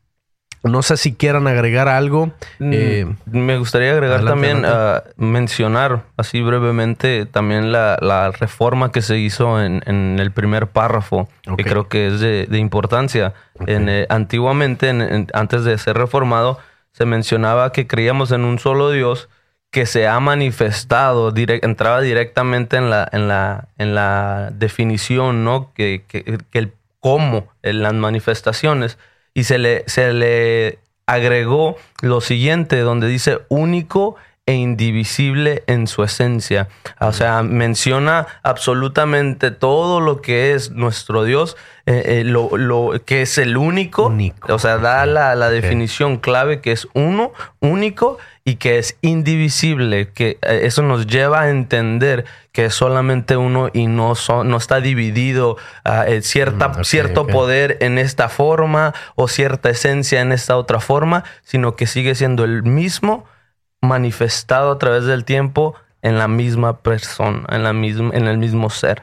no 0.63 0.83
sé 0.83 0.97
si 0.97 1.15
quieran 1.15 1.47
agregar 1.47 1.89
algo. 1.89 2.33
Mm, 2.59 2.73
Eh, 2.75 3.07
Me 3.27 3.57
gustaría 3.59 3.93
agregar 3.93 4.17
adelante, 4.19 4.33
también, 4.49 4.65
adelante. 4.65 5.09
ah, 5.09 5.13
mencionar 5.17 6.03
así 6.17 6.43
brevemente 6.43 7.25
también 7.27 7.73
la, 7.73 7.97
la 8.01 8.31
reforma 8.31 8.93
que 8.93 9.01
se 9.03 9.17
hizo 9.19 9.63
en, 9.63 9.83
en 9.87 10.19
el 10.21 10.33
primer 10.33 10.67
párrafo, 10.67 11.29
que 11.57 11.65
creo 11.65 11.89
que 11.89 12.09
es 12.09 12.21
de, 12.21 12.47
de 12.47 12.59
importancia. 12.59 13.33
En, 13.67 13.89
eh, 13.89 14.07
antiguamente, 14.11 14.89
en- 14.91 15.27
antes 15.33 15.65
de 15.65 15.79
ser 15.79 15.97
reformado, 15.97 16.59
se 16.93 17.07
mencionaba 17.07 17.73
que 17.73 17.87
creíamos 17.87 18.31
en 18.33 18.45
un 18.45 18.59
solo 18.59 18.91
Dios 18.91 19.29
que 19.71 19.87
se 19.87 20.09
ha 20.09 20.19
manifestado, 20.19 21.33
entraba 21.37 22.01
directamente 22.01 22.77
en 22.77 22.91
la, 22.91 23.09
en 23.13 23.29
la, 23.29 23.69
en 23.79 23.95
la 23.95 24.51
definición, 24.53 25.45
¿no? 25.45 25.71
Que, 25.75 26.05
que- 26.09 26.39
que 26.51 26.59
el 26.59 26.73
cómo, 26.99 27.49
en 27.63 27.81
las 27.83 27.95
manifestaciones, 27.95 28.99
y 29.35 29.45
se 29.45 29.59
le, 29.59 29.85
se 29.87 30.13
le 30.13 30.79
agregó 31.07 31.77
lo 32.03 32.21
siguiente, 32.21 32.81
donde 32.81 33.09
dice 33.09 33.41
único 33.49 34.17
e 34.51 34.55
indivisible 34.55 35.63
en 35.69 35.87
su 35.87 36.03
esencia. 36.03 36.69
O 36.99 37.13
sea, 37.13 37.45
menciona 37.45 38.27
absolutamente 38.43 39.53
todo 39.53 40.01
lo 40.01 40.21
que 40.21 40.55
es 40.55 40.73
nuestro 40.73 41.23
Dios, 41.23 41.57
eh, 41.87 42.03
eh, 42.05 42.25
lo, 42.25 42.57
lo 42.57 43.01
que 43.07 43.23
es 43.23 43.39
el 43.39 43.57
único. 43.57 44.07
Único. 44.07 44.53
O 44.53 44.59
sea, 44.59 44.79
da 44.79 45.07
la, 45.07 45.51
definición 45.51 46.17
clave 46.17 46.61
que 46.61 46.73
es 46.73 46.89
uno, 46.95 47.33
único 47.61 48.19
y 48.45 48.57
que 48.57 48.79
es 48.79 48.97
indivisible, 49.03 50.11
que 50.11 50.39
eh, 50.43 50.63
eso 50.65 50.83
nos 50.83 51.07
lleva 51.07 51.43
a 51.43 51.51
entender 51.51 52.25
que 52.51 52.65
es 52.65 52.75
solamente 52.75 53.37
uno 53.37 53.71
y 53.73 53.87
no, 53.87 54.17
so- 54.17 54.43
no 54.43 54.57
está 54.57 54.81
dividido 54.81 55.59
ah, 55.85 56.07
eh, 56.09 56.23
cierta, 56.23 56.71
Mm, 56.71 56.85
cierto 56.85 57.29
poder 57.29 57.77
en 57.81 57.99
esta 57.99 58.29
forma 58.29 58.95
o 59.15 59.29
cierta 59.29 59.71
esencia 59.71 60.21
en 60.21 60.33
esta 60.33 60.57
otra 60.57 60.81
forma, 60.81 61.23
sino 61.45 61.77
que 61.77 61.87
sigue 61.87 62.17
siendo 62.17 62.43
el 62.43 62.65
mismo 62.65 63.27
manifestado 63.81 64.73
a 64.73 64.79
través 64.79 65.05
del 65.05 65.25
tiempo 65.25 65.75
en 66.03 66.19
la 66.19 66.29
misma 66.29 66.79
persona, 66.79 67.45
en, 67.51 67.63
la 67.63 67.73
misma, 67.73 68.11
en 68.15 68.27
el 68.27 68.39
mismo 68.39 68.71
ser. 68.71 69.03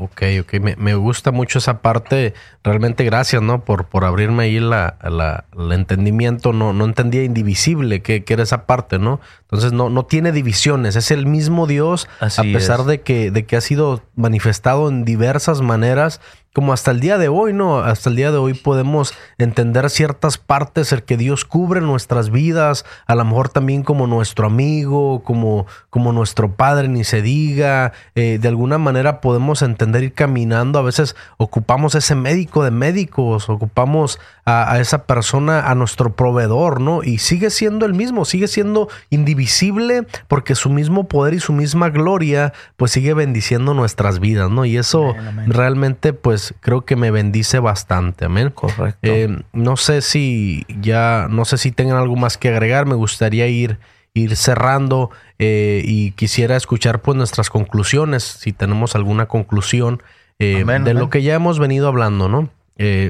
Ok, 0.00 0.22
ok. 0.42 0.60
Me, 0.60 0.76
me 0.76 0.94
gusta 0.94 1.32
mucho 1.32 1.58
esa 1.58 1.82
parte. 1.82 2.32
Realmente 2.62 3.02
gracias, 3.02 3.42
¿no? 3.42 3.64
Por, 3.64 3.86
por 3.86 4.04
abrirme 4.04 4.44
ahí 4.44 4.60
la, 4.60 4.96
la- 5.02 5.46
el 5.58 5.72
entendimiento. 5.72 6.52
No, 6.52 6.72
no 6.72 6.84
entendía 6.84 7.24
indivisible 7.24 8.00
que, 8.00 8.22
que 8.22 8.34
era 8.34 8.44
esa 8.44 8.64
parte, 8.64 9.00
¿no? 9.00 9.18
Entonces 9.40 9.72
no, 9.72 9.90
no 9.90 10.04
tiene 10.06 10.30
divisiones. 10.30 10.94
Es 10.94 11.10
el 11.10 11.26
mismo 11.26 11.66
Dios, 11.66 12.08
Así 12.20 12.48
a 12.48 12.56
pesar 12.56 12.80
es. 12.80 12.86
de 12.86 13.00
que, 13.00 13.32
de 13.32 13.44
que 13.44 13.56
ha 13.56 13.60
sido 13.60 14.00
manifestado 14.14 14.88
en 14.88 15.04
diversas 15.04 15.62
maneras, 15.62 16.20
como 16.58 16.72
hasta 16.72 16.90
el 16.90 16.98
día 16.98 17.18
de 17.18 17.28
hoy, 17.28 17.52
¿no? 17.52 17.78
Hasta 17.78 18.10
el 18.10 18.16
día 18.16 18.32
de 18.32 18.36
hoy 18.36 18.52
podemos 18.52 19.14
entender 19.38 19.88
ciertas 19.90 20.38
partes, 20.38 20.90
el 20.90 21.04
que 21.04 21.16
Dios 21.16 21.44
cubre 21.44 21.80
nuestras 21.80 22.30
vidas, 22.30 22.84
a 23.06 23.14
lo 23.14 23.24
mejor 23.24 23.48
también 23.48 23.84
como 23.84 24.08
nuestro 24.08 24.48
amigo, 24.48 25.22
como, 25.22 25.68
como 25.88 26.12
nuestro 26.12 26.56
padre, 26.56 26.88
ni 26.88 27.04
se 27.04 27.22
diga. 27.22 27.92
Eh, 28.16 28.40
de 28.42 28.48
alguna 28.48 28.76
manera 28.76 29.20
podemos 29.20 29.62
entender 29.62 30.02
ir 30.02 30.14
caminando. 30.14 30.80
A 30.80 30.82
veces 30.82 31.14
ocupamos 31.36 31.94
ese 31.94 32.16
médico 32.16 32.64
de 32.64 32.72
médicos, 32.72 33.48
ocupamos 33.48 34.18
a, 34.44 34.72
a 34.72 34.80
esa 34.80 35.04
persona, 35.04 35.70
a 35.70 35.76
nuestro 35.76 36.16
proveedor, 36.16 36.80
¿no? 36.80 37.04
Y 37.04 37.18
sigue 37.18 37.50
siendo 37.50 37.86
el 37.86 37.94
mismo, 37.94 38.24
sigue 38.24 38.48
siendo 38.48 38.88
indivisible 39.10 40.08
porque 40.26 40.56
su 40.56 40.70
mismo 40.70 41.06
poder 41.06 41.34
y 41.34 41.38
su 41.38 41.52
misma 41.52 41.90
gloria, 41.90 42.52
pues 42.76 42.90
sigue 42.90 43.14
bendiciendo 43.14 43.74
nuestras 43.74 44.18
vidas, 44.18 44.50
¿no? 44.50 44.64
Y 44.64 44.76
eso 44.76 45.14
realmente, 45.46 46.12
pues 46.12 46.47
creo 46.60 46.84
que 46.84 46.96
me 46.96 47.10
bendice 47.10 47.58
bastante, 47.58 48.24
amén. 48.26 48.50
Correcto. 48.50 48.98
Eh, 49.02 49.42
no 49.52 49.76
sé 49.76 50.02
si 50.02 50.64
ya, 50.80 51.26
no 51.30 51.44
sé 51.44 51.58
si 51.58 51.72
tengan 51.72 51.96
algo 51.96 52.16
más 52.16 52.36
que 52.36 52.48
agregar. 52.48 52.86
Me 52.86 52.94
gustaría 52.94 53.46
ir, 53.46 53.78
ir 54.14 54.36
cerrando 54.36 55.10
eh, 55.38 55.82
y 55.84 56.12
quisiera 56.12 56.56
escuchar 56.56 57.00
pues 57.00 57.16
nuestras 57.16 57.50
conclusiones, 57.50 58.24
si 58.24 58.52
tenemos 58.52 58.94
alguna 58.94 59.26
conclusión 59.26 60.02
eh, 60.38 60.60
Amén, 60.62 60.84
de 60.84 60.92
amén. 60.92 61.02
lo 61.02 61.10
que 61.10 61.22
ya 61.22 61.34
hemos 61.34 61.58
venido 61.58 61.88
hablando, 61.88 62.28
¿no? 62.28 62.48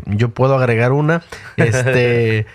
Yo 0.07 0.31
puedo 0.31 0.55
agregar 0.57 0.93
una. 0.93 1.23
Este, 1.57 2.47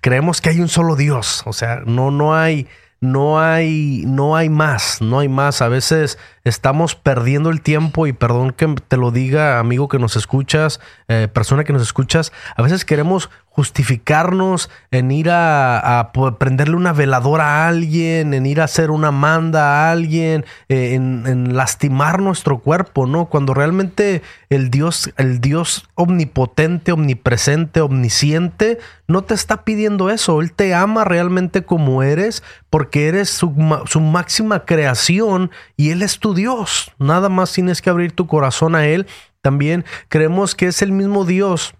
creemos 0.00 0.40
que 0.40 0.50
hay 0.50 0.60
un 0.60 0.68
solo 0.68 0.94
Dios, 0.94 1.42
o 1.44 1.52
sea, 1.52 1.82
no, 1.84 2.12
no 2.12 2.36
hay, 2.36 2.68
no 3.04 3.40
hay, 3.40 4.04
no 4.06 4.34
hay 4.34 4.48
más, 4.48 5.00
no 5.00 5.18
hay 5.20 5.28
más. 5.28 5.62
A 5.62 5.68
veces 5.68 6.18
estamos 6.42 6.94
perdiendo 6.94 7.50
el 7.50 7.60
tiempo 7.60 8.06
y 8.06 8.12
perdón 8.12 8.52
que 8.52 8.74
te 8.88 8.96
lo 8.96 9.10
diga, 9.10 9.58
amigo 9.58 9.88
que 9.88 9.98
nos 9.98 10.16
escuchas, 10.16 10.80
eh, 11.08 11.28
persona 11.32 11.64
que 11.64 11.72
nos 11.72 11.82
escuchas, 11.82 12.32
a 12.56 12.62
veces 12.62 12.84
queremos 12.84 13.30
justificarnos 13.54 14.68
en 14.90 15.12
ir 15.12 15.28
a, 15.30 16.10
prenderle 16.40 16.74
una 16.74 16.92
veladora 16.92 17.44
a 17.44 17.68
alguien, 17.68 18.34
en 18.34 18.46
ir 18.46 18.60
a 18.60 18.64
hacer 18.64 18.90
una 18.90 19.12
manda 19.12 19.62
a 19.62 19.92
alguien, 19.92 20.44
eh, 20.68 20.94
en, 20.94 21.56
lastimar 21.56 22.20
nuestro 22.20 22.58
cuerpo, 22.58 23.06
¿no? 23.06 23.26
Cuando 23.26 23.54
realmente 23.54 24.22
el 24.50 24.70
Dios, 24.70 25.12
el 25.18 25.40
Dios 25.40 25.88
omnipotente, 25.94 26.90
omnipresente, 26.90 27.80
omnisciente, 27.80 28.80
no 29.06 29.22
te 29.22 29.34
está 29.34 29.62
pidiendo 29.62 30.10
eso. 30.10 30.40
Él 30.40 30.52
te 30.52 30.74
ama 30.74 31.04
realmente 31.04 31.62
como 31.62 32.02
eres, 32.02 32.42
porque 32.70 33.06
eres 33.06 33.30
su, 33.30 33.54
su 33.86 34.00
máxima 34.00 34.64
creación 34.64 35.52
y 35.76 35.90
Él 35.90 36.02
es 36.02 36.18
tu 36.18 36.34
Dios. 36.34 36.90
Nada 36.98 37.28
más 37.28 37.52
tienes 37.52 37.80
que 37.80 37.90
abrir 37.90 38.10
tu 38.10 38.26
corazón 38.26 38.74
a 38.74 38.84
Él. 38.84 39.06
También 39.42 39.84
creemos 40.08 40.56
que 40.56 40.66
es 40.66 40.82
el 40.82 40.90
mismo 40.90 41.24
Dios 41.24 41.76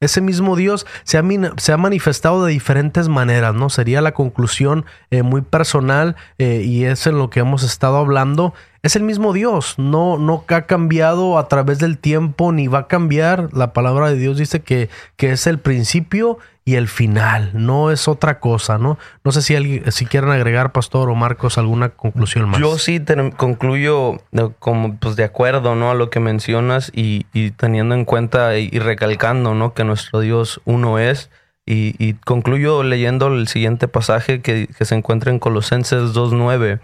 ese 0.00 0.20
mismo 0.20 0.56
Dios 0.56 0.86
se 1.04 1.16
ha, 1.16 1.24
se 1.56 1.72
ha 1.72 1.76
manifestado 1.76 2.44
de 2.44 2.52
diferentes 2.52 3.08
maneras, 3.08 3.54
¿no? 3.54 3.70
Sería 3.70 4.02
la 4.02 4.12
conclusión 4.12 4.84
eh, 5.10 5.22
muy 5.22 5.40
personal 5.40 6.16
eh, 6.38 6.62
y 6.64 6.84
es 6.84 7.06
en 7.06 7.16
lo 7.18 7.30
que 7.30 7.40
hemos 7.40 7.62
estado 7.62 7.96
hablando. 7.96 8.52
Es 8.86 8.94
el 8.94 9.02
mismo 9.02 9.32
Dios, 9.32 9.74
no, 9.78 10.16
no 10.16 10.44
ha 10.46 10.62
cambiado 10.62 11.38
a 11.38 11.48
través 11.48 11.80
del 11.80 11.98
tiempo 11.98 12.52
ni 12.52 12.68
va 12.68 12.78
a 12.78 12.86
cambiar. 12.86 13.48
La 13.52 13.72
palabra 13.72 14.10
de 14.10 14.14
Dios 14.16 14.38
dice 14.38 14.60
que, 14.60 14.88
que 15.16 15.32
es 15.32 15.48
el 15.48 15.58
principio 15.58 16.38
y 16.64 16.76
el 16.76 16.86
final, 16.86 17.50
no 17.52 17.90
es 17.90 18.06
otra 18.06 18.38
cosa, 18.38 18.78
¿no? 18.78 18.96
No 19.24 19.32
sé 19.32 19.42
si, 19.42 19.56
alguien, 19.56 19.90
si 19.90 20.06
quieren 20.06 20.30
agregar, 20.30 20.70
Pastor 20.70 21.10
o 21.10 21.16
Marcos, 21.16 21.58
alguna 21.58 21.88
conclusión 21.88 22.48
más. 22.48 22.60
Yo 22.60 22.78
sí 22.78 23.04
concluyo 23.36 24.20
como 24.60 24.94
pues 24.98 25.16
de 25.16 25.24
acuerdo 25.24 25.74
¿no? 25.74 25.90
a 25.90 25.94
lo 25.94 26.08
que 26.08 26.20
mencionas 26.20 26.92
y, 26.94 27.24
teniendo 27.56 27.96
en 27.96 28.04
cuenta 28.04 28.56
y, 28.56 28.68
y 28.72 28.78
recalcando 28.78 29.52
¿no? 29.54 29.74
que 29.74 29.82
nuestro 29.82 30.20
Dios 30.20 30.60
uno 30.64 31.00
es. 31.00 31.28
Y, 31.66 31.96
y 31.98 32.14
concluyo 32.14 32.84
leyendo 32.84 33.26
el 33.26 33.48
siguiente 33.48 33.88
pasaje 33.88 34.42
que, 34.42 34.68
que 34.68 34.84
se 34.84 34.94
encuentra 34.94 35.32
en 35.32 35.40
Colosenses 35.40 36.14
2.9. 36.14 36.78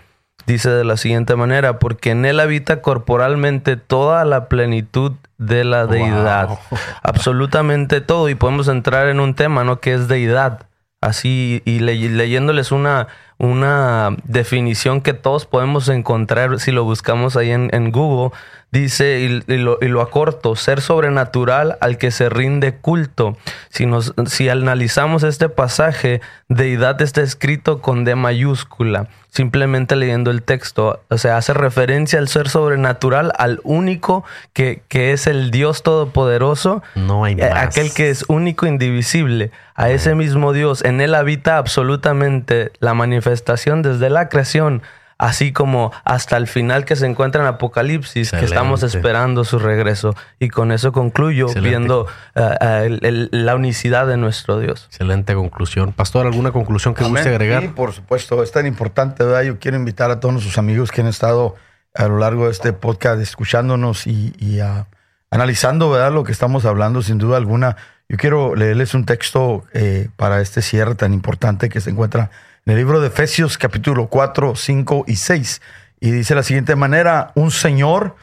Dice 0.47 0.71
de 0.71 0.85
la 0.85 0.97
siguiente 0.97 1.37
manera, 1.37 1.79
porque 1.79 2.11
en 2.11 2.25
él 2.25 2.41
habita 2.41 2.83
corporalmente 2.83 3.77
toda 3.77 4.25
la 4.25 4.49
plenitud 4.49 5.13
de 5.39 5.65
la 5.65 5.87
deidad. 5.87 6.59
Absolutamente 7.03 8.01
todo. 8.01 8.29
Y 8.29 8.35
podemos 8.35 8.69
entrar 8.69 9.09
en 9.09 9.21
un 9.21 9.35
tema, 9.35 9.65
¿no? 9.65 9.81
Que 9.81 9.95
es 9.95 10.09
deidad. 10.09 10.67
Así, 11.01 11.63
y 11.65 11.81
le- 11.81 11.97
leyéndoles 11.97 12.71
una, 12.73 13.09
una 13.39 14.11
definición 14.25 15.01
que 15.01 15.15
todos 15.15 15.47
podemos 15.47 15.89
encontrar 15.89 16.61
si 16.61 16.71
lo 16.71 16.85
buscamos 16.85 17.37
ahí 17.37 17.51
en, 17.51 17.71
en 17.73 17.91
Google 17.91 18.31
Dice, 18.73 19.21
y, 19.21 19.59
lo, 19.59 19.77
y, 19.83 19.89
lo, 19.89 20.01
acorto, 20.01 20.57
ser 20.57 20.81
sobrenatural 20.81 21.77
al 21.83 21.99
que 21.99 22.11
se 22.11 22.31
rinde 22.31 22.75
culto. 22.75 23.37
Si, 23.69 23.85
nos, 23.85 24.15
si 24.25 24.49
analizamos 24.49 25.25
este 25.25 25.51
pasaje, 25.51 26.23
deidad 26.49 27.03
está 27.03 27.21
escrito 27.21 27.83
con 27.83 28.05
D 28.05 28.15
mayúscula, 28.15 29.09
simplemente 29.29 29.95
leyendo 29.95 30.31
el 30.31 30.43
texto. 30.43 31.03
O 31.11 31.19
sea, 31.19 31.37
hace 31.37 31.53
referencia 31.53 32.19
al 32.19 32.29
ser 32.29 32.49
sobrenatural, 32.49 33.35
al 33.37 33.61
único 33.63 34.25
que, 34.55 34.83
que 34.89 35.13
es 35.13 35.27
el 35.27 35.51
Dios 35.51 35.83
todopoderoso. 35.83 36.83
No 36.95 37.25
hay 37.25 37.35
eh, 37.35 37.51
más. 37.51 37.65
Aquel 37.65 37.93
que 37.93 38.09
es 38.09 38.25
único, 38.29 38.67
indivisible. 38.67 39.51
A 39.75 39.91
ese 39.91 40.15
mismo 40.15 40.55
Dios, 40.55 40.83
en 40.83 41.03
él 41.03 41.15
habita 41.15 41.59
absolutamente 41.59 42.73
la 42.81 42.95
manifestación 42.95 43.83
desde 43.83 44.09
la 44.09 44.31
creación 44.31 44.81
así 45.23 45.53
como 45.53 45.93
hasta 46.05 46.37
el 46.37 46.49
final 46.49 46.85
que 46.85 46.97
se 46.97 47.07
encuentra 47.07 47.43
en 47.43 47.47
Apocalipsis, 47.47 48.33
que 48.33 48.45
estamos 48.45 48.83
esperando 48.83 49.45
su 49.45 49.61
regreso. 49.61 50.17
Y 50.41 50.49
con 50.49 50.73
eso 50.73 50.91
concluyo 50.91 51.47
viendo 51.47 52.09
eh, 52.35 52.99
eh, 53.01 53.29
la 53.31 53.55
unicidad 53.55 54.09
de 54.09 54.17
nuestro 54.17 54.59
Dios. 54.59 54.87
Excelente 54.89 55.35
conclusión. 55.35 55.93
Pastor, 55.93 56.27
¿alguna 56.27 56.51
conclusión 56.51 56.95
que 56.95 57.05
guste 57.05 57.29
agregar? 57.29 57.63
Sí, 57.63 57.69
por 57.69 57.93
supuesto, 57.93 58.43
es 58.43 58.51
tan 58.51 58.67
importante, 58.67 59.23
¿verdad? 59.23 59.43
Yo 59.43 59.61
quiero 59.61 59.77
invitar 59.77 60.11
a 60.11 60.19
todos 60.19 60.33
nuestros 60.33 60.59
amigos 60.59 60.91
que 60.91 61.03
han 61.03 61.07
estado 61.07 61.55
a 61.95 62.09
lo 62.09 62.19
largo 62.19 62.47
de 62.47 62.51
este 62.51 62.73
podcast 62.73 63.21
escuchándonos 63.21 64.09
y, 64.09 64.59
ah, 64.61 64.89
analizando, 65.31 65.89
¿verdad? 65.89 66.11
Lo 66.11 66.25
que 66.25 66.33
estamos 66.33 66.65
hablando, 66.65 67.01
sin 67.01 67.19
duda 67.19 67.37
alguna. 67.37 67.77
Yo 68.09 68.17
quiero 68.17 68.57
leerles 68.57 68.93
un 68.95 69.05
texto 69.05 69.63
eh, 69.73 70.09
para 70.17 70.41
este 70.41 70.63
cierre 70.63 70.97
tan 70.97 71.15
importante 71.15 71.69
que 71.69 71.81
se 71.81 71.91
encuentra 71.91 72.31
en 72.65 72.73
el 72.73 72.79
libro 72.79 73.01
de 73.01 73.09
Efesios 73.09 73.59
capítulo 73.59 74.07
4, 74.09 74.55
5 74.55 75.05
y 75.09 75.17
6. 75.17 75.63
Y 76.01 76.11
dice 76.11 76.35
de 76.35 76.41
la 76.41 76.43
siguiente 76.45 76.77
manera, 76.77 77.33
un 77.35 77.51
Señor, 77.51 78.17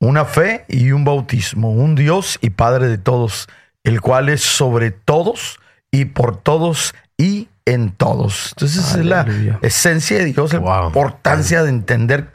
una 0.00 0.24
fe 0.24 0.64
y 0.68 0.90
un 0.92 1.04
bautismo, 1.04 1.72
un 1.72 1.94
Dios 1.94 2.38
y 2.42 2.50
Padre 2.50 2.88
de 2.88 2.98
todos, 2.98 3.48
el 3.84 4.00
cual 4.00 4.28
es 4.28 4.42
sobre 4.42 4.90
todos 4.90 5.60
y 5.90 6.06
por 6.06 6.36
todos 6.36 6.94
y 7.16 7.48
en 7.64 7.90
todos. 7.90 8.52
Entonces 8.52 8.94
es 8.96 9.04
la 9.04 9.26
esencia 9.62 10.18
de 10.18 10.26
Dios, 10.26 10.52
la 10.52 10.84
importancia 10.86 11.62
de 11.62 11.70
entender 11.70 12.32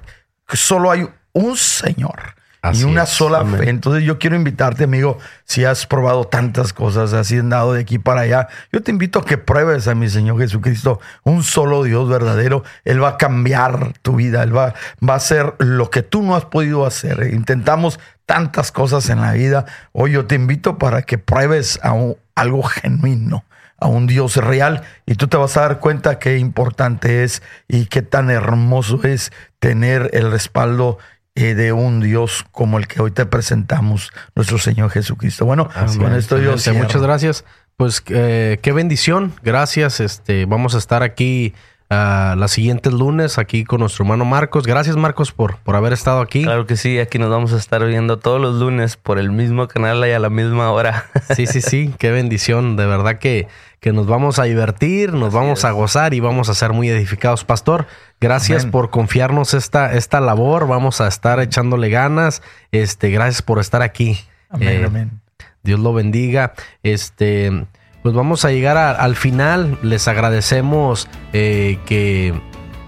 que 0.48 0.58
solo 0.58 0.90
hay 0.90 1.08
un 1.34 1.58
Señor 1.58 2.36
y 2.74 2.84
una 2.84 3.06
sola 3.06 3.44
fe. 3.44 3.70
Entonces 3.70 4.04
yo 4.04 4.20
quiero 4.20 4.36
invitarte, 4.36 4.84
amigo, 4.84 5.18
si 5.46 5.66
has 5.66 5.88
probado 5.88 6.26
tantas 6.26 6.74
cosas, 6.74 7.14
has 7.14 7.32
andado 7.32 7.74
de 7.74 7.82
aquí 7.82 7.98
para 7.98 8.22
allá, 8.22 8.48
yo 8.72 8.84
te 8.84 8.92
invito 8.92 9.20
a 9.20 9.26
que 9.26 9.38
pruebes 9.38 9.88
a 9.88 9.96
mi 9.96 10.10
Señor 10.10 10.40
Jesucristo, 10.40 11.00
un 11.24 11.44
solo 11.44 11.84
Dios 11.84 12.08
verdadero. 12.08 12.64
Él 12.86 13.04
va 13.04 13.10
a 13.10 13.18
cambiar 13.18 13.94
tu 14.02 14.16
vida, 14.16 14.44
Él 14.44 14.56
va, 14.56 14.76
va 15.08 15.14
a 15.14 15.18
hacer 15.18 15.56
lo 15.58 15.90
que 15.90 16.04
tú 16.04 16.22
no 16.22 16.36
has 16.36 16.46
podido 16.46 16.86
hacer. 16.86 17.32
Intentamos 17.34 18.00
tantas 18.28 18.72
cosas 18.72 19.10
en 19.10 19.22
la 19.22 19.34
vida. 19.34 19.66
Hoy 19.92 20.12
yo 20.12 20.26
te 20.26 20.36
invito 20.36 20.78
para 20.78 21.02
que 21.02 21.18
pruebes 21.18 21.80
a 21.82 21.96
algo 22.36 22.64
genuino 22.64 23.44
a 23.82 23.88
un 23.88 24.06
Dios 24.06 24.38
real 24.38 24.84
y 25.08 25.16
tú 25.16 25.28
te 25.28 25.38
vas 25.38 25.58
a 25.58 25.62
dar 25.62 25.80
cuenta 25.80 26.20
qué 26.20 26.38
importante 26.38 27.24
es 27.24 27.42
y 27.68 27.88
qué 27.88 28.04
tan 28.04 28.30
hermoso 28.30 29.02
es 29.04 29.32
tener 29.60 30.12
el 30.14 30.32
respaldo 30.32 31.00
eh, 31.36 31.56
de 31.56 31.72
un 31.72 32.02
Dios 32.02 32.46
como 32.52 32.78
el 32.78 32.88
que 32.88 33.02
hoy 33.02 33.12
te 33.12 33.26
presentamos, 33.26 34.12
nuestro 34.36 34.58
Señor 34.58 34.90
Jesucristo. 34.90 35.46
Bueno, 35.46 35.70
con 35.98 36.14
esto 36.14 36.38
yo 36.38 36.52
Muchas 36.74 37.02
gracias. 37.02 37.46
Pues 37.78 38.04
eh, 38.10 38.60
qué 38.62 38.74
bendición. 38.74 39.34
Gracias. 39.42 40.02
Este, 40.02 40.46
vamos 40.46 40.76
a 40.76 40.78
estar 40.78 41.04
aquí 41.04 41.54
uh, 41.92 42.36
las 42.36 42.52
siguientes 42.52 42.94
lunes 42.94 43.38
aquí 43.38 43.64
con 43.64 43.82
nuestro 43.82 44.04
hermano 44.04 44.26
Marcos. 44.26 44.66
Gracias 44.66 44.96
Marcos 44.96 45.32
por, 45.32 45.58
por 45.58 45.76
haber 45.76 45.94
estado 45.94 46.22
aquí. 46.22 46.44
Claro 46.44 46.66
que 46.66 46.78
sí, 46.78 46.98
aquí 47.00 47.20
nos 47.20 47.30
vamos 47.30 47.54
a 47.54 47.58
estar 47.58 47.86
viendo 47.86 48.18
todos 48.18 48.42
los 48.42 48.56
lunes 48.56 48.98
por 48.98 49.20
el 49.20 49.32
mismo 49.32 49.68
canal 49.68 50.06
y 50.08 50.12
a 50.12 50.20
la 50.20 50.30
misma 50.30 50.72
hora. 50.72 51.06
Sí, 51.36 51.48
sí, 51.48 51.62
sí, 51.62 51.94
qué 51.98 52.12
bendición. 52.12 52.76
De 52.76 52.86
verdad 52.86 53.20
que 53.20 53.48
que 53.82 53.92
nos 53.92 54.06
vamos 54.06 54.38
a 54.38 54.44
divertir, 54.44 55.12
nos 55.12 55.34
vamos 55.34 55.66
a 55.66 55.72
gozar 55.72 56.14
y 56.14 56.20
vamos 56.20 56.50
a 56.50 56.54
ser 56.54 56.72
muy 56.72 56.88
edificados. 56.88 57.44
Pastor, 57.44 57.88
gracias 58.20 58.68
por 58.68 58.92
confiarnos 58.92 59.56
esta, 59.56 59.94
esta 59.94 60.22
labor. 60.22 60.68
Vamos 60.68 61.02
a 61.02 61.08
estar 61.08 61.40
echándole 61.40 61.90
ganas. 61.90 62.44
Este, 62.72 63.10
gracias 63.10 63.42
por 63.42 63.58
estar 63.58 63.82
aquí. 63.82 64.20
Amén, 64.50 64.70
eh, 64.70 64.86
amén. 64.86 65.22
Dios 65.64 65.80
lo 65.80 65.94
bendiga. 65.94 66.54
Este, 66.84 67.66
pues 68.04 68.16
vamos 68.16 68.46
a 68.46 68.52
llegar 68.52 68.78
al 68.78 69.16
final. 69.16 69.78
Les 69.82 70.08
agradecemos 70.08 71.08
eh, 71.34 71.80
que, 71.86 72.34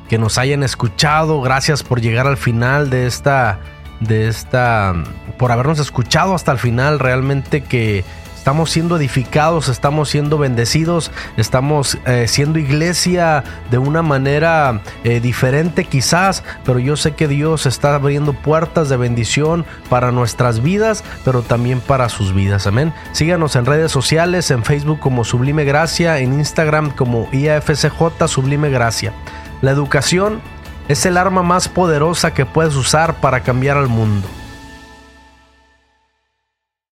que 0.09 0.17
nos 0.17 0.37
hayan 0.37 0.63
escuchado. 0.63 1.41
Gracias 1.41 1.83
por 1.83 2.01
llegar 2.01 2.27
al 2.27 2.37
final 2.37 2.89
de 2.89 3.05
esta, 3.05 3.59
de 3.99 4.27
esta, 4.27 4.93
por 5.37 5.51
habernos 5.51 5.79
escuchado 5.79 6.33
hasta 6.33 6.51
el 6.51 6.57
final. 6.57 6.99
Realmente 6.99 7.63
que 7.63 8.03
estamos 8.43 8.71
siendo 8.71 8.97
edificados, 8.97 9.69
estamos 9.69 10.09
siendo 10.09 10.37
bendecidos, 10.37 11.11
estamos 11.37 11.97
eh, 12.05 12.25
siendo 12.27 12.59
iglesia 12.59 13.41
de 13.71 13.77
una 13.77 14.01
manera 14.01 14.81
eh, 15.05 15.21
diferente 15.21 15.85
quizás, 15.85 16.43
pero 16.65 16.77
yo 16.77 16.97
sé 16.97 17.13
que 17.13 17.29
Dios 17.29 17.65
está 17.65 17.95
abriendo 17.95 18.33
puertas 18.33 18.89
de 18.89 18.97
bendición 18.97 19.65
para 19.89 20.11
nuestras 20.11 20.61
vidas, 20.61 21.05
pero 21.23 21.41
también 21.41 21.79
para 21.79 22.09
sus 22.09 22.33
vidas. 22.33 22.67
Amén. 22.67 22.93
Síganos 23.13 23.55
en 23.55 23.65
redes 23.65 23.93
sociales, 23.93 24.51
en 24.51 24.65
Facebook 24.65 24.99
como 24.99 25.23
Sublime 25.23 25.63
Gracia, 25.63 26.19
en 26.19 26.33
Instagram 26.33 26.91
como 26.91 27.29
IAFCJ 27.31 28.27
Sublime 28.27 28.69
Gracia. 28.69 29.13
La 29.61 29.71
educación 29.71 30.41
es 30.89 31.05
el 31.05 31.15
arma 31.15 31.43
más 31.43 31.69
poderosa 31.69 32.33
que 32.33 32.45
puedes 32.45 32.75
usar 32.75 33.21
para 33.21 33.39
cambiar 33.39 33.77
al 33.77 33.87
mundo. 33.87 34.27